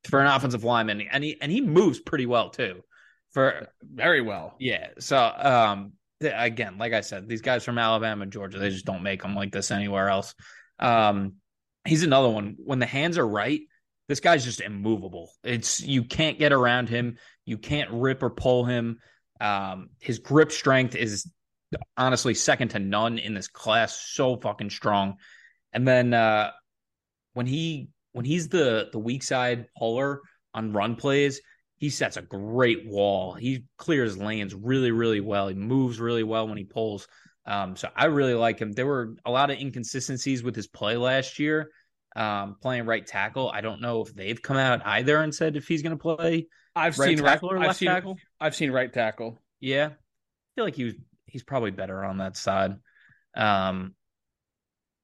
for 0.05 0.21
an 0.21 0.27
offensive 0.27 0.63
lineman, 0.63 1.01
and 1.01 1.23
he 1.23 1.39
and 1.41 1.51
he 1.51 1.61
moves 1.61 1.99
pretty 1.99 2.25
well 2.25 2.49
too. 2.49 2.81
For 3.31 3.67
very 3.81 4.21
well, 4.21 4.55
yeah. 4.59 4.87
So 4.99 5.17
um, 5.17 5.93
again, 6.21 6.77
like 6.77 6.93
I 6.93 7.01
said, 7.01 7.27
these 7.27 7.41
guys 7.41 7.63
from 7.63 7.77
Alabama, 7.77 8.25
Georgia, 8.25 8.57
they 8.57 8.69
just 8.69 8.85
don't 8.85 9.03
make 9.03 9.21
them 9.21 9.35
like 9.35 9.51
this 9.51 9.71
anywhere 9.71 10.09
else. 10.09 10.33
Um, 10.79 11.33
he's 11.89 12.03
another 12.03 12.29
one. 12.29 12.55
When 12.63 12.79
the 12.79 12.85
hands 12.85 13.17
are 13.17 13.27
right, 13.27 13.61
this 14.07 14.19
guy's 14.19 14.45
just 14.45 14.61
immovable. 14.61 15.31
It's 15.43 15.81
you 15.81 16.03
can't 16.03 16.39
get 16.39 16.53
around 16.53 16.89
him. 16.89 17.17
You 17.45 17.57
can't 17.57 17.91
rip 17.91 18.23
or 18.23 18.29
pull 18.29 18.65
him. 18.65 18.99
Um, 19.41 19.89
his 19.99 20.19
grip 20.19 20.51
strength 20.51 20.95
is 20.95 21.29
honestly 21.97 22.33
second 22.33 22.69
to 22.69 22.79
none 22.79 23.17
in 23.17 23.33
this 23.33 23.47
class. 23.47 23.99
So 23.99 24.37
fucking 24.37 24.69
strong. 24.69 25.17
And 25.73 25.87
then 25.87 26.13
uh, 26.13 26.51
when 27.33 27.45
he 27.45 27.89
when 28.13 28.25
he's 28.25 28.49
the 28.49 28.89
the 28.91 28.99
weak 28.99 29.23
side 29.23 29.67
puller 29.77 30.21
on 30.53 30.73
run 30.73 30.95
plays, 30.95 31.41
he 31.77 31.89
sets 31.89 32.17
a 32.17 32.21
great 32.21 32.87
wall. 32.87 33.33
He 33.33 33.65
clears 33.77 34.17
lanes 34.17 34.55
really 34.55 34.91
really 34.91 35.21
well. 35.21 35.47
He 35.47 35.55
moves 35.55 35.99
really 35.99 36.23
well 36.23 36.47
when 36.47 36.57
he 36.57 36.65
pulls. 36.65 37.07
Um, 37.45 37.75
so 37.75 37.89
I 37.95 38.05
really 38.05 38.35
like 38.35 38.59
him. 38.59 38.73
There 38.73 38.85
were 38.85 39.15
a 39.25 39.31
lot 39.31 39.49
of 39.49 39.59
inconsistencies 39.59 40.43
with 40.43 40.55
his 40.55 40.67
play 40.67 40.97
last 40.97 41.39
year 41.39 41.71
um, 42.19 42.57
playing 42.61 42.85
right 42.85 43.05
tackle. 43.05 43.49
I 43.49 43.61
don't 43.61 43.81
know 43.81 44.01
if 44.01 44.13
they've 44.13 44.39
come 44.39 44.57
out 44.57 44.85
either 44.85 45.21
and 45.21 45.33
said 45.33 45.55
if 45.55 45.67
he's 45.67 45.81
going 45.81 45.97
to 45.97 46.01
play. 46.01 46.47
I've 46.75 46.99
right 46.99 47.07
seen 47.07 47.17
tackle 47.19 47.49
right, 47.49 47.55
or 47.55 47.59
left 47.59 47.69
I've 47.69 47.77
seen, 47.77 47.87
tackle. 47.87 48.17
I've 48.39 48.55
seen 48.55 48.71
right 48.71 48.91
tackle. 48.91 49.41
Yeah, 49.61 49.87
I 49.87 50.49
feel 50.55 50.65
like 50.65 50.75
he 50.75 50.83
was. 50.83 50.93
He's 51.25 51.43
probably 51.43 51.71
better 51.71 52.03
on 52.03 52.17
that 52.17 52.35
side. 52.35 52.75
Um, 53.35 53.95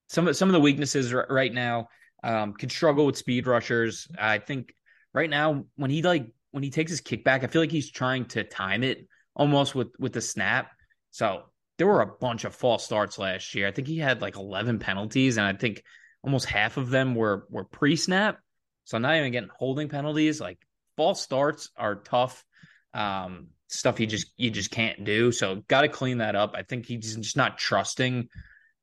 some 0.09 0.27
of 0.27 0.35
some 0.35 0.49
of 0.49 0.53
the 0.53 0.59
weaknesses 0.59 1.13
right 1.13 1.53
now 1.53 1.87
um, 2.23 2.53
can 2.53 2.69
struggle 2.69 3.05
with 3.05 3.17
speed 3.17 3.47
rushers. 3.47 4.07
I 4.19 4.39
think 4.39 4.73
right 5.13 5.29
now 5.29 5.65
when 5.77 5.91
he 5.91 6.01
like 6.01 6.27
when 6.51 6.63
he 6.63 6.69
takes 6.69 6.91
his 6.91 7.01
kickback, 7.01 7.43
I 7.43 7.47
feel 7.47 7.61
like 7.61 7.71
he's 7.71 7.91
trying 7.91 8.25
to 8.25 8.43
time 8.43 8.83
it 8.83 9.07
almost 9.35 9.73
with 9.73 9.89
with 9.99 10.11
the 10.11 10.21
snap. 10.21 10.71
So 11.11 11.43
there 11.77 11.87
were 11.87 12.01
a 12.01 12.17
bunch 12.19 12.43
of 12.43 12.53
false 12.53 12.83
starts 12.83 13.17
last 13.17 13.55
year. 13.55 13.67
I 13.67 13.71
think 13.71 13.87
he 13.87 13.97
had 13.97 14.21
like 14.21 14.35
11 14.35 14.79
penalties, 14.79 15.37
and 15.37 15.45
I 15.45 15.53
think 15.53 15.81
almost 16.25 16.47
half 16.47 16.77
of 16.77 16.89
them 16.89 17.15
were 17.15 17.45
were 17.49 17.63
pre-snap. 17.63 18.39
So 18.83 18.97
not 18.97 19.15
even 19.15 19.31
getting 19.31 19.49
holding 19.55 19.89
penalties. 19.89 20.41
Like 20.41 20.59
false 20.97 21.21
starts 21.21 21.69
are 21.77 21.95
tough. 21.95 22.43
Um, 22.93 23.47
stuff 23.67 23.99
you 23.99 24.07
just 24.07 24.31
you 24.35 24.49
just 24.49 24.71
can't 24.71 25.03
do. 25.05 25.31
So 25.31 25.63
got 25.67 25.81
to 25.81 25.87
clean 25.87 26.17
that 26.17 26.35
up. 26.35 26.53
I 26.55 26.63
think 26.63 26.85
he's 26.85 27.15
just 27.15 27.37
not 27.37 27.57
trusting 27.57 28.29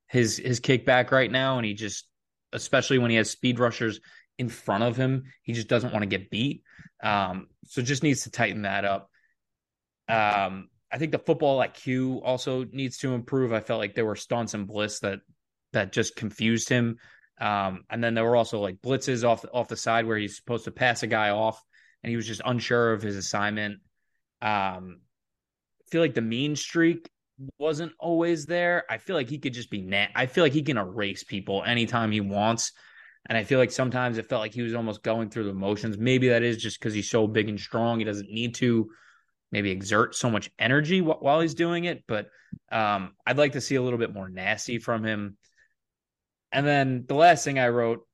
his 0.07 0.37
his 0.37 0.61
kickback 0.61 1.11
right 1.11 1.31
now, 1.31 1.59
and 1.59 1.66
he 1.66 1.74
just, 1.74 2.07
especially 2.52 2.98
when 2.98 3.11
he 3.11 3.16
has 3.16 3.31
speed 3.31 3.59
rushers 3.59 4.00
in 4.38 4.48
front 4.48 4.85
of 4.85 4.96
him, 4.96 5.24
he 5.42 5.52
just 5.52 5.68
doesn't 5.68 5.92
want 5.92 6.02
to 6.02 6.09
get 6.09 6.31
beat. 6.31 6.62
Um, 7.02 7.48
so 7.66 7.83
just 7.83 8.02
needs 8.02 8.22
to 8.22 8.31
tighten 8.31 8.62
that 8.62 8.85
up. 8.85 9.11
Um, 10.09 10.68
I 10.90 10.98
think 10.98 11.12
the 11.12 11.18
football 11.18 11.59
IQ 11.61 12.20
also 12.22 12.64
needs 12.64 12.98
to 12.98 13.14
improve. 13.14 13.52
I 13.52 13.61
felt 13.61 13.81
like 13.81 13.94
there 13.94 14.05
were 14.05 14.16
stunts 14.16 14.55
and 14.55 14.66
bliss 14.66 15.00
that 15.00 15.20
that 15.72 15.92
just 15.92 16.16
confused 16.16 16.68
him. 16.68 16.98
Um, 17.42 17.83
and 17.90 18.02
then 18.02 18.14
there 18.14 18.24
were 18.24 18.37
also 18.37 18.61
like 18.61 18.76
blitzes 18.76 19.28
off 19.28 19.44
off 19.52 19.66
the 19.66 19.76
side 19.76 20.07
where 20.07 20.16
he's 20.16 20.37
supposed 20.37 20.64
to 20.66 20.70
pass 20.70 21.02
a 21.02 21.09
guy 21.09 21.31
off, 21.31 21.61
and 22.02 22.11
he 22.11 22.16
was 22.16 22.26
just 22.26 22.40
unsure 22.44 22.92
of 22.92 23.02
his 23.02 23.16
assignment. 23.16 23.81
Um, 24.40 25.00
I 25.81 25.90
feel 25.90 26.00
like 26.00 26.14
the 26.14 26.22
mean 26.22 26.55
streak 26.55 27.11
wasn't 27.59 27.92
always 27.98 28.46
there. 28.46 28.85
I 28.88 28.98
feel 28.98 29.16
like 29.16 29.28
he 29.28 29.38
could 29.38 29.55
just 29.55 29.70
be 29.70 29.83
net. 29.83 30.11
I 30.14 30.26
feel 30.26 30.44
like 30.44 30.52
he 30.52 30.62
can 30.62 30.78
erase 30.78 31.24
people 31.24 31.64
anytime 31.66 32.12
he 32.12 32.20
wants. 32.20 32.72
And 33.28 33.37
I 33.38 33.44
feel 33.44 33.59
like 33.59 33.72
sometimes 33.72 34.18
it 34.18 34.28
felt 34.28 34.40
like 34.40 34.55
he 34.55 34.62
was 34.62 34.74
almost 34.74 35.02
going 35.02 35.31
through 35.31 35.44
the 35.44 35.52
motions. 35.52 35.98
Maybe 35.98 36.28
that 36.28 36.42
is 36.42 36.57
just 36.57 36.78
because 36.78 36.94
he's 36.94 37.11
so 37.11 37.26
big 37.26 37.48
and 37.48 37.59
strong. 37.59 37.98
He 37.98 38.05
doesn't 38.05 38.31
need 38.31 38.55
to 38.57 38.90
maybe 39.50 39.70
exert 39.70 40.14
so 40.14 40.31
much 40.31 40.50
energy 40.59 41.00
while 41.00 41.40
he's 41.40 41.55
doing 41.55 41.85
it. 41.85 42.05
But 42.07 42.28
um, 42.70 43.12
I'd 43.26 43.38
like 43.38 43.52
to 43.52 43.61
see 43.61 43.76
a 43.76 43.83
little 43.83 43.98
bit 43.98 44.12
more 44.12 44.28
nasty 44.28 44.78
from 44.78 45.05
him. 45.05 45.37
And 46.53 46.67
then 46.67 47.05
the 47.09 47.15
last 47.15 47.45
thing 47.45 47.59
I 47.59 47.69
wrote, 47.69 48.07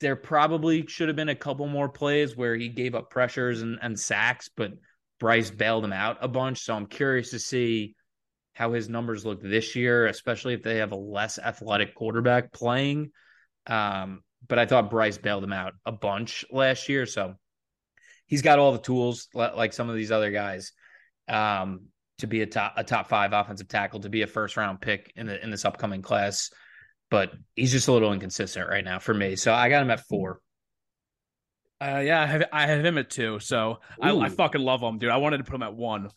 there 0.00 0.16
probably 0.16 0.86
should 0.86 1.08
have 1.08 1.16
been 1.16 1.30
a 1.30 1.34
couple 1.34 1.66
more 1.66 1.88
plays 1.88 2.36
where 2.36 2.54
he 2.54 2.68
gave 2.68 2.94
up 2.94 3.10
pressures 3.10 3.62
and, 3.62 3.78
and 3.80 3.98
sacks, 3.98 4.50
but 4.54 4.72
Bryce 5.18 5.50
bailed 5.50 5.84
him 5.84 5.92
out 5.92 6.18
a 6.20 6.28
bunch. 6.28 6.60
So 6.60 6.74
I'm 6.74 6.86
curious 6.86 7.30
to 7.30 7.38
see 7.38 7.94
how 8.52 8.72
his 8.72 8.88
numbers 8.88 9.24
look 9.24 9.42
this 9.42 9.74
year, 9.74 10.06
especially 10.06 10.54
if 10.54 10.62
they 10.62 10.76
have 10.76 10.92
a 10.92 10.96
less 10.96 11.38
athletic 11.38 11.94
quarterback 11.94 12.52
playing. 12.52 13.10
Um, 13.66 14.22
but 14.46 14.58
I 14.58 14.66
thought 14.66 14.90
Bryce 14.90 15.18
bailed 15.18 15.44
him 15.44 15.52
out 15.52 15.74
a 15.84 15.92
bunch 15.92 16.44
last 16.50 16.88
year. 16.88 17.06
So 17.06 17.34
he's 18.26 18.42
got 18.42 18.58
all 18.58 18.72
the 18.72 18.78
tools 18.78 19.28
like 19.34 19.72
some 19.72 19.88
of 19.88 19.96
these 19.96 20.12
other 20.12 20.30
guys 20.30 20.72
um, 21.28 21.86
to 22.18 22.26
be 22.26 22.42
a 22.42 22.46
top 22.46 22.74
a 22.76 22.84
top 22.84 23.08
five 23.08 23.32
offensive 23.32 23.68
tackle, 23.68 24.00
to 24.00 24.08
be 24.08 24.22
a 24.22 24.26
first 24.26 24.56
round 24.56 24.80
pick 24.80 25.12
in 25.16 25.26
the 25.26 25.42
in 25.42 25.50
this 25.50 25.64
upcoming 25.64 26.02
class. 26.02 26.50
But 27.10 27.32
he's 27.54 27.72
just 27.72 27.88
a 27.88 27.92
little 27.92 28.12
inconsistent 28.12 28.68
right 28.68 28.84
now 28.84 28.98
for 28.98 29.14
me. 29.14 29.36
So 29.36 29.52
I 29.52 29.68
got 29.68 29.82
him 29.82 29.90
at 29.90 30.00
four. 30.06 30.40
Uh, 31.80 32.00
yeah, 32.04 32.22
I 32.22 32.26
have, 32.26 32.44
I 32.52 32.66
have 32.66 32.84
him 32.84 32.98
at 32.98 33.10
two. 33.10 33.38
So 33.38 33.80
I, 34.00 34.16
I, 34.16 34.28
fucking 34.30 34.60
love 34.60 34.80
him, 34.80 34.98
dude. 34.98 35.10
I 35.10 35.18
wanted 35.18 35.38
to 35.38 35.44
put 35.44 35.54
him 35.54 35.62
at 35.62 35.74
one. 35.74 36.08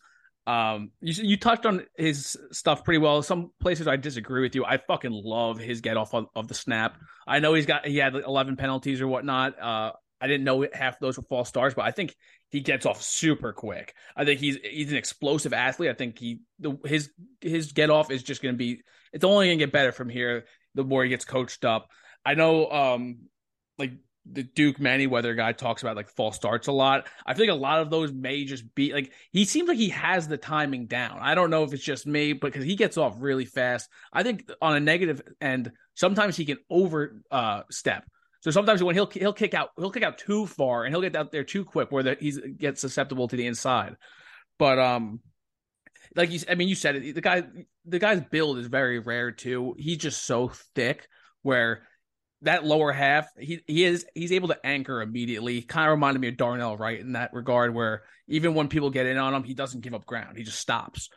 Um, 0.48 0.92
you 1.02 1.14
you 1.24 1.38
touched 1.38 1.66
on 1.66 1.86
his 1.98 2.38
stuff 2.52 2.84
pretty 2.84 2.98
well. 2.98 3.22
Some 3.22 3.52
places 3.60 3.88
I 3.88 3.98
disagree 3.98 4.42
with 4.42 4.56
you. 4.56 4.66
I 4.66 4.78
fucking 4.78 5.12
love 5.12 5.60
his 5.60 5.82
get 5.82 5.98
off 5.98 6.14
of, 6.16 6.28
of 6.34 6.48
the 6.48 6.54
snap. 6.54 6.98
I 7.28 7.40
know 7.40 7.54
he's 7.54 7.66
got 7.66 7.86
he 7.86 7.98
had 7.98 8.16
eleven 8.16 8.56
penalties 8.56 9.02
or 9.02 9.08
whatnot. 9.08 9.62
Uh, 9.62 9.92
I 10.22 10.28
didn't 10.28 10.46
know 10.46 10.66
half 10.74 11.00
those 11.00 11.18
were 11.18 11.24
false 11.24 11.50
starts, 11.50 11.76
but 11.76 11.86
I 11.86 11.92
think 11.92 12.16
he 12.50 12.62
gets 12.62 12.86
off 12.86 13.02
super 13.02 13.54
quick. 13.54 13.94
I 14.16 14.26
think 14.26 14.40
he's 14.40 14.58
he's 14.64 14.92
an 14.92 14.98
explosive 14.98 15.54
athlete. 15.54 15.92
I 15.92 15.94
think 15.94 16.18
he 16.18 16.40
the, 16.58 16.78
his 16.86 17.12
his 17.42 17.74
get 17.74 17.90
off 17.90 18.10
is 18.10 18.24
just 18.24 18.42
going 18.42 18.56
to 18.56 18.58
be 18.58 18.82
it's 19.14 19.24
only 19.24 19.48
going 19.48 19.60
to 19.60 19.66
get 19.66 19.72
better 19.72 19.92
from 19.92 20.10
here 20.10 20.46
the 20.80 20.86
more 20.86 21.04
he 21.04 21.10
gets 21.10 21.26
coached 21.26 21.66
up. 21.66 21.90
I 22.26 22.34
know 22.34 22.70
um 22.70 23.20
like 23.78 23.92
the 24.32 24.44
Duke 24.44 24.78
Manyweather 24.78 25.36
guy 25.36 25.52
talks 25.54 25.82
about 25.82 25.96
like 25.96 26.10
false 26.10 26.36
starts 26.36 26.68
a 26.68 26.72
lot. 26.72 27.08
I 27.26 27.34
think 27.34 27.52
a 27.52 27.56
lot 27.56 27.82
of 27.82 27.90
those 27.90 28.12
may 28.12 28.46
just 28.46 28.74
be 28.76 28.94
like 28.94 29.12
he 29.32 29.46
seems 29.46 29.68
like 29.68 29.78
he 29.78 29.90
has 29.90 30.28
the 30.28 30.38
timing 30.38 30.86
down. 30.86 31.18
I 31.20 31.36
don't 31.36 31.50
know 31.50 31.64
if 31.64 31.74
it's 31.74 31.84
just 31.84 32.08
me, 32.08 32.34
but 32.34 32.52
because 32.52 32.66
he 32.66 32.76
gets 32.76 32.98
off 32.98 33.16
really 33.20 33.46
fast. 33.46 33.90
I 34.14 34.24
think 34.24 34.50
on 34.62 34.76
a 34.76 34.80
negative 34.80 35.22
end, 35.42 35.72
sometimes 35.96 36.38
he 36.38 36.46
can 36.46 36.58
over 36.70 37.22
uh, 37.32 37.64
step. 37.72 38.06
So 38.42 38.52
sometimes 38.52 38.82
when 38.82 38.96
he'll 38.96 39.08
he'll 39.08 39.34
kick 39.34 39.54
out 39.54 39.70
he'll 39.78 39.92
kick 39.92 40.04
out 40.04 40.18
too 40.18 40.46
far 40.46 40.86
and 40.86 40.94
he'll 40.94 41.02
get 41.02 41.16
out 41.16 41.32
there 41.32 41.44
too 41.44 41.66
quick 41.66 41.92
where 41.92 42.16
he 42.20 42.32
gets 42.32 42.82
susceptible 42.82 43.28
to 43.28 43.36
the 43.36 43.48
inside. 43.48 43.98
But 44.58 44.80
um, 44.80 45.20
like 46.16 46.32
you, 46.32 46.40
I 46.50 46.56
mean, 46.56 46.68
you 46.68 46.76
said 46.76 46.96
it. 46.96 47.16
The 47.16 47.22
guy, 47.22 47.44
the 47.90 48.00
guy's 48.00 48.22
build 48.22 48.60
is 48.60 48.68
very 48.68 49.00
rare 49.00 49.32
too. 49.32 49.76
He's 49.78 49.98
just 49.98 50.26
so 50.26 50.52
thick 50.76 51.08
where 51.42 51.84
that 52.42 52.66
lower 52.66 52.92
half, 52.92 53.28
he 53.38 53.62
he 53.68 53.84
is 53.84 54.06
he's 54.16 54.32
able 54.32 54.48
to 54.50 54.66
anchor 54.66 55.02
immediately. 55.02 55.62
Kind 55.62 55.88
of 55.88 55.92
reminded 55.92 56.20
me 56.22 56.30
of 56.30 56.38
Darnell 56.38 56.78
Wright 56.78 57.00
in 57.00 57.14
that 57.14 57.34
regard, 57.34 57.74
where 57.74 58.04
even 58.28 58.54
when 58.54 58.70
people 58.70 58.90
get 58.90 59.06
in 59.06 59.18
on 59.18 59.34
him, 59.34 59.44
he 59.44 59.54
doesn't 59.54 59.82
give 59.82 59.94
up 59.94 60.06
ground. 60.06 60.38
He 60.38 60.44
just 60.44 60.60
stops. 60.60 61.10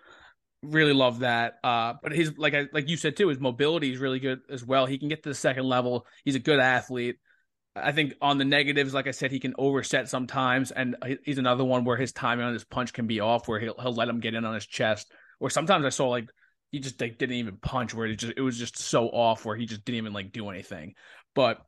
Really 0.63 0.93
love 0.93 1.21
that. 1.21 1.55
Uh, 1.63 1.95
but 2.03 2.13
his 2.13 2.37
like 2.39 2.55
I 2.55 2.67
like 2.73 2.89
you 2.89 2.97
said 2.97 3.17
too, 3.17 3.29
his 3.29 3.39
mobility 3.39 3.93
is 3.93 3.99
really 3.99 4.19
good 4.19 4.41
as 4.51 4.65
well. 4.65 4.87
He 4.87 4.99
can 4.99 5.09
get 5.09 5.23
to 5.23 5.29
the 5.29 5.35
second 5.35 5.65
level. 5.65 6.07
He's 6.25 6.35
a 6.35 6.41
good 6.41 6.61
athlete. 6.61 7.17
I 7.75 7.93
think 7.93 8.15
on 8.21 8.37
the 8.37 8.45
negatives, 8.45 8.93
like 8.93 9.07
I 9.07 9.13
said, 9.13 9.31
he 9.31 9.41
can 9.41 9.55
overset 9.57 10.09
sometimes, 10.09 10.73
and 10.73 10.95
he's 11.25 11.39
another 11.39 11.65
one 11.65 11.85
where 11.85 11.97
his 11.97 12.13
timing 12.13 12.45
on 12.45 12.53
his 12.53 12.65
punch 12.65 12.93
can 12.93 13.07
be 13.07 13.21
off, 13.21 13.49
where 13.49 13.61
he'll 13.61 13.79
he'll 13.81 13.95
let 13.95 14.09
him 14.09 14.21
get 14.21 14.35
in 14.35 14.45
on 14.45 14.55
his 14.55 14.67
chest. 14.67 15.11
Or 15.41 15.51
sometimes 15.51 15.85
I 15.85 15.89
saw 15.89 16.09
like 16.09 16.29
he 16.73 16.81
just 16.81 17.01
like 17.01 17.19
didn't 17.19 17.37
even 17.37 17.59
punch 17.59 17.95
where 17.95 18.07
it 18.07 18.17
just 18.17 18.33
it 18.37 18.41
was 18.41 18.59
just 18.59 18.79
so 18.79 19.09
off 19.09 19.45
where 19.45 19.55
he 19.55 19.67
just 19.67 19.85
didn't 19.85 19.99
even 19.99 20.15
like 20.15 20.33
do 20.33 20.49
anything. 20.49 20.95
But 21.35 21.59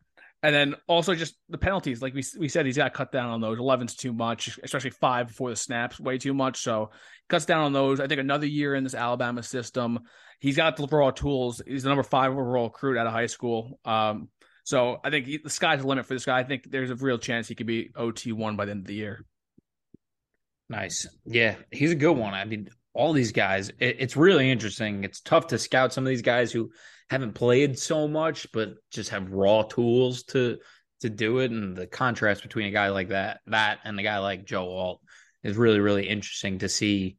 and 0.43 0.55
then 0.55 0.75
also 0.89 1.15
just 1.15 1.37
the 1.49 1.59
penalties, 1.59 2.03
like 2.03 2.15
we 2.15 2.25
we 2.39 2.49
said, 2.49 2.67
he's 2.67 2.79
got 2.79 2.95
cut 2.95 3.13
down 3.13 3.31
on 3.31 3.41
those. 3.41 3.59
11's 3.59 3.97
too 3.97 4.13
much, 4.13 4.59
especially 4.63 4.91
five 4.91 5.29
before 5.29 5.51
the 5.51 5.57
snaps, 5.57 6.01
way 6.01 6.19
too 6.19 6.35
much. 6.35 6.63
So 6.63 6.91
cuts 7.29 7.45
down 7.45 7.61
on 7.61 7.73
those. 7.73 8.01
I 8.01 8.07
think 8.07 8.21
another 8.21 8.47
year 8.47 8.75
in 8.75 8.83
this 8.83 8.95
Alabama 8.95 9.43
system, 9.43 10.01
he's 10.41 10.57
got 10.57 10.77
the 10.77 10.87
raw 10.87 11.11
tools. 11.11 11.63
He's 11.67 11.83
the 11.83 11.91
number 11.91 12.03
five 12.03 12.33
overall 12.33 12.65
recruit 12.65 12.99
out 12.99 13.07
of 13.07 13.13
high 13.13 13.27
school. 13.27 13.79
Um, 13.85 14.29
so 14.65 14.99
I 15.05 15.11
think 15.11 15.27
he, 15.27 15.39
the 15.39 15.51
sky's 15.51 15.81
the 15.81 15.87
limit 15.87 16.07
for 16.07 16.15
this 16.15 16.25
guy. 16.25 16.39
I 16.39 16.45
think 16.45 16.71
there's 16.71 16.91
a 16.91 16.97
real 16.97 17.19
chance 17.19 17.47
he 17.47 17.55
could 17.55 17.67
be 17.67 17.91
OT 17.95 18.33
one 18.33 18.57
by 18.57 18.65
the 18.65 18.71
end 18.71 18.81
of 18.81 18.87
the 18.87 18.95
year. 18.95 19.25
Nice, 20.71 21.07
yeah, 21.27 21.57
he's 21.71 21.91
a 21.91 21.95
good 21.95 22.17
one. 22.17 22.33
I 22.33 22.47
mean, 22.47 22.69
all 22.95 23.13
these 23.13 23.33
guys. 23.33 23.69
It, 23.79 23.97
it's 23.99 24.17
really 24.17 24.51
interesting. 24.51 25.05
It's 25.05 25.21
tough 25.21 25.49
to 25.49 25.59
scout 25.59 25.93
some 25.93 26.05
of 26.05 26.09
these 26.09 26.23
guys 26.23 26.53
who 26.53 26.71
haven't 27.11 27.35
played 27.35 27.79
so 27.79 28.09
much, 28.09 28.51
but 28.53 28.75
just 28.91 29.11
have 29.11 29.31
raw 29.31 29.63
tools 29.63 30.23
to 30.25 30.59
to 31.01 31.11
do 31.11 31.41
it. 31.41 31.51
And 31.51 31.77
the 31.77 31.87
contrast 31.87 32.43
between 32.43 32.67
a 32.67 32.71
guy 32.71 32.89
like 32.89 33.09
that, 33.09 33.41
that, 33.49 33.81
and 33.85 33.99
a 33.99 34.03
guy 34.03 34.19
like 34.19 34.47
Joe 34.47 34.71
Alt 34.71 35.01
is 35.43 35.57
really, 35.57 35.81
really 35.81 36.09
interesting 36.09 36.59
to 36.61 36.69
see. 36.69 37.17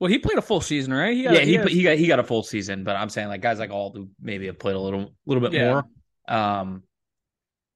Well, 0.00 0.10
he 0.10 0.18
played 0.18 0.38
a 0.38 0.42
full 0.42 0.60
season, 0.60 0.92
right? 0.92 1.16
He 1.16 1.22
got, 1.22 1.34
yeah, 1.34 1.40
he 1.40 1.46
he, 1.46 1.54
has... 1.54 1.68
he, 1.70 1.82
got 1.82 1.96
he 1.96 2.06
got 2.06 2.18
a 2.18 2.24
full 2.24 2.42
season, 2.42 2.84
but 2.84 2.96
I'm 2.96 3.08
saying 3.08 3.28
like 3.28 3.40
guys 3.40 3.58
like 3.58 3.70
Alt 3.70 3.96
who 3.96 4.10
maybe 4.20 4.46
have 4.46 4.58
played 4.58 4.76
a 4.76 4.80
little 4.80 5.14
little 5.24 5.40
bit 5.40 5.52
yeah. 5.52 5.70
more. 5.70 5.84
Um, 6.28 6.82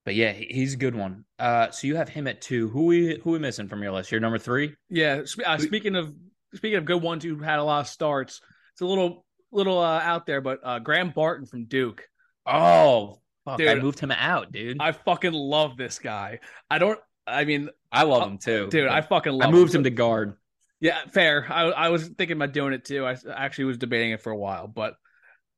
but 0.04 0.14
yeah, 0.14 0.32
he's 0.32 0.74
a 0.74 0.78
good 0.78 0.94
one. 0.94 1.24
Uh, 1.38 1.70
so 1.70 1.86
you 1.86 1.96
have 1.96 2.08
him 2.08 2.26
at 2.26 2.40
two. 2.40 2.68
Who 2.70 2.86
we 2.86 3.20
who 3.22 3.30
we 3.32 3.38
missing 3.38 3.68
from 3.68 3.82
your 3.82 3.92
list? 3.92 4.10
Your 4.10 4.20
number 4.20 4.38
three? 4.38 4.74
Yeah. 4.88 5.22
Uh, 5.46 5.58
speaking 5.58 5.96
of 5.96 6.12
speaking 6.54 6.78
of 6.78 6.84
good 6.84 7.02
ones 7.02 7.24
who 7.24 7.38
had 7.38 7.58
a 7.58 7.64
lot 7.64 7.80
of 7.80 7.88
starts, 7.88 8.40
it's 8.72 8.80
a 8.80 8.86
little 8.86 9.24
little 9.52 9.78
uh, 9.78 10.00
out 10.00 10.26
there, 10.26 10.40
but 10.40 10.60
uh, 10.62 10.78
Graham 10.78 11.10
Barton 11.10 11.46
from 11.46 11.64
Duke. 11.64 12.04
Oh, 12.46 13.20
fuck, 13.44 13.58
dude, 13.58 13.68
I 13.68 13.74
moved 13.76 14.00
him 14.00 14.10
out, 14.10 14.52
dude. 14.52 14.78
I 14.80 14.92
fucking 14.92 15.32
love 15.32 15.76
this 15.76 15.98
guy. 15.98 16.40
I 16.70 16.78
don't. 16.78 16.98
I 17.26 17.44
mean, 17.44 17.68
I 17.92 18.04
love 18.04 18.26
him 18.26 18.38
too, 18.38 18.68
dude. 18.70 18.88
I 18.88 19.02
fucking 19.02 19.32
love. 19.32 19.48
I 19.48 19.52
moved 19.52 19.74
him, 19.74 19.80
him 19.80 19.84
to 19.84 19.90
guard. 19.90 20.34
Yeah, 20.80 20.98
fair. 21.12 21.46
I 21.50 21.64
I 21.64 21.88
was 21.88 22.06
thinking 22.08 22.36
about 22.36 22.52
doing 22.52 22.72
it 22.72 22.84
too. 22.84 23.04
I 23.04 23.16
actually 23.34 23.64
was 23.64 23.78
debating 23.78 24.12
it 24.12 24.22
for 24.22 24.30
a 24.30 24.36
while, 24.36 24.66
but 24.66 24.94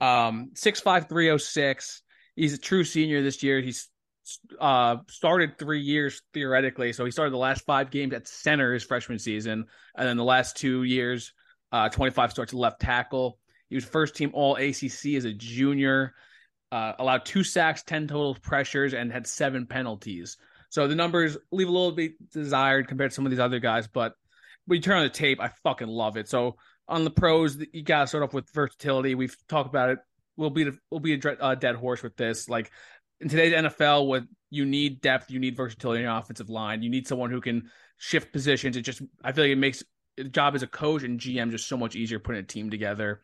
um, 0.01 0.51
six 0.55 0.81
five 0.81 1.09
three 1.09 1.31
oh 1.31 1.37
six. 1.37 2.03
He's 2.37 2.55
a 2.55 2.59
true 2.59 2.85
senior 2.85 3.23
this 3.23 3.43
year. 3.43 3.61
He's 3.61 3.89
uh 4.59 4.97
started 5.09 5.59
three 5.59 5.81
years 5.81 6.23
theoretically, 6.33 6.93
so 6.93 7.05
he 7.05 7.11
started 7.11 7.33
the 7.33 7.39
last 7.39 7.65
five 7.65 7.91
games 7.91 8.13
at 8.15 8.29
center 8.29 8.73
his 8.73 8.85
freshman 8.85 9.19
season, 9.19 9.65
and 9.97 10.09
then 10.09 10.17
the 10.17 10.25
last 10.25 10.57
two 10.57 10.83
years, 10.83 11.33
uh, 11.73 11.89
twenty 11.89 12.13
five 12.13 12.31
starts 12.31 12.53
at 12.53 12.59
left 12.59 12.81
tackle. 12.81 13.39
He 13.69 13.77
was 13.77 13.85
first 13.85 14.17
team 14.17 14.31
All 14.35 14.57
ACC 14.57 15.15
as 15.17 15.25
a 15.25 15.33
junior. 15.33 16.15
Uh, 16.73 16.93
allowed 17.01 17.25
two 17.25 17.43
sacks, 17.43 17.83
ten 17.83 18.07
total 18.07 18.37
pressures, 18.37 18.95
and 18.95 19.11
had 19.11 19.27
seven 19.27 19.67
penalties. 19.67 20.37
So 20.69 20.87
the 20.87 20.95
numbers 20.95 21.37
leave 21.51 21.69
a 21.69 21.73
little 21.73 21.91
bit 21.91 22.13
desired 22.31 22.87
compared 22.87 23.11
to 23.11 23.15
some 23.15 23.27
of 23.27 23.31
these 23.31 23.41
other 23.41 23.59
guys, 23.59 23.89
but 23.89 24.15
when 24.67 24.77
you 24.77 24.83
turn 24.83 24.99
on 24.99 25.03
the 25.03 25.09
tape, 25.09 25.41
I 25.41 25.51
fucking 25.65 25.89
love 25.89 26.17
it. 26.17 26.29
So 26.29 26.57
on 26.87 27.03
the 27.03 27.11
pros, 27.11 27.59
you 27.73 27.83
gotta 27.83 28.07
start 28.07 28.23
off 28.23 28.33
with 28.33 28.49
versatility. 28.53 29.17
We've 29.17 29.37
talked 29.49 29.69
about 29.69 29.91
it. 29.91 29.99
We'll 30.37 30.51
be 30.51 30.71
we'll 30.91 31.01
be 31.01 31.15
a 31.15 31.29
uh, 31.41 31.55
dead 31.57 31.75
horse 31.75 32.03
with 32.03 32.17
this. 32.17 32.49
Like 32.49 32.71
in 33.21 33.29
today's 33.29 33.53
NFL, 33.53 34.09
with 34.09 34.25
you 34.51 34.65
need 34.65 35.01
depth, 35.01 35.31
you 35.31 35.39
need 35.39 35.57
versatility 35.57 36.01
in 36.01 36.05
your 36.05 36.17
offensive 36.17 36.51
line. 36.51 36.83
You 36.83 36.91
need 36.91 37.07
someone 37.07 37.31
who 37.31 37.41
can 37.41 37.71
shift 37.99 38.33
positions. 38.33 38.77
It 38.77 38.83
just 38.83 39.03
I 39.23 39.33
feel 39.33 39.45
like 39.45 39.53
it 39.53 39.57
makes 39.57 39.83
the 40.17 40.25
job 40.25 40.55
as 40.55 40.63
a 40.63 40.67
coach 40.67 41.03
and 41.03 41.21
GM 41.21 41.51
just 41.51 41.69
so 41.69 41.77
much 41.77 41.97
easier 41.97 42.19
putting 42.19 42.41
a 42.41 42.47
team 42.47 42.71
together. 42.71 43.23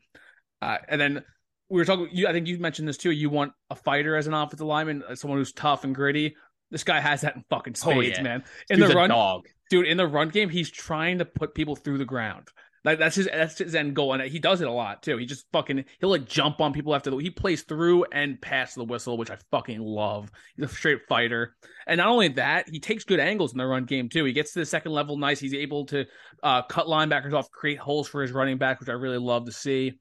Uh, 0.62 0.78
and 0.88 1.00
then 1.00 1.24
we 1.68 1.80
were 1.80 1.84
talking. 1.84 2.08
You, 2.12 2.28
I 2.28 2.32
think 2.32 2.46
you 2.46 2.58
mentioned 2.58 2.88
this 2.88 2.96
too. 2.96 3.10
You 3.10 3.30
want 3.30 3.52
a 3.70 3.74
fighter 3.74 4.16
as 4.16 4.26
an 4.26 4.34
offensive 4.34 4.66
lineman, 4.66 5.02
uh, 5.08 5.14
someone 5.14 5.38
who's 5.38 5.52
tough 5.52 5.84
and 5.84 5.94
gritty. 5.94 6.36
This 6.70 6.84
guy 6.84 7.00
has 7.00 7.20
that 7.20 7.36
in 7.36 7.44
fucking 7.48 7.74
oh, 7.84 7.90
spades, 7.90 8.18
oh, 8.18 8.20
yeah. 8.20 8.22
man. 8.22 8.44
In 8.70 8.78
Dude's 8.78 8.90
the 8.90 8.96
run, 8.96 9.10
dog. 9.10 9.46
dude. 9.70 9.86
In 9.86 9.96
the 9.96 10.06
run 10.06 10.28
game, 10.28 10.48
he's 10.48 10.70
trying 10.70 11.18
to 11.18 11.24
put 11.24 11.54
people 11.54 11.76
through 11.76 11.98
the 11.98 12.04
ground. 12.04 12.48
Like 12.86 13.00
that's 13.00 13.16
his 13.16 13.26
that's 13.26 13.58
his 13.58 13.74
end 13.74 13.96
goal, 13.96 14.12
and 14.12 14.22
he 14.22 14.38
does 14.38 14.60
it 14.60 14.68
a 14.68 14.72
lot 14.72 15.02
too. 15.02 15.16
He 15.16 15.26
just 15.26 15.44
fucking 15.52 15.84
he'll 15.98 16.08
like 16.08 16.26
jump 16.26 16.60
on 16.60 16.72
people 16.72 16.94
after 16.94 17.10
the 17.10 17.16
he 17.16 17.30
plays 17.30 17.62
through 17.62 18.04
and 18.12 18.40
past 18.40 18.76
the 18.76 18.84
whistle, 18.84 19.18
which 19.18 19.30
I 19.30 19.38
fucking 19.50 19.80
love. 19.80 20.30
He's 20.54 20.66
a 20.66 20.68
straight 20.68 21.00
fighter, 21.08 21.56
and 21.88 21.98
not 21.98 22.06
only 22.06 22.28
that, 22.28 22.68
he 22.70 22.78
takes 22.78 23.02
good 23.02 23.18
angles 23.18 23.50
in 23.50 23.58
the 23.58 23.66
run 23.66 23.86
game 23.86 24.08
too. 24.08 24.24
He 24.24 24.32
gets 24.32 24.52
to 24.52 24.60
the 24.60 24.66
second 24.66 24.92
level 24.92 25.18
nice. 25.18 25.40
He's 25.40 25.52
able 25.52 25.86
to 25.86 26.04
uh, 26.44 26.62
cut 26.62 26.86
linebackers 26.86 27.34
off, 27.34 27.50
create 27.50 27.78
holes 27.80 28.06
for 28.06 28.22
his 28.22 28.30
running 28.30 28.56
back, 28.56 28.78
which 28.78 28.88
I 28.88 28.92
really 28.92 29.18
love 29.18 29.46
to 29.46 29.52
see 29.52 29.98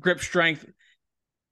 grip 0.00 0.20
strength 0.20 0.64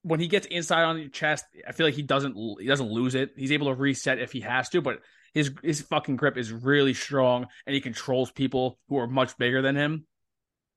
when 0.01 0.21
he 0.21 0.29
gets 0.29 0.47
inside 0.47 0.85
on 0.85 0.99
your 0.99 1.09
chest, 1.09 1.45
I 1.67 1.73
feel 1.73 1.87
like 1.87 1.95
he 1.95 2.03
doesn't 2.03 2.37
he 2.61 2.67
doesn't 2.67 2.91
lose 2.91 3.15
it. 3.15 3.31
He's 3.37 3.53
able 3.53 3.67
to 3.69 3.75
reset 3.75 4.19
if 4.19 4.33
he 4.33 4.41
has 4.41 4.69
to, 4.71 4.81
but 4.81 5.01
his 5.33 5.53
his 5.63 5.81
fucking 5.83 6.17
grip 6.17 6.37
is 6.37 6.53
really 6.53 6.95
strong 6.95 7.47
and 7.67 7.75
he 7.75 7.81
controls 7.81 8.31
people 8.31 8.79
who 8.89 8.99
are 8.99 9.07
much 9.07 9.37
bigger 9.39 9.63
than 9.63 9.77
him. 9.77 10.07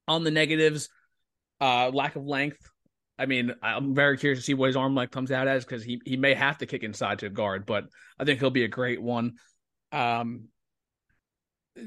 On 0.08 0.24
the 0.24 0.32
negatives, 0.32 0.90
uh 1.60 1.90
lack 1.90 2.16
of 2.16 2.26
length. 2.26 2.60
I 3.20 3.26
mean, 3.26 3.54
I'm 3.64 3.96
very 3.96 4.18
curious 4.18 4.40
to 4.40 4.46
see 4.46 4.54
what 4.54 4.68
his 4.68 4.76
arm 4.76 4.94
length 4.96 5.12
comes 5.12 5.32
out 5.32 5.48
as 5.48 5.66
because 5.66 5.84
he 5.84 6.02
he 6.06 6.18
may 6.18 6.34
have 6.34 6.60
to 6.60 6.66
kick 6.66 6.84
inside 6.84 7.20
to 7.20 7.30
guard, 7.30 7.66
but 7.66 7.86
I 8.20 8.26
think 8.26 8.40
he'll 8.40 8.50
be 8.50 8.64
a 8.64 8.70
great 8.70 9.02
one. 9.02 9.34
Um 9.92 10.50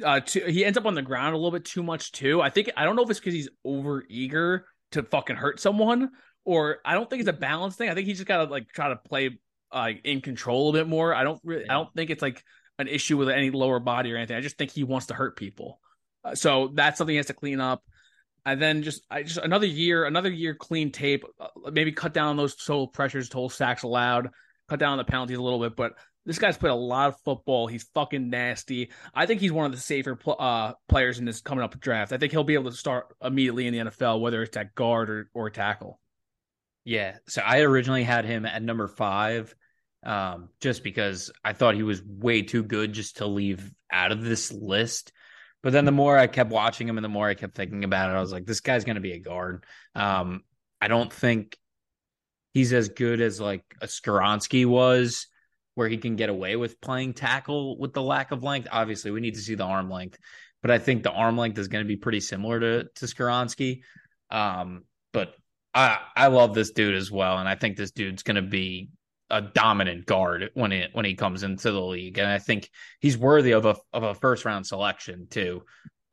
uh 0.05 0.21
to, 0.21 0.51
he 0.51 0.65
ends 0.65 0.79
up 0.79 0.87
on 0.87 0.95
the 0.95 1.03
ground 1.03 1.35
a 1.35 1.39
little 1.39 1.51
bit 1.51 1.65
too 1.65 1.83
much 1.83 2.13
too. 2.13 2.41
I 2.41 2.51
think 2.51 2.71
I 2.77 2.85
don't 2.85 2.97
know 2.97 3.03
if 3.03 3.11
it's 3.11 3.21
because 3.21 3.35
he's 3.35 3.49
over 3.65 4.05
eager 4.09 4.67
to 4.93 5.03
fucking 5.03 5.37
hurt 5.37 5.61
someone, 5.61 6.11
or 6.45 6.79
I 6.85 6.95
don't 6.95 7.09
think 7.09 7.21
it's 7.21 7.29
a 7.29 7.33
balance 7.33 7.77
thing. 7.77 7.89
I 7.91 7.95
think 7.95 8.07
he's 8.07 8.19
just 8.19 8.29
gotta 8.29 8.51
like 8.51 8.69
try 8.69 8.89
to 8.89 8.97
play 8.97 9.39
like 9.73 9.97
uh, 9.97 10.01
in 10.05 10.21
control 10.21 10.71
a 10.71 10.73
bit 10.73 10.89
more. 10.89 11.15
I 11.15 11.25
don't 11.25 11.41
really, 11.45 11.69
I 11.69 11.75
don't 11.75 11.93
think 11.95 12.11
it's 12.11 12.23
like 12.23 12.43
an 12.79 12.89
issue 12.89 13.17
with 13.17 13.29
any 13.29 13.51
lower 13.51 13.79
body 13.79 14.13
or 14.13 14.17
anything. 14.17 14.37
I 14.37 14.41
just 14.41 14.59
think 14.59 14.73
he 14.73 14.85
wants 14.85 15.07
to 15.07 15.15
hurt 15.15 15.37
people. 15.37 15.81
Uh, 16.25 16.35
so 16.35 16.71
that's 16.75 16.99
something 16.99 17.13
he 17.13 17.19
has 17.19 17.27
to 17.27 17.35
clean 17.35 17.61
up. 17.61 17.83
And 18.47 18.61
then 18.61 18.83
just 18.83 19.03
I 19.11 19.23
just 19.23 19.39
another 19.39 19.67
year, 19.67 20.05
another 20.05 20.31
year 20.31 20.55
clean 20.55 20.93
tape. 20.93 21.25
Uh, 21.39 21.71
maybe 21.73 21.93
cut 21.93 22.15
down 22.15 22.29
on 22.29 22.37
those 22.37 22.57
total 22.57 22.89
pressures, 22.89 23.29
total 23.29 23.51
sacks 23.51 23.83
allowed, 23.83 24.31
cut 24.69 24.79
down 24.79 24.99
the 24.99 25.05
penalties 25.05 25.39
a 25.39 25.43
little 25.43 25.61
bit. 25.61 25.77
But 25.77 25.93
this 26.27 26.39
guy's 26.39 26.59
played 26.59 26.71
a 26.71 26.75
lot 26.75 27.09
of 27.09 27.21
football. 27.25 27.67
He's 27.67 27.85
fucking 27.95 28.31
nasty. 28.31 28.91
I 29.15 29.27
think 29.27 29.41
he's 29.41 29.53
one 29.53 29.67
of 29.67 29.73
the 29.73 29.79
safer 29.79 30.17
pl- 30.17 30.37
uh, 30.39 30.75
players 30.89 31.19
in 31.19 31.25
this 31.25 31.41
coming 31.41 31.65
up 31.65 31.79
draft. 31.81 32.13
I 32.13 32.19
think 32.19 32.33
he'll 32.33 32.45
be 32.45 32.55
able 32.55 32.71
to 32.71 32.77
start 32.77 33.15
immediately 33.23 33.67
in 33.67 33.73
the 33.73 33.91
NFL, 33.91 34.21
whether 34.21 34.43
it's 34.43 34.57
at 34.57 34.75
guard 34.75 35.11
or, 35.11 35.31
or 35.33 35.51
tackle. 35.51 35.99
Yeah. 36.85 37.17
So 37.29 37.43
I 37.43 37.61
originally 37.61 38.05
had 38.05 38.25
him 38.25 38.45
at 38.47 38.63
number 38.63 38.89
five, 38.89 39.55
um, 40.05 40.51
just 40.61 40.83
because 40.83 41.31
I 41.45 41.53
thought 41.53 41.75
he 41.75 41.83
was 41.83 42.03
way 42.03 42.43
too 42.43 42.63
good 42.63 42.93
just 42.93 43.19
to 43.19 43.27
leave 43.27 43.73
out 43.91 44.13
of 44.13 44.23
this 44.23 44.53
list. 44.53 45.13
But 45.63 45.73
then 45.73 45.85
the 45.85 45.93
more 45.93 46.17
I 46.17 46.27
kept 46.27 46.51
watching 46.51 46.89
him 46.89 46.97
and 46.97 47.05
the 47.05 47.09
more 47.09 47.29
I 47.29 47.35
kept 47.35 47.55
thinking 47.55 47.85
about 47.85 48.11
it, 48.11 48.15
I 48.15 48.21
was 48.21 48.33
like, 48.33 48.47
this 48.47 48.61
guy's 48.61 48.85
going 48.85 48.95
to 48.95 49.01
be 49.01 49.13
a 49.13 49.19
guard. 49.19 49.65
Um, 49.95 50.43
I 50.81 50.89
don't 50.89 51.13
think 51.13 51.59
he's 52.55 52.73
as 52.73 52.89
good 52.89 53.21
as 53.21 53.41
like 53.41 53.65
a 53.83 53.87
Skoronski 53.87 54.65
was, 54.67 55.27
where 55.75 55.89
he 55.89 55.99
can 55.99 56.17
get 56.17 56.29
away 56.29 56.57
with 56.57 56.81
playing 56.81 57.15
tackle 57.15 57.79
with 57.79 57.93
the 57.93 58.03
lack 58.03 58.33
of 58.33 58.43
length. 58.43 58.69
Obviously, 58.71 59.11
we 59.11 59.21
need 59.21 59.35
to 59.35 59.41
see 59.41 59.55
the 59.55 59.65
arm 59.65 59.91
length, 59.91 60.19
but 60.63 60.71
I 60.71 60.79
think 60.79 61.03
the 61.03 61.13
arm 61.13 61.39
length 61.39 61.59
is 61.59 61.69
going 61.69 61.85
to 61.85 61.89
be 61.89 61.97
pretty 61.97 62.21
similar 62.21 62.61
to 62.61 62.85
to. 62.95 63.81
Um, 64.31 64.85
but 65.13 65.35
I 65.75 65.99
I 66.17 66.27
love 66.29 66.55
this 66.55 66.73
dude 66.73 66.95
as 66.95 67.11
well, 67.11 67.39
and 67.39 67.49
I 67.49 67.55
think 67.55 67.77
this 67.77 67.93
dude's 67.93 68.23
going 68.23 68.37
to 68.37 68.43
be 68.43 68.91
a 69.31 69.41
dominant 69.41 70.07
guard 70.07 70.51
when 70.55 70.73
it 70.73 70.91
when 70.93 71.05
he 71.05 71.15
comes 71.15 71.43
into 71.43 71.71
the 71.71 71.81
league, 71.81 72.19
and 72.19 72.29
I 72.29 72.39
think 72.39 72.71
he's 73.01 73.17
worthy 73.17 73.53
of 73.53 73.65
a 73.65 73.77
of 73.93 74.03
a 74.03 74.15
first 74.15 74.45
round 74.45 74.67
selection 74.67 75.27
too. 75.31 75.63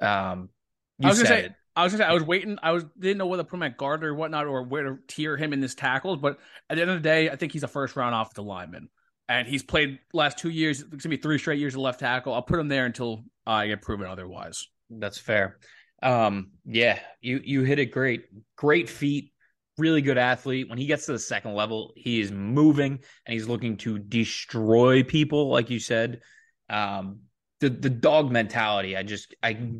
Um, 0.01 0.49
you 0.99 1.07
I 1.07 1.09
was 1.09 1.17
gonna 1.17 1.27
say, 1.27 1.45
it. 1.45 1.53
I 1.75 1.83
was 1.83 1.93
gonna 1.93 2.03
say, 2.03 2.09
I 2.09 2.13
was 2.13 2.23
waiting. 2.23 2.57
I 2.61 2.71
was 2.71 2.85
didn't 2.97 3.17
know 3.17 3.27
whether 3.27 3.43
to 3.43 3.49
put 3.49 3.57
him 3.57 3.63
at 3.63 3.77
guard 3.77 4.03
or 4.03 4.13
whatnot, 4.13 4.45
or 4.45 4.63
where 4.63 4.83
to 4.83 4.97
tier 5.07 5.37
him 5.37 5.53
in 5.53 5.59
this 5.59 5.75
tackles. 5.75 6.19
But 6.19 6.39
at 6.69 6.75
the 6.75 6.81
end 6.81 6.91
of 6.91 6.97
the 6.97 7.07
day, 7.07 7.29
I 7.29 7.35
think 7.35 7.51
he's 7.51 7.63
a 7.63 7.67
first 7.67 7.95
round 7.95 8.15
offensive 8.15 8.45
lineman, 8.45 8.89
and 9.27 9.47
he's 9.47 9.63
played 9.63 9.99
last 10.13 10.37
two 10.37 10.49
years. 10.49 10.81
It's 10.81 11.03
gonna 11.03 11.15
be 11.15 11.21
three 11.21 11.37
straight 11.37 11.59
years 11.59 11.75
of 11.75 11.81
left 11.81 11.99
tackle. 11.99 12.33
I'll 12.33 12.41
put 12.41 12.59
him 12.59 12.67
there 12.67 12.85
until 12.85 13.23
I 13.45 13.67
get 13.67 13.81
proven 13.81 14.07
otherwise. 14.07 14.67
That's 14.89 15.17
fair. 15.17 15.57
Um, 16.01 16.51
yeah, 16.65 16.99
you 17.21 17.41
you 17.43 17.63
hit 17.63 17.79
it 17.79 17.87
great. 17.87 18.25
Great 18.55 18.89
feet, 18.89 19.31
really 19.77 20.01
good 20.01 20.17
athlete. 20.17 20.69
When 20.69 20.77
he 20.77 20.85
gets 20.85 21.05
to 21.05 21.11
the 21.11 21.19
second 21.19 21.53
level, 21.53 21.93
he 21.95 22.19
is 22.19 22.31
moving 22.31 22.99
and 23.25 23.33
he's 23.33 23.47
looking 23.47 23.77
to 23.77 23.99
destroy 23.99 25.03
people, 25.03 25.49
like 25.49 25.69
you 25.69 25.79
said. 25.79 26.21
Um, 26.69 27.21
the 27.59 27.69
the 27.69 27.89
dog 27.89 28.31
mentality, 28.31 28.95
I 28.95 29.03
just 29.03 29.35
I 29.41 29.71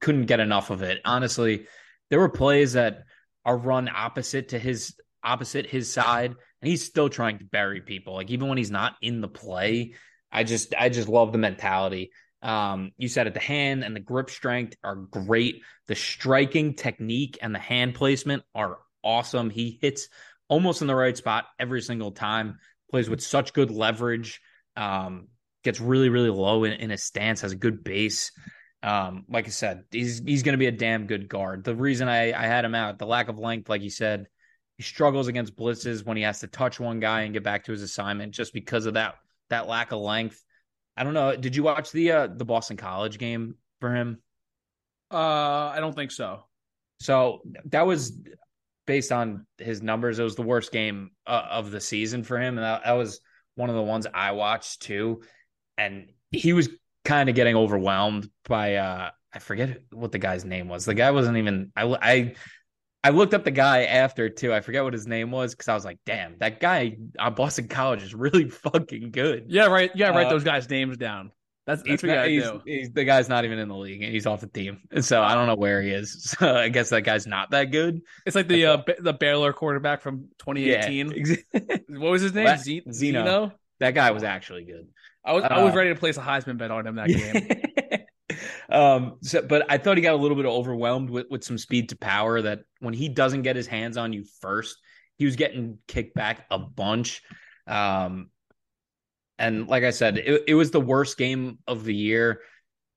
couldn't 0.00 0.26
get 0.26 0.40
enough 0.40 0.70
of 0.70 0.82
it. 0.82 1.00
Honestly, 1.04 1.66
there 2.10 2.18
were 2.18 2.28
plays 2.28 2.74
that 2.74 3.04
are 3.44 3.56
run 3.56 3.88
opposite 3.88 4.50
to 4.50 4.58
his 4.58 4.94
opposite 5.22 5.66
his 5.66 5.92
side, 5.92 6.34
and 6.60 6.70
he's 6.70 6.84
still 6.84 7.08
trying 7.08 7.38
to 7.38 7.44
bury 7.44 7.80
people. 7.80 8.14
Like 8.14 8.30
even 8.30 8.48
when 8.48 8.58
he's 8.58 8.70
not 8.70 8.96
in 9.00 9.20
the 9.20 9.28
play, 9.28 9.94
I 10.30 10.44
just 10.44 10.74
I 10.78 10.88
just 10.88 11.08
love 11.08 11.32
the 11.32 11.38
mentality. 11.38 12.10
Um, 12.42 12.92
you 12.96 13.08
said 13.08 13.26
it, 13.26 13.34
the 13.34 13.40
hand 13.40 13.82
and 13.82 13.96
the 13.96 14.00
grip 14.00 14.30
strength 14.30 14.76
are 14.84 14.94
great. 14.94 15.62
The 15.88 15.94
striking 15.94 16.74
technique 16.74 17.38
and 17.42 17.54
the 17.54 17.58
hand 17.58 17.94
placement 17.94 18.44
are 18.54 18.78
awesome. 19.02 19.50
He 19.50 19.78
hits 19.80 20.08
almost 20.48 20.80
in 20.80 20.86
the 20.88 20.94
right 20.94 21.16
spot 21.16 21.46
every 21.58 21.82
single 21.82 22.12
time. 22.12 22.58
Plays 22.90 23.10
with 23.10 23.22
such 23.22 23.52
good 23.52 23.70
leverage. 23.70 24.40
Um, 24.76 25.28
gets 25.64 25.80
really, 25.80 26.08
really 26.08 26.30
low 26.30 26.64
in, 26.64 26.72
in 26.72 26.90
his 26.90 27.04
stance. 27.04 27.40
Has 27.42 27.52
a 27.52 27.56
good 27.56 27.84
base. 27.84 28.32
Um, 28.82 29.24
like 29.28 29.46
I 29.46 29.50
said, 29.50 29.84
he's 29.90 30.22
he's 30.24 30.42
going 30.42 30.52
to 30.52 30.58
be 30.58 30.66
a 30.66 30.72
damn 30.72 31.06
good 31.06 31.28
guard. 31.28 31.64
The 31.64 31.74
reason 31.74 32.08
I 32.08 32.32
I 32.32 32.46
had 32.46 32.64
him 32.64 32.74
out, 32.74 32.98
the 32.98 33.06
lack 33.06 33.28
of 33.28 33.38
length, 33.38 33.68
like 33.68 33.82
you 33.82 33.90
said, 33.90 34.26
he 34.76 34.84
struggles 34.84 35.26
against 35.26 35.56
blitzes 35.56 36.06
when 36.06 36.16
he 36.16 36.22
has 36.22 36.40
to 36.40 36.46
touch 36.46 36.78
one 36.78 37.00
guy 37.00 37.22
and 37.22 37.34
get 37.34 37.42
back 37.42 37.64
to 37.64 37.72
his 37.72 37.82
assignment, 37.82 38.32
just 38.32 38.52
because 38.54 38.86
of 38.86 38.94
that 38.94 39.16
that 39.50 39.66
lack 39.66 39.92
of 39.92 40.00
length. 40.00 40.42
I 40.96 41.04
don't 41.04 41.14
know. 41.14 41.36
Did 41.36 41.56
you 41.56 41.64
watch 41.64 41.90
the 41.90 42.12
uh, 42.12 42.26
the 42.28 42.44
Boston 42.44 42.76
College 42.76 43.18
game 43.18 43.56
for 43.80 43.94
him? 43.94 44.22
Uh, 45.10 45.72
I 45.74 45.78
don't 45.80 45.94
think 45.94 46.12
so. 46.12 46.44
So 47.00 47.42
that 47.66 47.86
was 47.86 48.12
based 48.88 49.12
on 49.12 49.46
his 49.58 49.82
numbers. 49.82 50.18
It 50.18 50.24
was 50.24 50.34
the 50.34 50.42
worst 50.42 50.72
game 50.72 51.10
uh, 51.26 51.46
of 51.50 51.70
the 51.70 51.80
season 51.80 52.24
for 52.24 52.40
him, 52.40 52.56
and 52.56 52.64
that, 52.64 52.82
that 52.84 52.92
was 52.92 53.20
one 53.54 53.68
of 53.70 53.76
the 53.76 53.82
ones 53.82 54.06
I 54.12 54.32
watched 54.32 54.82
too. 54.82 55.22
And 55.76 56.08
he 56.32 56.54
was 56.54 56.70
kind 57.04 57.28
of 57.28 57.36
getting 57.36 57.54
overwhelmed 57.54 58.28
by 58.48 58.76
uh, 58.76 59.10
I 59.32 59.38
forget 59.38 59.82
what 59.92 60.10
the 60.10 60.18
guy's 60.18 60.44
name 60.44 60.68
was. 60.68 60.84
The 60.84 60.94
guy 60.94 61.12
wasn't 61.12 61.36
even 61.36 61.70
I 61.76 61.84
I 61.84 62.34
I 63.04 63.10
looked 63.10 63.34
up 63.34 63.44
the 63.44 63.52
guy 63.52 63.84
after 63.84 64.28
too. 64.28 64.52
I 64.52 64.60
forget 64.60 64.82
what 64.82 64.94
his 64.94 65.06
name 65.06 65.30
was 65.30 65.54
because 65.54 65.68
I 65.68 65.74
was 65.74 65.84
like, 65.84 65.98
damn, 66.04 66.38
that 66.38 66.58
guy 66.58 66.96
on 67.18 67.34
Boston 67.34 67.68
College 67.68 68.02
is 68.02 68.14
really 68.14 68.48
fucking 68.48 69.10
good. 69.12 69.44
Yeah, 69.48 69.66
right. 69.66 69.90
Yeah, 69.94 70.08
write 70.08 70.26
uh, 70.26 70.30
those 70.30 70.44
guys' 70.44 70.68
names 70.68 70.96
down. 70.96 71.30
That's, 71.68 71.82
that's 71.82 72.00
he's, 72.00 72.42
do. 72.44 72.62
He's, 72.64 72.90
the 72.92 73.04
guy's 73.04 73.28
not 73.28 73.44
even 73.44 73.58
in 73.58 73.68
the 73.68 73.76
league. 73.76 74.02
And 74.02 74.10
he's 74.10 74.24
off 74.24 74.40
the 74.40 74.46
team, 74.46 74.80
so 75.02 75.22
I 75.22 75.34
don't 75.34 75.46
know 75.46 75.54
where 75.54 75.82
he 75.82 75.90
is. 75.90 76.34
So 76.38 76.56
I 76.56 76.70
guess 76.70 76.88
that 76.90 77.02
guy's 77.02 77.26
not 77.26 77.50
that 77.50 77.64
good. 77.64 78.00
It's 78.24 78.34
like 78.34 78.48
the 78.48 78.64
uh, 78.64 78.82
the 79.00 79.12
Baylor 79.12 79.52
quarterback 79.52 80.00
from 80.00 80.28
2018. 80.38 81.12
Yeah. 81.52 81.76
what 81.98 82.10
was 82.10 82.22
his 82.22 82.32
name? 82.32 82.56
Z- 82.56 82.84
Zeno. 82.90 83.24
Zeno. 83.24 83.52
That 83.80 83.94
guy 83.94 84.12
was 84.12 84.22
actually 84.22 84.64
good. 84.64 84.88
I 85.22 85.32
was 85.32 85.44
uh, 85.44 85.48
I 85.48 85.62
was 85.62 85.74
ready 85.74 85.90
to 85.90 85.98
place 85.98 86.16
a 86.16 86.22
Heisman 86.22 86.56
bet 86.56 86.70
on 86.70 86.86
him 86.86 86.96
that 86.96 87.08
game. 87.08 88.46
um, 88.70 89.18
so, 89.22 89.42
but 89.42 89.66
I 89.70 89.76
thought 89.76 89.98
he 89.98 90.02
got 90.02 90.14
a 90.14 90.16
little 90.16 90.36
bit 90.38 90.46
overwhelmed 90.46 91.10
with, 91.10 91.26
with 91.30 91.44
some 91.44 91.58
speed 91.58 91.90
to 91.90 91.96
power. 91.96 92.40
That 92.40 92.60
when 92.80 92.94
he 92.94 93.10
doesn't 93.10 93.42
get 93.42 93.56
his 93.56 93.66
hands 93.66 93.98
on 93.98 94.14
you 94.14 94.24
first, 94.40 94.78
he 95.16 95.26
was 95.26 95.36
getting 95.36 95.78
kicked 95.86 96.14
back 96.14 96.46
a 96.50 96.58
bunch. 96.58 97.20
Um, 97.66 98.30
and 99.38 99.68
like 99.68 99.84
I 99.84 99.90
said, 99.90 100.18
it, 100.18 100.44
it 100.48 100.54
was 100.54 100.70
the 100.70 100.80
worst 100.80 101.16
game 101.16 101.58
of 101.66 101.84
the 101.84 101.94
year. 101.94 102.40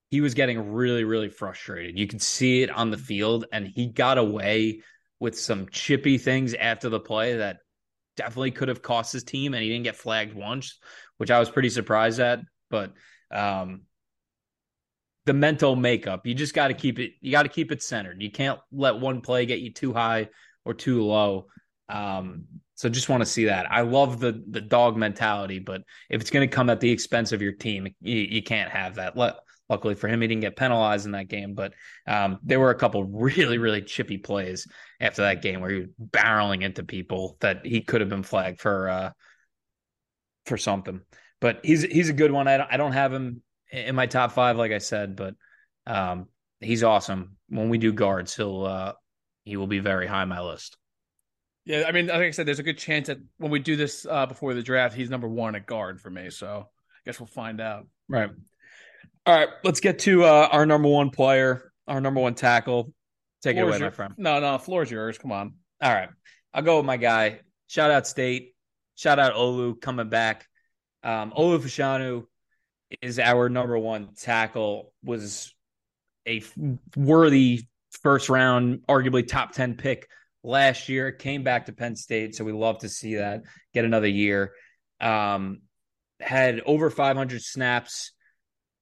He 0.10 0.22
was 0.22 0.34
getting 0.34 0.72
really, 0.72 1.04
really 1.04 1.30
frustrated. 1.30 1.98
You 1.98 2.08
could 2.08 2.22
see 2.22 2.64
it 2.64 2.70
on 2.70 2.92
the 2.92 2.98
field, 2.98 3.46
and 3.52 3.68
he 3.68 3.88
got 3.88 4.18
away 4.18 4.82
with 5.20 5.40
some 5.40 5.68
chippy 5.70 6.18
things 6.18 6.54
after 6.54 6.90
the 6.90 7.00
play 7.00 7.38
that 7.38 7.58
definitely 8.18 8.52
could 8.52 8.68
have 8.68 8.82
cost 8.82 9.14
his 9.14 9.24
team, 9.24 9.54
and 9.54 9.64
he 9.64 9.70
didn't 9.70 9.86
get 9.86 9.96
flagged 9.96 10.34
once, 10.34 10.80
which 11.18 11.32
I 11.32 11.40
was 11.40 11.50
pretty 11.50 11.70
surprised 11.70 12.20
at. 12.20 12.40
But 12.70 12.94
um, 13.32 13.84
the 15.26 15.34
mental 15.34 15.76
makeup. 15.76 16.26
You 16.26 16.34
just 16.34 16.54
got 16.54 16.70
to 16.70 16.74
keep 16.74 17.00
it. 17.00 17.12
You 17.22 17.32
got 17.32 17.44
to 17.44 17.50
keep 17.50 17.72
it 17.72 17.84
centered. 17.84 18.22
You 18.22 18.32
can't 18.32 18.60
let 18.72 19.00
one 19.00 19.22
play 19.22 19.46
get 19.46 19.60
you 19.60 19.72
too 19.72 19.94
high 19.94 20.30
or 20.66 20.74
too 20.74 21.04
low. 21.04 21.48
Um, 21.92 22.46
so 22.76 22.90
just 22.90 23.10
want 23.10 23.22
to 23.22 23.28
see 23.28 23.46
that. 23.46 23.72
I 23.72 23.82
love 23.82 24.20
the 24.20 24.44
the 24.50 24.62
dog 24.62 24.98
mentality, 24.98 25.60
but 25.60 25.84
if 26.10 26.22
it's 26.22 26.32
going 26.32 26.50
to 26.50 26.56
come 26.56 26.70
at 26.70 26.80
the 26.80 26.90
expense 26.90 27.32
of 27.32 27.42
your 27.42 27.52
team, 27.52 27.88
you, 28.02 28.16
you 28.18 28.42
can't 28.42 28.72
have 28.72 28.96
that. 28.96 29.16
luckily 29.70 29.94
for 29.94 30.08
him, 30.08 30.22
he 30.22 30.28
didn't 30.28 30.42
get 30.42 30.56
penalized 30.56 31.06
in 31.06 31.12
that 31.12 31.28
game, 31.28 31.54
but 31.54 31.74
um, 32.08 32.40
there 32.44 32.60
were 32.60 32.72
a 32.72 32.76
couple 32.76 33.04
really 33.06 33.58
really 33.58 33.82
chippy 33.82 34.18
plays 34.18 34.68
after 35.00 35.22
that 35.22 35.42
game 35.42 35.62
where 35.62 35.70
he 35.70 35.80
was 35.82 35.90
barreling 36.10 36.64
into 36.64 36.84
people 36.84 37.38
that 37.42 37.66
he 37.66 37.82
could 37.82 38.02
have 38.02 38.10
been 38.10 38.24
flagged 38.24 38.60
for 38.60 38.90
uh, 38.90 39.12
for 40.46 40.58
something. 40.58 41.02
But 41.40 41.60
he's 41.64 41.84
he's 41.84 42.10
a 42.10 42.14
good 42.14 42.32
one. 42.32 42.48
I 42.48 42.58
don't, 42.58 42.72
I 42.72 42.78
don't 42.78 42.94
have 42.94 43.14
him 43.14 43.44
in 43.72 43.96
my 43.96 44.06
top 44.06 44.32
five, 44.32 44.58
like 44.58 44.72
I 44.72 44.80
said, 44.80 45.16
but 45.16 45.36
um, 45.86 46.28
he's 46.60 46.84
awesome. 46.84 47.38
When 47.50 47.70
we 47.70 47.78
do 47.78 47.94
guards, 47.94 48.36
he'll 48.36 48.66
uh, 48.66 48.94
he 49.44 49.58
will 49.58 49.68
be 49.68 49.80
very 49.80 50.08
high 50.08 50.22
on 50.22 50.30
my 50.30 50.42
list. 50.42 50.78
Yeah, 51.72 51.86
I 51.88 51.94
mean, 51.94 52.08
like 52.08 52.20
I 52.20 52.32
said, 52.32 52.46
there's 52.46 52.60
a 52.60 52.64
good 52.64 52.78
chance 52.78 53.08
that 53.08 53.18
when 53.38 53.50
we 53.50 53.60
do 53.60 53.78
this 53.78 54.06
uh, 54.06 54.26
before 54.26 54.54
the 54.54 54.62
draft, 54.62 54.94
he's 54.94 55.10
number 55.10 55.30
one 55.30 55.56
at 55.56 55.66
guard 55.66 56.02
for 56.02 56.10
me. 56.10 56.30
So 56.30 56.68
I 56.68 57.00
guess 57.06 57.18
we'll 57.18 57.28
find 57.28 57.62
out. 57.62 57.88
Right. 58.10 58.30
All 59.26 59.34
right, 59.34 59.48
let's 59.64 59.80
get 59.80 60.00
to 60.00 60.26
uh, 60.26 60.50
our 60.52 60.66
number 60.66 60.90
one 60.90 61.12
player, 61.12 61.72
our 61.88 62.02
number 62.02 62.20
one 62.20 62.36
tackle. 62.36 62.94
Take 63.42 63.56
Floor's 63.56 63.58
it 63.58 63.70
away, 63.70 63.78
your, 63.80 63.90
my 63.90 63.96
friend. 63.96 64.14
No, 64.18 64.42
no, 64.42 64.58
floor's 64.58 64.92
yours. 64.92 65.18
Come 65.18 65.32
on. 65.32 65.54
All 65.82 65.94
right, 65.94 66.10
I'll 66.54 66.62
go 66.62 66.76
with 66.76 66.86
my 66.86 66.98
guy. 66.98 67.40
Shout 67.68 67.90
out 67.90 68.06
State. 68.06 68.54
Shout 68.96 69.18
out 69.18 69.36
Olu 69.36 69.80
coming 69.80 70.10
back. 70.10 70.48
Um, 71.04 71.32
Olu 71.32 71.58
Fashanu 71.60 72.26
is 73.02 73.18
our 73.18 73.48
number 73.48 73.80
one 73.80 74.10
tackle, 74.20 74.92
was 75.06 75.56
a 76.28 76.44
worthy 76.98 77.62
first 78.04 78.28
round, 78.28 78.82
arguably 78.90 79.26
top 79.26 79.54
10 79.54 79.76
pick 79.76 80.10
last 80.44 80.90
year, 80.90 81.12
came 81.12 81.44
back 81.44 81.66
to 81.66 81.74
Penn 81.74 81.96
State. 81.96 82.36
So 82.36 82.44
we 82.44 82.52
love 82.52 82.80
to 82.80 82.90
see 82.90 83.16
that 83.16 83.44
get 83.74 83.86
another 83.86 84.08
year. 84.08 84.54
Um, 85.00 85.62
had 86.20 86.62
over 86.66 86.90
500 86.90 87.42
snaps 87.42 88.12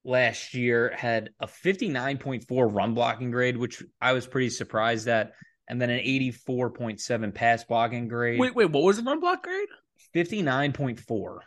last 0.04 0.54
year, 0.54 0.92
had 0.96 1.30
a 1.40 1.46
59.4 1.46 2.44
run 2.74 2.94
blocking 2.94 3.30
grade, 3.30 3.56
which 3.56 3.82
I 4.00 4.12
was 4.12 4.26
pretty 4.26 4.50
surprised 4.50 5.08
at, 5.08 5.32
and 5.68 5.80
then 5.80 5.90
an 5.90 6.00
84.7 6.00 7.34
pass 7.34 7.64
blocking 7.64 8.08
grade. 8.08 8.40
Wait, 8.40 8.54
wait, 8.54 8.70
what 8.70 8.82
was 8.82 8.96
the 8.96 9.02
run 9.02 9.20
block 9.20 9.42
grade? 9.42 9.68
59.4. 10.14 11.38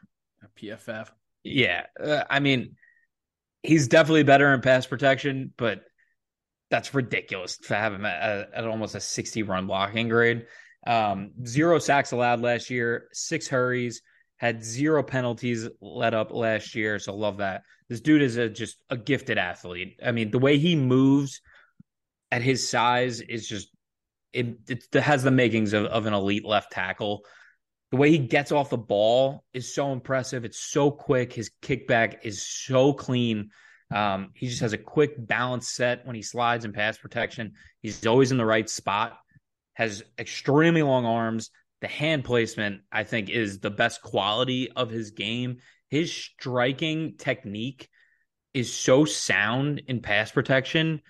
PFF. 0.57 1.09
Yeah, 1.43 1.85
uh, 1.99 2.23
I 2.29 2.39
mean, 2.39 2.75
he's 3.63 3.87
definitely 3.87 4.23
better 4.23 4.53
in 4.53 4.61
pass 4.61 4.85
protection, 4.85 5.53
but 5.57 5.83
that's 6.73 6.95
ridiculous 6.95 7.59
to 7.59 7.75
have 7.75 7.93
him 7.93 8.03
at, 8.03 8.51
at 8.51 8.65
almost 8.65 8.95
a 8.95 8.99
60 8.99 9.43
run 9.43 9.67
blocking 9.67 10.09
grade. 10.09 10.47
Um, 10.87 11.29
zero 11.45 11.77
sacks 11.77 12.11
allowed 12.11 12.41
last 12.41 12.71
year, 12.71 13.09
six 13.13 13.47
hurries, 13.47 14.01
had 14.37 14.63
zero 14.63 15.03
penalties 15.03 15.69
let 15.81 16.15
up 16.15 16.31
last 16.31 16.73
year. 16.73 16.97
So 16.97 17.15
love 17.15 17.37
that. 17.37 17.61
This 17.89 18.01
dude 18.01 18.23
is 18.23 18.37
a, 18.37 18.49
just 18.49 18.77
a 18.89 18.97
gifted 18.97 19.37
athlete. 19.37 19.99
I 20.03 20.13
mean, 20.13 20.31
the 20.31 20.39
way 20.39 20.57
he 20.57 20.75
moves 20.75 21.41
at 22.31 22.41
his 22.41 22.67
size 22.67 23.21
is 23.21 23.47
just 23.47 23.69
it, 24.33 24.57
it 24.67 24.91
has 24.95 25.21
the 25.21 25.29
makings 25.29 25.73
of, 25.73 25.85
of 25.85 26.07
an 26.07 26.15
elite 26.15 26.43
left 26.43 26.71
tackle. 26.71 27.23
The 27.91 27.97
way 27.97 28.09
he 28.09 28.17
gets 28.17 28.51
off 28.51 28.71
the 28.71 28.77
ball 28.79 29.43
is 29.53 29.75
so 29.75 29.93
impressive. 29.93 30.43
It's 30.43 30.59
so 30.59 30.89
quick. 30.89 31.33
His 31.33 31.51
kickback 31.61 32.15
is 32.23 32.41
so 32.41 32.93
clean. 32.93 33.51
Um, 33.91 34.31
he 34.35 34.47
just 34.47 34.61
has 34.61 34.73
a 34.73 34.77
quick 34.77 35.13
balance 35.17 35.69
set 35.69 36.05
when 36.05 36.15
he 36.15 36.21
slides 36.21 36.65
in 36.65 36.73
pass 36.73 36.97
protection. 36.97 37.53
He's 37.81 38.05
always 38.05 38.31
in 38.31 38.37
the 38.37 38.45
right 38.45 38.69
spot. 38.69 39.17
Has 39.73 40.03
extremely 40.17 40.83
long 40.83 41.05
arms. 41.05 41.49
The 41.81 41.87
hand 41.87 42.23
placement, 42.23 42.81
I 42.91 43.03
think, 43.03 43.29
is 43.29 43.59
the 43.59 43.71
best 43.71 44.01
quality 44.01 44.71
of 44.71 44.89
his 44.89 45.11
game. 45.11 45.57
His 45.89 46.13
striking 46.13 47.17
technique 47.17 47.89
is 48.53 48.73
so 48.73 49.05
sound 49.05 49.81
in 49.87 50.01
pass 50.01 50.31
protection 50.31 51.01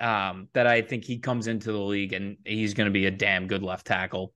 um, 0.00 0.48
that 0.54 0.66
I 0.66 0.82
think 0.82 1.04
he 1.04 1.18
comes 1.18 1.46
into 1.46 1.72
the 1.72 1.80
league 1.80 2.12
and 2.12 2.36
he's 2.44 2.74
going 2.74 2.86
to 2.86 2.92
be 2.92 3.06
a 3.06 3.10
damn 3.10 3.46
good 3.46 3.62
left 3.62 3.86
tackle. 3.86 4.32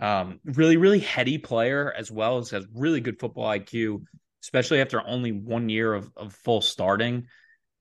Um, 0.00 0.40
really, 0.44 0.76
really 0.76 1.00
heady 1.00 1.38
player 1.38 1.92
as 1.96 2.10
well 2.10 2.38
as 2.38 2.50
has 2.50 2.66
really 2.74 3.00
good 3.00 3.18
football 3.18 3.46
IQ, 3.46 4.02
especially 4.48 4.80
after 4.80 5.06
only 5.06 5.30
one 5.30 5.68
year 5.68 5.92
of, 5.92 6.10
of 6.16 6.32
full 6.32 6.62
starting. 6.62 7.26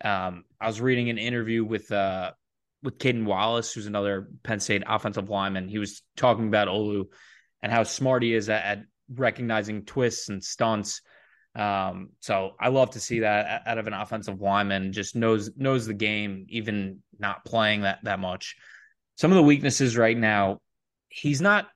Um, 0.03 0.43
I 0.59 0.67
was 0.67 0.81
reading 0.81 1.09
an 1.09 1.17
interview 1.17 1.63
with 1.63 1.89
uh, 1.93 2.31
with 2.83 2.97
Caden 2.97 3.23
Wallace, 3.23 3.71
who's 3.71 3.87
another 3.87 4.27
Penn 4.43 4.59
State 4.59 4.83
offensive 4.85 5.29
lineman. 5.29 5.69
He 5.69 5.79
was 5.79 6.03
talking 6.17 6.49
about 6.49 6.67
Olu 6.67 7.05
and 7.63 7.71
how 7.71 7.83
smart 7.83 8.21
he 8.21 8.33
is 8.33 8.49
at, 8.49 8.65
at 8.65 8.83
recognizing 9.09 9.85
twists 9.85 10.27
and 10.27 10.43
stunts. 10.43 11.01
Um, 11.55 12.09
so 12.19 12.51
I 12.59 12.67
love 12.67 12.91
to 12.91 12.99
see 12.99 13.21
that 13.21 13.63
out 13.65 13.77
of 13.77 13.87
an 13.87 13.93
offensive 13.93 14.41
lineman. 14.41 14.91
Just 14.91 15.15
knows 15.15 15.49
knows 15.55 15.87
the 15.87 15.93
game, 15.93 16.47
even 16.49 17.01
not 17.17 17.45
playing 17.45 17.83
that 17.83 17.99
that 18.03 18.19
much. 18.19 18.57
Some 19.15 19.31
of 19.31 19.37
the 19.37 19.43
weaknesses 19.43 19.95
right 19.95 20.17
now, 20.17 20.59
he's 21.07 21.39
not 21.39 21.69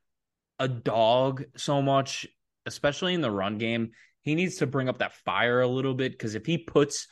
a 0.59 0.67
dog 0.67 1.45
so 1.55 1.81
much, 1.81 2.27
especially 2.65 3.13
in 3.13 3.21
the 3.21 3.31
run 3.31 3.57
game. 3.57 3.91
He 4.23 4.35
needs 4.35 4.57
to 4.57 4.67
bring 4.67 4.89
up 4.89 4.99
that 4.99 5.13
fire 5.13 5.61
a 5.61 5.67
little 5.67 5.93
bit 5.93 6.11
because 6.11 6.35
if 6.35 6.45
he 6.45 6.57
puts 6.57 7.07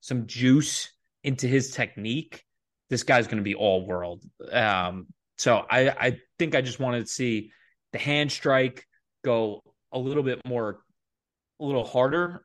some 0.00 0.26
juice 0.26 0.90
into 1.24 1.46
his 1.46 1.70
technique, 1.70 2.44
this 2.88 3.02
guy's 3.02 3.26
going 3.26 3.38
to 3.38 3.42
be 3.42 3.54
all 3.54 3.86
world. 3.86 4.22
Um, 4.50 5.06
so 5.38 5.64
I, 5.70 5.88
I 5.88 6.18
think 6.38 6.54
I 6.54 6.60
just 6.60 6.80
wanted 6.80 7.06
to 7.06 7.10
see 7.10 7.52
the 7.92 7.98
hand 7.98 8.30
strike 8.30 8.86
go 9.24 9.62
a 9.92 9.98
little 9.98 10.22
bit 10.22 10.40
more, 10.46 10.80
a 11.60 11.64
little 11.64 11.84
harder 11.84 12.44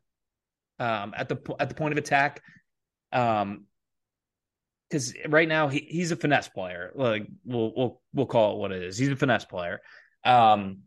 um, 0.80 1.14
at 1.16 1.30
the 1.30 1.38
at 1.60 1.70
the 1.70 1.76
point 1.76 1.94
of 1.94 1.98
attack. 1.98 2.42
Um, 3.12 3.66
because 4.90 5.14
right 5.28 5.48
now 5.48 5.68
he, 5.68 5.80
he's 5.80 6.12
a 6.12 6.16
finesse 6.16 6.48
player. 6.48 6.92
Like 6.96 7.28
we'll 7.44 7.74
we'll 7.76 8.02
we'll 8.14 8.26
call 8.28 8.54
it 8.54 8.60
what 8.60 8.72
it 8.72 8.84
is. 8.84 8.98
He's 8.98 9.10
a 9.10 9.16
finesse 9.16 9.46
player. 9.46 9.82
Um, 10.24 10.84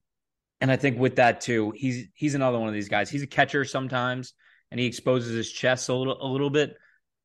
and 0.61 0.71
I 0.71 0.77
think 0.77 0.99
with 0.99 1.17
that 1.17 1.41
too, 1.41 1.73
he's 1.77 2.07
he's 2.15 2.35
another 2.35 2.59
one 2.59 2.69
of 2.69 2.75
these 2.75 2.89
guys. 2.89 3.11
He's 3.11 3.23
a 3.23 3.29
catcher 3.29 3.65
sometimes, 3.65 4.35
and 4.71 4.81
he 4.81 4.87
exposes 4.87 5.35
his 5.35 5.51
chest 5.51 5.89
a 5.89 5.95
little 5.95 6.19
a 6.21 6.29
little 6.31 6.51
bit. 6.51 6.77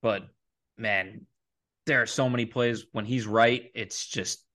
But 0.02 0.24
man, 0.78 1.26
there 1.86 2.02
are 2.02 2.06
so 2.08 2.30
many 2.30 2.46
plays 2.46 2.86
when 2.92 3.06
he's 3.06 3.26
right. 3.26 3.72
It's 3.74 4.08
just 4.08 4.46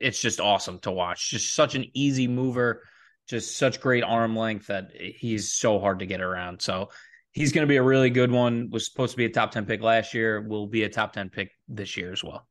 it's 0.00 0.20
just 0.20 0.40
awesome 0.40 0.78
to 0.80 0.90
watch. 0.90 1.30
Just 1.30 1.54
such 1.54 1.74
an 1.74 1.86
easy 1.94 2.28
mover, 2.28 2.82
just 3.28 3.56
such 3.56 3.80
great 3.80 4.04
arm 4.04 4.36
length 4.36 4.66
that 4.66 4.90
he's 4.94 5.52
so 5.52 5.78
hard 5.78 6.00
to 6.00 6.06
get 6.06 6.20
around. 6.20 6.60
So 6.60 6.90
he's 7.32 7.52
going 7.52 7.66
to 7.66 7.70
be 7.70 7.76
a 7.76 7.82
really 7.82 8.10
good 8.10 8.30
one. 8.30 8.68
Was 8.70 8.86
supposed 8.86 9.12
to 9.12 9.16
be 9.16 9.24
a 9.24 9.30
top 9.30 9.52
10 9.52 9.64
pick 9.64 9.80
last 9.80 10.14
year, 10.14 10.40
will 10.40 10.66
be 10.66 10.84
a 10.84 10.88
top 10.88 11.14
10 11.14 11.30
pick 11.30 11.52
this 11.68 11.96
year 11.96 12.12
as 12.12 12.22
well. 12.22 12.46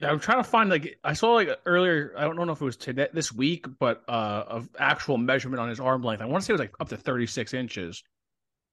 Yeah, 0.00 0.10
I'm 0.10 0.20
trying 0.20 0.38
to 0.38 0.48
find 0.48 0.70
like 0.70 0.98
I 1.04 1.12
saw 1.12 1.32
like 1.32 1.50
earlier. 1.66 2.14
I 2.16 2.22
don't 2.22 2.36
know 2.36 2.52
if 2.52 2.60
it 2.60 2.64
was 2.64 2.76
today 2.76 3.08
this 3.12 3.32
week, 3.32 3.66
but 3.78 4.02
uh, 4.08 4.44
of 4.46 4.68
actual 4.78 5.18
measurement 5.18 5.60
on 5.60 5.68
his 5.68 5.78
arm 5.78 6.02
length. 6.02 6.22
I 6.22 6.26
want 6.26 6.42
to 6.42 6.46
say 6.46 6.52
it 6.52 6.54
was 6.54 6.60
like 6.60 6.74
up 6.80 6.88
to 6.88 6.96
36 6.96 7.52
inches. 7.52 8.02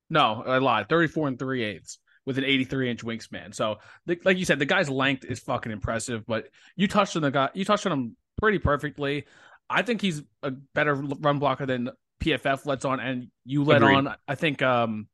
No, 0.10 0.44
I 0.46 0.60
lied. 0.60 0.88
34 0.88 1.28
and 1.28 1.40
three 1.40 1.63
eighths 1.63 2.00
with 2.26 2.38
an 2.38 2.46
83 2.46 2.92
inch 2.92 3.04
wingspan. 3.04 3.54
So, 3.54 3.80
the, 4.06 4.18
like 4.24 4.38
you 4.38 4.46
said, 4.46 4.60
the 4.60 4.66
guy's 4.66 4.90
length 4.90 5.26
is 5.26 5.40
fucking 5.40 5.72
impressive. 5.72 6.26
But 6.26 6.50
you 6.78 6.88
touched 6.88 7.16
on 7.18 7.24
the 7.24 7.32
guy. 7.32 7.50
You 7.54 7.66
touched 7.66 7.86
on 7.86 7.92
him 7.92 8.18
pretty 8.40 8.60
perfectly. 8.60 9.26
I 9.70 9.82
think 9.82 10.02
he's 10.02 10.22
a 10.44 10.52
better 10.52 10.96
run 10.96 11.40
blocker 11.40 11.66
than 11.66 11.90
PFF 12.22 12.66
lets 12.66 12.86
on, 12.86 13.02
and 13.02 13.28
you 13.46 13.63
let 13.63 13.82
Agreed. 13.82 13.96
on. 13.96 14.16
I 14.28 14.36
think 14.36 14.62
um, 14.62 15.08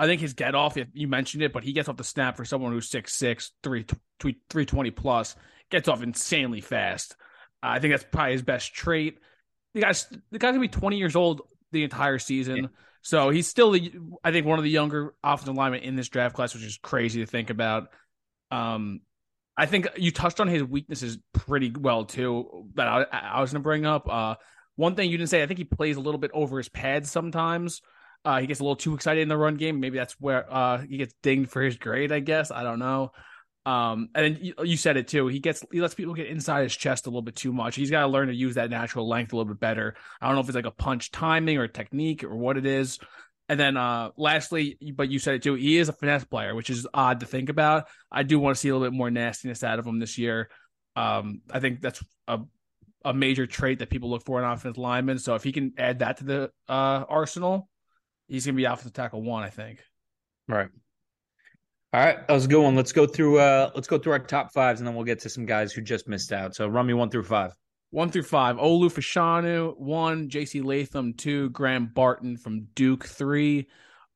I 0.00 0.06
think 0.06 0.22
his 0.22 0.32
get 0.32 0.54
off, 0.54 0.78
you 0.94 1.08
mentioned 1.08 1.42
it, 1.42 1.52
but 1.52 1.62
he 1.62 1.74
gets 1.74 1.86
off 1.86 1.98
the 1.98 2.04
snap 2.04 2.38
for 2.38 2.46
someone 2.46 2.72
who's 2.72 2.90
6'6, 2.90 3.50
3, 3.62 3.84
320 4.18 4.90
plus, 4.92 5.36
gets 5.70 5.88
off 5.88 6.02
insanely 6.02 6.62
fast. 6.62 7.16
Uh, 7.62 7.66
I 7.68 7.80
think 7.80 7.92
that's 7.92 8.06
probably 8.10 8.32
his 8.32 8.42
best 8.42 8.72
trait. 8.72 9.18
The 9.74 9.82
guy's 9.82 10.06
the 10.30 10.38
guy's 10.38 10.52
gonna 10.52 10.60
be 10.60 10.68
20 10.68 10.96
years 10.96 11.16
old 11.16 11.42
the 11.70 11.84
entire 11.84 12.18
season. 12.18 12.56
Yeah. 12.56 12.66
So 13.02 13.28
he's 13.28 13.46
still, 13.46 13.72
the, 13.72 13.92
I 14.24 14.32
think, 14.32 14.46
one 14.46 14.58
of 14.58 14.64
the 14.64 14.70
younger 14.70 15.14
offensive 15.22 15.54
linemen 15.54 15.82
in 15.82 15.96
this 15.96 16.08
draft 16.08 16.34
class, 16.34 16.54
which 16.54 16.64
is 16.64 16.78
crazy 16.82 17.20
to 17.20 17.26
think 17.26 17.50
about. 17.50 17.88
Um, 18.50 19.02
I 19.54 19.66
think 19.66 19.86
you 19.96 20.10
touched 20.12 20.40
on 20.40 20.48
his 20.48 20.64
weaknesses 20.64 21.18
pretty 21.34 21.70
well 21.70 22.06
too. 22.06 22.66
That 22.74 22.88
I, 22.88 23.04
I 23.12 23.40
was 23.42 23.52
going 23.52 23.60
to 23.60 23.64
bring 23.64 23.84
up. 23.84 24.08
Uh, 24.10 24.36
one 24.76 24.94
thing 24.94 25.10
you 25.10 25.18
didn't 25.18 25.28
say, 25.28 25.42
I 25.42 25.46
think 25.46 25.58
he 25.58 25.64
plays 25.64 25.96
a 25.96 26.00
little 26.00 26.18
bit 26.18 26.30
over 26.32 26.56
his 26.56 26.70
pads 26.70 27.10
sometimes. 27.10 27.82
Uh, 28.24 28.40
he 28.40 28.46
gets 28.46 28.60
a 28.60 28.62
little 28.62 28.76
too 28.76 28.94
excited 28.94 29.22
in 29.22 29.28
the 29.28 29.36
run 29.36 29.56
game. 29.56 29.80
Maybe 29.80 29.96
that's 29.96 30.14
where 30.20 30.52
uh, 30.52 30.78
he 30.78 30.98
gets 30.98 31.14
dinged 31.22 31.50
for 31.50 31.62
his 31.62 31.76
grade. 31.76 32.12
I 32.12 32.20
guess 32.20 32.50
I 32.50 32.62
don't 32.62 32.78
know. 32.78 33.12
Um, 33.66 34.08
and 34.14 34.38
you, 34.40 34.54
you, 34.62 34.76
said 34.76 34.96
it 34.96 35.06
too. 35.06 35.26
He 35.26 35.38
gets 35.38 35.62
he 35.70 35.82
lets 35.82 35.94
people 35.94 36.14
get 36.14 36.28
inside 36.28 36.62
his 36.62 36.74
chest 36.74 37.06
a 37.06 37.10
little 37.10 37.22
bit 37.22 37.36
too 37.36 37.52
much. 37.52 37.76
He's 37.76 37.90
got 37.90 38.00
to 38.00 38.06
learn 38.06 38.28
to 38.28 38.34
use 38.34 38.54
that 38.54 38.70
natural 38.70 39.06
length 39.06 39.32
a 39.32 39.36
little 39.36 39.52
bit 39.52 39.60
better. 39.60 39.94
I 40.20 40.26
don't 40.26 40.34
know 40.34 40.40
if 40.40 40.48
it's 40.48 40.56
like 40.56 40.64
a 40.64 40.70
punch 40.70 41.10
timing 41.10 41.58
or 41.58 41.68
technique 41.68 42.24
or 42.24 42.34
what 42.34 42.56
it 42.56 42.64
is. 42.64 42.98
And 43.50 43.60
then 43.60 43.76
uh 43.76 44.10
lastly, 44.16 44.78
but 44.94 45.10
you 45.10 45.18
said 45.18 45.34
it 45.34 45.42
too, 45.42 45.54
he 45.54 45.76
is 45.76 45.88
a 45.88 45.92
finesse 45.92 46.24
player, 46.24 46.54
which 46.54 46.70
is 46.70 46.86
odd 46.94 47.20
to 47.20 47.26
think 47.26 47.48
about. 47.48 47.88
I 48.10 48.22
do 48.22 48.38
want 48.38 48.56
to 48.56 48.60
see 48.60 48.68
a 48.70 48.72
little 48.74 48.88
bit 48.88 48.96
more 48.96 49.10
nastiness 49.10 49.62
out 49.62 49.78
of 49.78 49.86
him 49.86 49.98
this 49.98 50.16
year. 50.16 50.48
Um, 50.96 51.42
I 51.50 51.60
think 51.60 51.80
that's 51.80 52.02
a 52.28 52.40
a 53.04 53.12
major 53.12 53.46
trait 53.46 53.80
that 53.80 53.90
people 53.90 54.10
look 54.10 54.24
for 54.24 54.38
in 54.38 54.44
offensive 54.44 54.78
lineman. 54.78 55.18
So 55.18 55.34
if 55.34 55.42
he 55.42 55.52
can 55.52 55.72
add 55.76 55.98
that 55.98 56.18
to 56.18 56.24
the 56.24 56.50
uh 56.68 57.04
arsenal, 57.08 57.68
he's 58.30 58.46
gonna 58.46 58.56
be 58.56 58.64
offensive 58.64 58.92
tackle 58.92 59.22
one, 59.22 59.42
I 59.42 59.50
think. 59.50 59.80
Right. 60.48 60.68
All 61.92 62.00
right, 62.00 62.26
that 62.26 62.32
was 62.32 62.44
a 62.44 62.48
good 62.48 62.62
one. 62.62 62.76
Let's 62.76 62.92
go 62.92 63.06
through 63.06 63.40
uh 63.40 63.70
let's 63.74 63.88
go 63.88 63.98
through 63.98 64.12
our 64.12 64.18
top 64.20 64.52
fives 64.52 64.80
and 64.80 64.86
then 64.86 64.94
we'll 64.94 65.04
get 65.04 65.18
to 65.20 65.28
some 65.28 65.44
guys 65.44 65.72
who 65.72 65.82
just 65.82 66.08
missed 66.08 66.32
out. 66.32 66.54
So 66.54 66.68
run 66.68 66.86
me 66.86 66.94
one 66.94 67.10
through 67.10 67.24
five. 67.24 67.52
One 67.90 68.10
through 68.10 68.22
five. 68.22 68.56
Olu 68.56 68.88
Fashanu, 68.88 69.76
one, 69.76 70.28
JC 70.28 70.64
Latham, 70.64 71.14
two, 71.14 71.50
Graham 71.50 71.90
Barton 71.92 72.36
from 72.36 72.68
Duke, 72.76 73.04
three, 73.04 73.66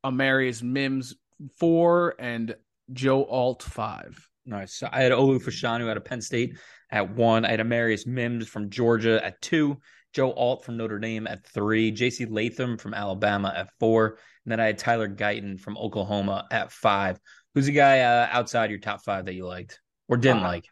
Amarius 0.05 0.63
Mims, 0.63 1.17
four, 1.59 2.15
and 2.21 2.55
Joe 2.93 3.25
Alt 3.25 3.65
five. 3.65 4.29
Nice. 4.47 4.75
So 4.75 4.89
I 4.93 5.03
had 5.03 5.11
Olu 5.11 5.43
Fashanu 5.43 5.91
out 5.91 5.97
of 5.97 6.05
Penn 6.05 6.21
State 6.21 6.57
at 6.91 7.11
one. 7.17 7.45
I 7.45 7.51
had 7.51 7.61
Amarius 7.61 8.07
Mims 8.07 8.47
from 8.47 8.71
Georgia 8.71 9.25
at 9.25 9.43
two. 9.43 9.79
Joe 10.15 10.33
Alt 10.33 10.65
from 10.65 10.77
Notre 10.77 10.99
Dame 10.99 11.27
at 11.27 11.47
three. 11.47 11.93
JC 11.93 12.27
Latham 12.31 12.79
from 12.79 12.95
Alabama 12.95 13.53
at 13.55 13.69
four. 13.79 14.19
And 14.45 14.53
then 14.53 14.61
I 14.61 14.67
had 14.67 14.79
Tyler 14.79 15.09
Guyton 15.09 15.59
from 15.59 15.77
Oklahoma 15.77 16.47
at 16.51 16.71
five. 16.71 17.19
Who's 17.55 17.67
the 17.67 17.73
guy 17.73 18.01
uh, 18.01 18.29
outside 18.31 18.71
your 18.71 18.79
top 18.79 19.05
five 19.05 19.27
that 19.27 19.35
you 19.35 19.47
liked 19.47 19.81
or 20.09 20.17
didn't 20.17 20.45
uh, 20.45 20.49
like? 20.49 20.65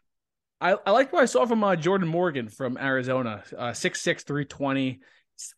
I, 0.61 0.77
I 0.85 0.91
liked 0.91 1.11
what 1.11 1.23
I 1.23 1.25
saw 1.25 1.45
from 1.45 1.63
uh, 1.63 1.75
Jordan 1.75 2.07
Morgan 2.07 2.47
from 2.47 2.77
Arizona, 2.77 3.43
uh, 3.57 3.73
six 3.73 4.01
six 4.01 4.23
three 4.23 4.45
twenty, 4.45 5.01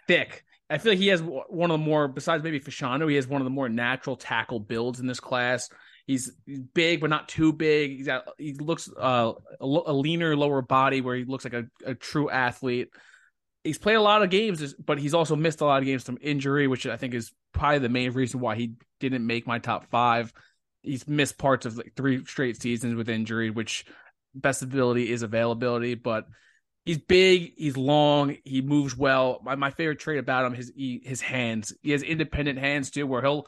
thick. 0.07 0.43
I 0.69 0.79
feel 0.79 0.93
like 0.93 0.99
he 0.99 1.09
has 1.09 1.21
one 1.21 1.69
of 1.69 1.79
the 1.79 1.85
more, 1.85 2.07
besides 2.07 2.43
maybe 2.43 2.59
Fashanu, 2.59 3.07
he 3.07 3.15
has 3.17 3.27
one 3.27 3.39
of 3.39 3.45
the 3.45 3.51
more 3.51 3.69
natural 3.69 4.15
tackle 4.15 4.59
builds 4.59 4.99
in 4.99 5.05
this 5.05 5.19
class. 5.19 5.69
He's, 6.07 6.31
he's 6.45 6.59
big, 6.59 7.01
but 7.01 7.11
not 7.11 7.29
too 7.29 7.53
big. 7.53 7.97
He's 7.97 8.07
got, 8.07 8.27
he 8.39 8.53
looks 8.53 8.89
uh, 8.89 9.33
a, 9.61 9.65
a, 9.65 9.93
leaner 9.93 10.35
lower 10.35 10.63
body 10.63 11.01
where 11.01 11.15
he 11.15 11.23
looks 11.23 11.43
like 11.43 11.53
a, 11.53 11.65
a 11.85 11.93
true 11.93 12.31
athlete. 12.31 12.89
He's 13.65 13.77
played 13.77 13.95
a 13.95 14.01
lot 14.01 14.23
of 14.23 14.29
games, 14.29 14.73
but 14.75 14.99
he's 14.99 15.13
also 15.13 15.35
missed 15.35 15.59
a 15.59 15.65
lot 15.65 15.79
of 15.79 15.85
games 15.85 16.03
from 16.03 16.17
injury, 16.21 16.67
which 16.67 16.85
I 16.85 16.95
think 16.95 17.13
is 17.13 17.33
probably 17.51 17.79
the 17.79 17.89
main 17.89 18.11
reason 18.11 18.39
why 18.39 18.55
he 18.55 18.75
didn't 19.01 19.25
make 19.25 19.45
my 19.45 19.59
top 19.59 19.89
five 19.89 20.31
he's 20.85 21.07
missed 21.07 21.37
parts 21.37 21.65
of 21.65 21.77
like 21.77 21.93
three 21.95 22.23
straight 22.25 22.61
seasons 22.61 22.95
with 22.95 23.09
injury, 23.09 23.49
which 23.49 23.85
best 24.33 24.61
ability 24.61 25.11
is 25.11 25.23
availability, 25.23 25.95
but 25.95 26.27
he's 26.85 26.99
big, 26.99 27.53
he's 27.57 27.77
long, 27.77 28.37
he 28.43 28.61
moves 28.61 28.95
well. 28.95 29.41
My, 29.43 29.55
my 29.55 29.71
favorite 29.71 29.99
trait 29.99 30.19
about 30.19 30.45
him 30.45 30.55
is 30.55 30.71
he, 30.75 31.01
his 31.03 31.21
hands. 31.21 31.73
He 31.81 31.91
has 31.91 32.03
independent 32.03 32.59
hands 32.59 32.91
too, 32.91 33.07
where 33.07 33.21
he'll 33.21 33.47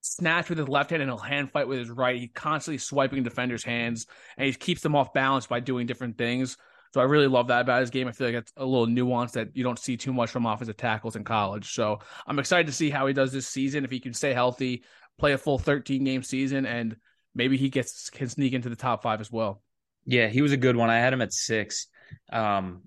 snatch 0.00 0.48
with 0.48 0.58
his 0.58 0.68
left 0.68 0.90
hand 0.90 1.02
and 1.02 1.10
he'll 1.10 1.18
hand 1.18 1.52
fight 1.52 1.68
with 1.68 1.78
his 1.78 1.90
right. 1.90 2.18
He's 2.18 2.30
constantly 2.34 2.78
swiping 2.78 3.22
defenders' 3.22 3.64
hands 3.64 4.06
and 4.36 4.46
he 4.46 4.52
keeps 4.52 4.82
them 4.82 4.96
off 4.96 5.12
balance 5.12 5.46
by 5.46 5.60
doing 5.60 5.86
different 5.86 6.18
things. 6.18 6.56
So 6.92 7.00
I 7.00 7.04
really 7.04 7.26
love 7.26 7.48
that 7.48 7.60
about 7.60 7.80
his 7.80 7.90
game. 7.90 8.08
I 8.08 8.12
feel 8.12 8.28
like 8.28 8.36
it's 8.36 8.52
a 8.56 8.64
little 8.64 8.86
nuance 8.86 9.32
that 9.32 9.56
you 9.56 9.62
don't 9.62 9.78
see 9.78 9.96
too 9.96 10.12
much 10.12 10.30
from 10.30 10.46
offensive 10.46 10.76
tackles 10.76 11.16
in 11.16 11.24
college. 11.24 11.72
So 11.72 11.98
I'm 12.26 12.38
excited 12.38 12.66
to 12.66 12.72
see 12.72 12.90
how 12.90 13.06
he 13.06 13.12
does 13.12 13.32
this 13.32 13.48
season. 13.48 13.84
If 13.84 13.90
he 13.90 14.00
can 14.00 14.14
stay 14.14 14.32
healthy, 14.32 14.84
play 15.18 15.32
a 15.32 15.38
full 15.38 15.58
13 15.58 16.04
game 16.04 16.22
season, 16.22 16.66
and 16.66 16.96
maybe 17.34 17.56
he 17.56 17.68
gets 17.68 18.10
can 18.10 18.28
sneak 18.28 18.52
into 18.52 18.68
the 18.68 18.76
top 18.76 19.02
five 19.02 19.20
as 19.20 19.30
well. 19.30 19.62
Yeah, 20.04 20.28
he 20.28 20.42
was 20.42 20.52
a 20.52 20.56
good 20.56 20.76
one. 20.76 20.90
I 20.90 20.98
had 20.98 21.12
him 21.12 21.22
at 21.22 21.32
six. 21.32 21.88
Um, 22.30 22.82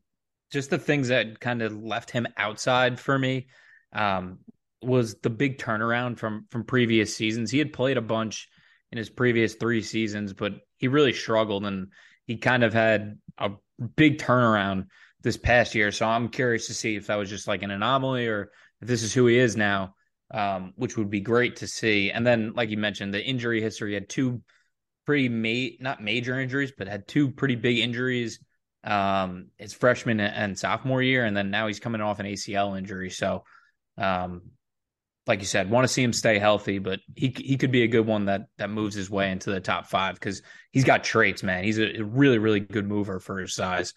just 0.52 0.70
the 0.70 0.80
things 0.80 1.10
that 1.10 1.40
kind 1.40 1.62
of 1.62 1.84
left 1.84 2.10
him 2.10 2.28
outside 2.38 3.00
for 3.00 3.18
me 3.18 3.48
um, 3.94 4.40
was 4.82 5.16
the 5.16 5.30
big 5.30 5.58
turnaround 5.58 6.18
from 6.18 6.46
from 6.50 6.64
previous 6.64 7.16
seasons. 7.16 7.52
He 7.52 7.60
had 7.60 7.74
played 7.74 7.98
a 7.98 8.02
bunch 8.02 8.48
in 8.92 8.98
his 8.98 9.10
previous 9.10 9.56
three 9.56 9.82
seasons, 9.82 10.34
but 10.34 10.54
he 10.78 10.88
really 10.88 11.14
struggled 11.14 11.66
and 11.66 11.90
he 12.30 12.38
kind 12.38 12.64
of 12.64 12.74
had 12.76 13.18
a 13.40 13.50
big 13.96 14.20
turnaround 14.20 14.86
this 15.24 15.36
past 15.36 15.74
year. 15.74 15.92
So 15.92 16.06
I'm 16.06 16.30
curious 16.30 16.68
to 16.68 16.76
see 16.76 16.96
if 16.96 17.08
that 17.08 17.16
was 17.16 17.28
just 17.28 17.48
like 17.48 17.64
an 17.64 17.72
anomaly 17.72 18.28
or 18.28 18.52
if 18.82 18.88
this 18.88 19.02
is 19.02 19.16
who 19.16 19.26
he 19.26 19.40
is 19.40 19.58
now, 19.58 19.96
um, 20.30 20.74
which 20.76 20.96
would 20.96 21.10
be 21.10 21.22
great 21.22 21.56
to 21.56 21.68
see. 21.68 22.12
And 22.12 22.28
then, 22.28 22.54
like 22.54 22.70
you 22.70 22.78
mentioned, 22.78 23.16
the 23.16 23.26
injury 23.26 23.64
history 23.64 23.96
had 23.96 24.10
two 24.10 24.44
pretty 25.08 25.28
ma- 25.28 25.76
not 25.84 26.04
major 26.04 26.40
injuries, 26.40 26.72
but 26.78 26.88
had 26.88 27.08
two 27.08 27.32
pretty 27.32 27.56
big 27.56 27.80
injuries 27.80 28.38
um, 28.84 29.48
his 29.58 29.74
freshman 29.74 30.20
and 30.20 30.58
sophomore 30.58 31.02
year, 31.02 31.26
and 31.26 31.36
then 31.36 31.50
now 31.50 31.66
he's 31.66 31.80
coming 31.80 32.00
off 32.00 32.20
an 32.20 32.28
ACL 32.28 32.78
injury. 32.78 33.10
So, 33.10 33.44
um, 33.98 34.44
like 35.30 35.42
you 35.42 35.46
said, 35.46 35.70
want 35.70 35.84
to 35.84 35.94
see 35.94 36.02
him 36.02 36.12
stay 36.12 36.40
healthy, 36.40 36.80
but 36.80 37.02
he 37.16 37.32
he 37.38 37.56
could 37.56 37.72
be 37.72 37.84
a 37.84 37.88
good 37.88 38.08
one 38.08 38.26
that 38.26 38.48
that 38.58 38.72
moves 38.72 38.96
his 38.96 39.12
way 39.12 39.32
into 39.32 39.52
the 39.52 39.60
top 39.60 39.86
five 39.86 40.16
because 40.16 40.42
he's 40.72 40.84
got 40.84 41.04
traits, 41.04 41.44
man. 41.44 41.64
He's 41.64 41.78
a 41.78 42.02
really 42.02 42.40
really 42.40 42.60
good 42.60 42.88
mover 42.88 43.20
for 43.20 43.38
his 43.38 43.54
size. 43.54 43.94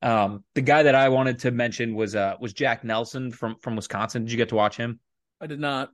Um, 0.00 0.42
the 0.54 0.62
guy 0.62 0.84
that 0.84 0.94
I 0.94 1.10
wanted 1.10 1.40
to 1.40 1.50
mention 1.50 1.94
was 1.94 2.16
uh 2.16 2.36
was 2.40 2.54
Jack 2.54 2.82
Nelson 2.82 3.30
from 3.30 3.56
from 3.60 3.76
Wisconsin. 3.76 4.24
Did 4.24 4.32
you 4.32 4.38
get 4.38 4.48
to 4.48 4.54
watch 4.54 4.78
him? 4.78 5.00
I 5.38 5.48
did 5.48 5.60
not. 5.60 5.90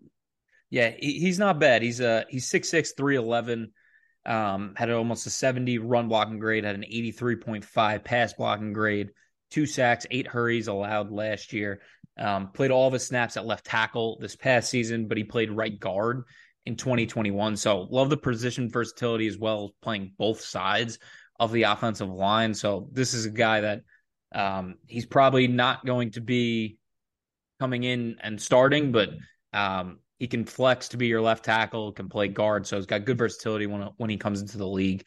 Yeah, 0.71 0.91
he, 0.97 1.19
he's 1.19 1.41
not 1.41 1.59
bad. 1.59 1.83
He's 1.83 2.01
uh 2.01 2.23
he's 2.29 2.49
six 2.49 2.69
six 2.69 2.93
three 2.93 3.17
eleven. 3.17 3.73
Um, 4.25 4.75
had 4.77 4.91
almost 4.91 5.27
a 5.29 5.31
70 5.31 5.79
run 5.79 6.09
blocking 6.09 6.41
grade, 6.41 6.65
had 6.65 6.75
an 6.75 6.83
83.5 6.83 8.03
pass 8.03 8.33
blocking 8.33 8.73
grade, 8.73 9.11
two 9.51 9.67
sacks, 9.67 10.05
eight 10.11 10.27
hurries 10.27 10.67
allowed 10.67 11.13
last 11.13 11.53
year. 11.53 11.81
Um, 12.19 12.49
played 12.53 12.71
all 12.71 12.87
of 12.87 12.93
his 12.93 13.07
snaps 13.07 13.37
at 13.37 13.47
left 13.47 13.67
tackle 13.67 14.19
this 14.21 14.37
past 14.37 14.71
season, 14.71 15.07
but 15.07 15.19
he 15.19 15.25
played 15.25 15.51
right 15.51 15.79
guard 15.79 16.25
in 16.65 16.77
2021. 16.77 17.57
So 17.57 17.83
love 17.91 18.11
the 18.11 18.17
position 18.17 18.71
versatility 18.71 19.27
as 19.27 19.39
well 19.39 19.65
as 19.65 19.71
playing 19.83 20.13
both 20.19 20.41
sides 20.41 20.99
of 21.39 21.53
the 21.53 21.65
offensive 21.65 22.09
line. 22.09 22.55
So 22.55 22.89
this 22.93 23.15
is 23.15 23.27
a 23.27 23.31
guy 23.31 23.61
that 23.61 23.83
um, 24.35 24.77
he's 24.87 25.07
probably 25.07 25.47
not 25.47 25.85
going 25.85 26.11
to 26.13 26.21
be 26.21 26.79
coming 27.61 27.85
in 27.85 28.17
and 28.21 28.41
starting, 28.41 28.93
but 28.93 29.11
um, 29.53 29.99
he 30.19 30.27
can 30.27 30.45
flex 30.45 30.89
to 30.89 30.97
be 30.97 31.07
your 31.07 31.21
left 31.21 31.45
tackle, 31.45 31.93
can 31.93 32.09
play 32.09 32.29
guard, 32.29 32.67
so 32.67 32.77
he's 32.77 32.87
got 32.87 33.05
good 33.05 33.19
versatility 33.19 33.67
when 33.67 33.83
when 33.97 34.11
he 34.11 34.17
comes 34.17 34.41
into 34.41 34.59
the 34.59 34.67
league. 34.67 35.05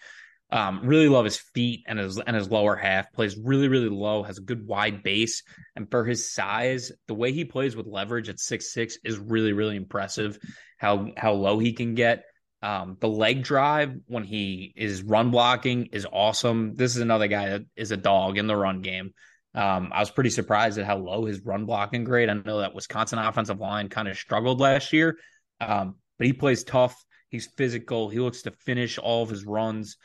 Um, 0.52 0.82
really 0.84 1.10
love 1.10 1.26
his 1.26 1.38
feet 1.38 1.84
and 1.88 2.00
his 2.00 2.18
and 2.20 2.36
his 2.36 2.50
lower 2.50 2.76
half. 2.76 3.14
Plays 3.14 3.38
really 3.38 3.68
really 3.68 3.90
low, 3.90 4.24
has 4.24 4.40
a 4.40 4.42
good 4.42 4.66
wide 4.66 5.04
base, 5.04 5.44
and 5.76 5.90
for 5.92 6.06
his 6.06 6.32
size, 6.32 6.92
the 7.08 7.14
way 7.14 7.32
he 7.32 7.46
plays 7.46 7.76
with 7.76 7.86
leverage 7.86 8.30
at 8.30 8.40
six 8.40 8.74
six 8.74 8.98
is 9.04 9.20
really 9.20 9.54
really 9.54 9.76
impressive. 9.76 10.40
How 10.78 11.12
how 11.16 11.34
low 11.34 11.60
he 11.60 11.74
can 11.74 11.94
get. 11.94 12.24
Um, 12.62 12.98
the 13.00 13.08
leg 13.08 13.44
drive 13.44 13.96
when 14.08 14.24
he 14.24 14.74
is 14.76 15.04
run 15.04 15.32
blocking 15.32 15.88
is 15.88 16.06
awesome. 16.12 16.76
This 16.76 16.96
is 16.96 17.02
another 17.02 17.28
guy 17.28 17.50
that 17.50 17.62
is 17.76 17.92
a 17.92 17.98
dog 17.98 18.38
in 18.38 18.48
the 18.48 18.56
run 18.56 18.82
game. 18.82 19.14
Um, 19.56 19.92
I 19.94 20.00
was 20.00 20.12
pretty 20.12 20.30
surprised 20.30 20.78
at 20.78 20.86
how 20.86 20.98
low 20.98 21.26
his 21.26 21.42
run 21.42 21.66
blocking 21.66 22.04
grade. 22.04 22.30
I 22.30 22.34
know 22.34 22.60
that 22.60 22.76
Wisconsin 22.76 23.18
offensive 23.20 23.60
line 23.60 23.90
kind 23.90 24.08
of 24.08 24.18
struggled 24.18 24.60
last 24.60 24.94
year, 24.94 25.18
um, 25.62 25.96
but 26.18 26.28
he 26.28 26.34
plays 26.34 26.64
tough. 26.64 26.96
He's 27.30 27.48
physical. 27.58 28.10
He 28.10 28.20
looks 28.20 28.42
to 28.44 28.52
finish 28.52 28.98
all 28.98 29.24
of 29.24 29.30
his 29.30 29.46
runs. 29.46 29.98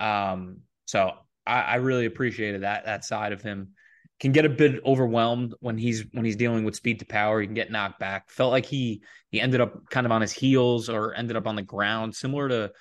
Um, 0.00 0.60
so 0.86 1.12
I, 1.46 1.60
I, 1.60 1.74
really 1.76 2.06
appreciated 2.06 2.62
that 2.62 2.86
that 2.86 3.04
side 3.04 3.32
of 3.32 3.42
him. 3.42 3.74
Can 4.18 4.32
get 4.32 4.44
a 4.44 4.50
bit 4.50 4.82
overwhelmed 4.84 5.54
when 5.60 5.78
he's 5.78 6.04
when 6.12 6.24
he's 6.26 6.36
dealing 6.36 6.64
with 6.64 6.74
speed 6.74 6.98
to 6.98 7.06
power. 7.06 7.40
He 7.40 7.46
can 7.46 7.54
get 7.54 7.70
knocked 7.70 8.00
back. 8.00 8.30
Felt 8.30 8.50
like 8.50 8.66
he 8.66 9.02
he 9.30 9.40
ended 9.40 9.60
up 9.62 9.88
kind 9.88 10.04
of 10.04 10.12
on 10.12 10.20
his 10.20 10.32
heels 10.32 10.90
or 10.90 11.14
ended 11.14 11.36
up 11.36 11.46
on 11.46 11.56
the 11.56 11.62
ground, 11.62 12.14
similar 12.14 12.48
to 12.48 12.72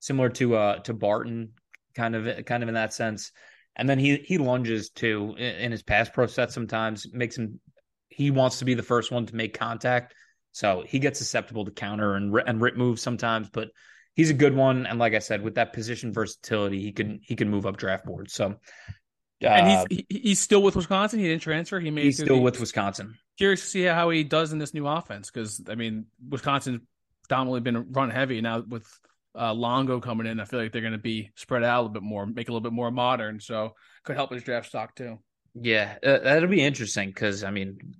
similar 0.00 0.30
to 0.30 0.56
uh 0.56 0.78
to 0.80 0.94
Barton, 0.94 1.52
kind 1.94 2.14
of 2.14 2.44
kind 2.46 2.62
of 2.62 2.68
in 2.68 2.74
that 2.74 2.94
sense. 2.94 3.32
And 3.74 3.86
then 3.88 3.98
he 3.98 4.16
he 4.16 4.38
lunges 4.38 4.88
too 4.88 5.34
in 5.36 5.70
his 5.70 5.82
pass 5.82 6.08
pro 6.08 6.26
set 6.26 6.50
sometimes 6.50 7.06
makes 7.12 7.36
him 7.36 7.60
he 8.08 8.30
wants 8.30 8.60
to 8.60 8.64
be 8.64 8.72
the 8.72 8.82
first 8.82 9.12
one 9.12 9.26
to 9.26 9.36
make 9.36 9.58
contact. 9.58 10.14
So 10.52 10.82
he 10.86 10.98
gets 10.98 11.18
susceptible 11.18 11.66
to 11.66 11.70
counter 11.70 12.14
and 12.14 12.34
and 12.46 12.60
rip 12.60 12.76
moves 12.76 13.02
sometimes, 13.02 13.50
but 13.50 13.68
he's 14.16 14.30
a 14.30 14.34
good 14.34 14.56
one. 14.56 14.86
And 14.86 14.98
like 14.98 15.14
I 15.14 15.20
said, 15.20 15.42
with 15.42 15.54
that 15.54 15.72
position 15.72 16.12
versatility, 16.12 16.82
he 16.82 16.90
can 16.90 17.20
he 17.22 17.36
can 17.36 17.48
move 17.48 17.66
up 17.66 17.76
draft 17.76 18.04
boards. 18.04 18.32
So 18.32 18.56
uh, 19.44 19.46
and 19.46 19.86
he's 19.88 20.04
he's 20.08 20.40
still 20.40 20.62
with 20.62 20.74
Wisconsin. 20.74 21.20
He 21.20 21.28
didn't 21.28 21.42
transfer. 21.42 21.78
He 21.78 21.90
made 21.92 22.06
he's 22.06 22.16
still 22.16 22.36
the, 22.36 22.42
with 22.42 22.58
Wisconsin. 22.58 23.14
Curious 23.38 23.60
to 23.60 23.66
see 23.68 23.82
how 23.82 24.10
he 24.10 24.24
does 24.24 24.52
in 24.52 24.58
this 24.58 24.74
new 24.74 24.88
offense 24.88 25.30
because 25.30 25.62
I 25.68 25.76
mean 25.76 26.06
Wisconsin's 26.28 26.80
dominantly 27.28 27.60
been 27.60 27.92
run 27.92 28.10
heavy 28.10 28.40
now 28.40 28.64
with 28.66 28.86
uh, 29.38 29.52
Longo 29.52 30.00
coming 30.00 30.26
in, 30.26 30.40
I 30.40 30.44
feel 30.44 30.60
like 30.60 30.72
they're 30.72 30.80
going 30.80 30.92
to 30.92 30.98
be 30.98 31.30
spread 31.34 31.62
out 31.62 31.80
a 31.80 31.82
little 31.82 31.92
bit 31.92 32.02
more, 32.02 32.26
make 32.26 32.48
it 32.48 32.48
a 32.48 32.52
little 32.52 32.60
bit 32.60 32.72
more 32.72 32.90
modern. 32.90 33.40
So 33.40 33.74
could 34.04 34.16
help 34.16 34.32
his 34.32 34.42
draft 34.42 34.68
stock 34.68 34.94
too. 34.94 35.18
Yeah, 35.54 35.96
uh, 36.02 36.18
that'll 36.18 36.48
be 36.48 36.62
interesting 36.62 37.08
because 37.08 37.44
I 37.44 37.50
mean, 37.50 37.94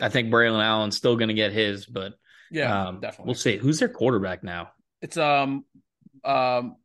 I 0.00 0.08
think 0.08 0.32
Braylon 0.32 0.62
Allen's 0.62 0.96
still 0.96 1.16
going 1.16 1.28
to 1.28 1.34
get 1.34 1.52
his, 1.52 1.86
but 1.86 2.14
yeah, 2.50 2.88
um, 2.88 3.00
definitely. 3.00 3.26
We'll 3.26 3.34
see. 3.36 3.56
Who's 3.56 3.78
their 3.78 3.88
quarterback 3.88 4.42
now? 4.42 4.70
It's 5.02 5.16
um 5.16 5.64
um 6.24 6.76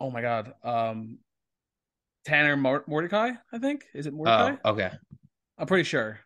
oh 0.00 0.10
my 0.10 0.22
god 0.22 0.54
um 0.64 1.18
Tanner 2.24 2.56
Mordecai, 2.56 3.30
I 3.52 3.58
think. 3.58 3.86
Is 3.94 4.06
it 4.06 4.12
Mordecai? 4.12 4.56
Oh, 4.64 4.72
okay. 4.72 4.90
I'm 5.58 5.66
pretty 5.66 5.84
sure. 5.84 6.20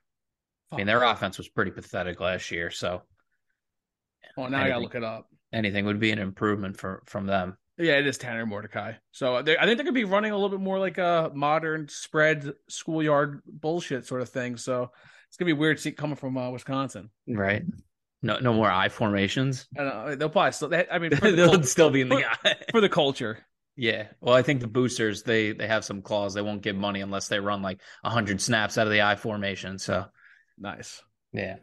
I 0.73 0.77
mean, 0.77 0.87
their 0.87 1.03
offense 1.05 1.39
was 1.39 1.49
pretty 1.49 1.71
pathetic 1.71 2.21
last 2.21 2.51
year, 2.51 2.71
so. 2.71 3.03
Well, 4.37 4.51
now 4.51 4.59
anything, 4.59 4.73
I 4.73 4.75
gotta 4.75 4.83
look 4.83 4.95
it 4.97 5.05
up. 5.05 5.29
Anything 5.53 5.85
would 5.87 6.01
be 6.01 6.11
an 6.11 6.19
improvement 6.19 6.77
for 6.77 7.03
from 7.07 7.27
them. 7.27 7.57
Yeah, 7.79 7.95
it 7.95 8.07
is 8.07 8.19
Tanner 8.19 8.47
Mordecai. 8.47 8.95
So 9.13 9.43
they, 9.43 9.57
I 9.57 9.67
think 9.67 9.77
they're 9.77 9.85
gonna 9.85 9.93
be 9.93 10.05
running 10.05 10.33
a 10.33 10.35
little 10.35 10.49
bit 10.49 10.61
more 10.61 10.79
like 10.79 10.99
a 10.99 11.31
modern 11.35 11.89
spread 11.89 12.53
schoolyard 12.69 13.41
bullshit 13.47 14.07
sort 14.07 14.23
of 14.23 14.29
thing. 14.29 14.57
So 14.57 14.91
it's 15.29 15.37
gonna 15.37 15.49
be 15.49 15.53
weird 15.53 15.77
to 15.77 15.83
see 15.83 15.93
coming 15.93 16.17
from 16.17 16.37
uh, 16.37 16.51
Wisconsin. 16.51 17.11
Right. 17.29 17.63
No, 18.25 18.39
no 18.39 18.55
more 18.55 18.71
I 18.71 18.89
formations. 18.89 19.67
Uh, 19.79 20.15
they'll 20.15 20.31
probably 20.31 20.53
still. 20.53 20.71
They, 20.71 20.87
I 20.91 20.99
mean, 20.99 21.11
the 21.21 21.33
they'll 21.33 21.51
cult- 21.51 21.67
still 21.67 21.91
be 21.91 22.01
in 22.01 22.09
the 22.09 22.25
for, 22.41 22.55
for 22.73 22.81
the 22.81 22.89
culture. 22.89 23.39
Yeah. 23.77 24.07
Well, 24.23 24.35
I 24.35 24.41
think 24.41 24.63
the 24.63 24.67
boosters 24.67 25.23
they 25.25 25.53
they 25.53 25.67
have 25.67 25.85
some 25.85 26.01
clause. 26.01 26.33
They 26.33 26.41
won't 26.41 26.63
give 26.63 26.75
money 26.75 27.03
unless 27.03 27.29
they 27.29 27.39
run 27.39 27.61
like 27.61 27.81
hundred 28.03 28.41
snaps 28.41 28.79
out 28.79 28.87
of 28.87 28.93
the 28.95 29.03
I 29.03 29.17
formation. 29.17 29.79
So 29.79 30.07
nice. 30.57 31.03
Yeah. 31.35 31.57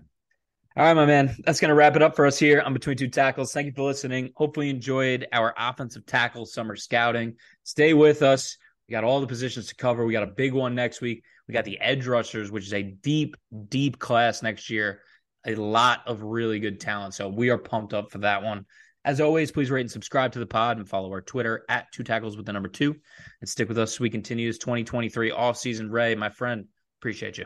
All 0.77 0.85
right, 0.85 0.93
my 0.93 1.07
man. 1.07 1.35
That's 1.43 1.59
going 1.59 1.69
to 1.69 1.75
wrap 1.75 1.95
it 1.95 2.03
up 2.03 2.15
for 2.15 2.27
us 2.27 2.37
here 2.37 2.61
on 2.61 2.73
Between 2.73 2.95
Two 2.95 3.09
Tackles. 3.09 3.51
Thank 3.51 3.65
you 3.65 3.73
for 3.75 3.81
listening. 3.81 4.31
Hopefully, 4.35 4.67
you 4.67 4.73
enjoyed 4.75 5.27
our 5.33 5.55
offensive 5.57 6.05
tackle 6.05 6.45
summer 6.45 6.75
scouting. 6.75 7.37
Stay 7.63 7.93
with 7.95 8.21
us. 8.21 8.55
We 8.87 8.93
got 8.93 9.03
all 9.03 9.19
the 9.19 9.27
positions 9.27 9.67
to 9.67 9.75
cover. 9.75 10.05
We 10.05 10.13
got 10.13 10.23
a 10.23 10.27
big 10.27 10.53
one 10.53 10.75
next 10.75 11.01
week. 11.01 11.23
We 11.47 11.53
got 11.53 11.65
the 11.65 11.79
edge 11.81 12.05
rushers, 12.05 12.51
which 12.51 12.67
is 12.67 12.73
a 12.73 12.83
deep, 12.83 13.35
deep 13.67 13.97
class 13.97 14.43
next 14.43 14.69
year. 14.69 15.01
A 15.45 15.55
lot 15.55 16.01
of 16.05 16.21
really 16.23 16.59
good 16.59 16.79
talent. 16.79 17.13
So 17.13 17.27
we 17.27 17.49
are 17.49 17.57
pumped 17.57 17.93
up 17.93 18.11
for 18.11 18.19
that 18.19 18.43
one. 18.43 18.65
As 19.03 19.19
always, 19.19 19.51
please 19.51 19.71
rate 19.71 19.81
and 19.81 19.91
subscribe 19.91 20.31
to 20.33 20.39
the 20.39 20.45
pod 20.45 20.77
and 20.77 20.87
follow 20.87 21.09
our 21.09 21.21
Twitter 21.21 21.65
at 21.69 21.91
two 21.91 22.03
tackles 22.03 22.37
with 22.37 22.45
the 22.45 22.53
number 22.53 22.69
two. 22.69 22.95
And 23.39 23.49
stick 23.49 23.67
with 23.67 23.79
us 23.79 23.99
we 23.99 24.09
continue 24.09 24.47
this 24.47 24.59
2023 24.59 25.31
off 25.31 25.57
season. 25.57 25.89
Ray, 25.89 26.13
my 26.13 26.29
friend, 26.29 26.65
appreciate 26.99 27.39
you. 27.39 27.45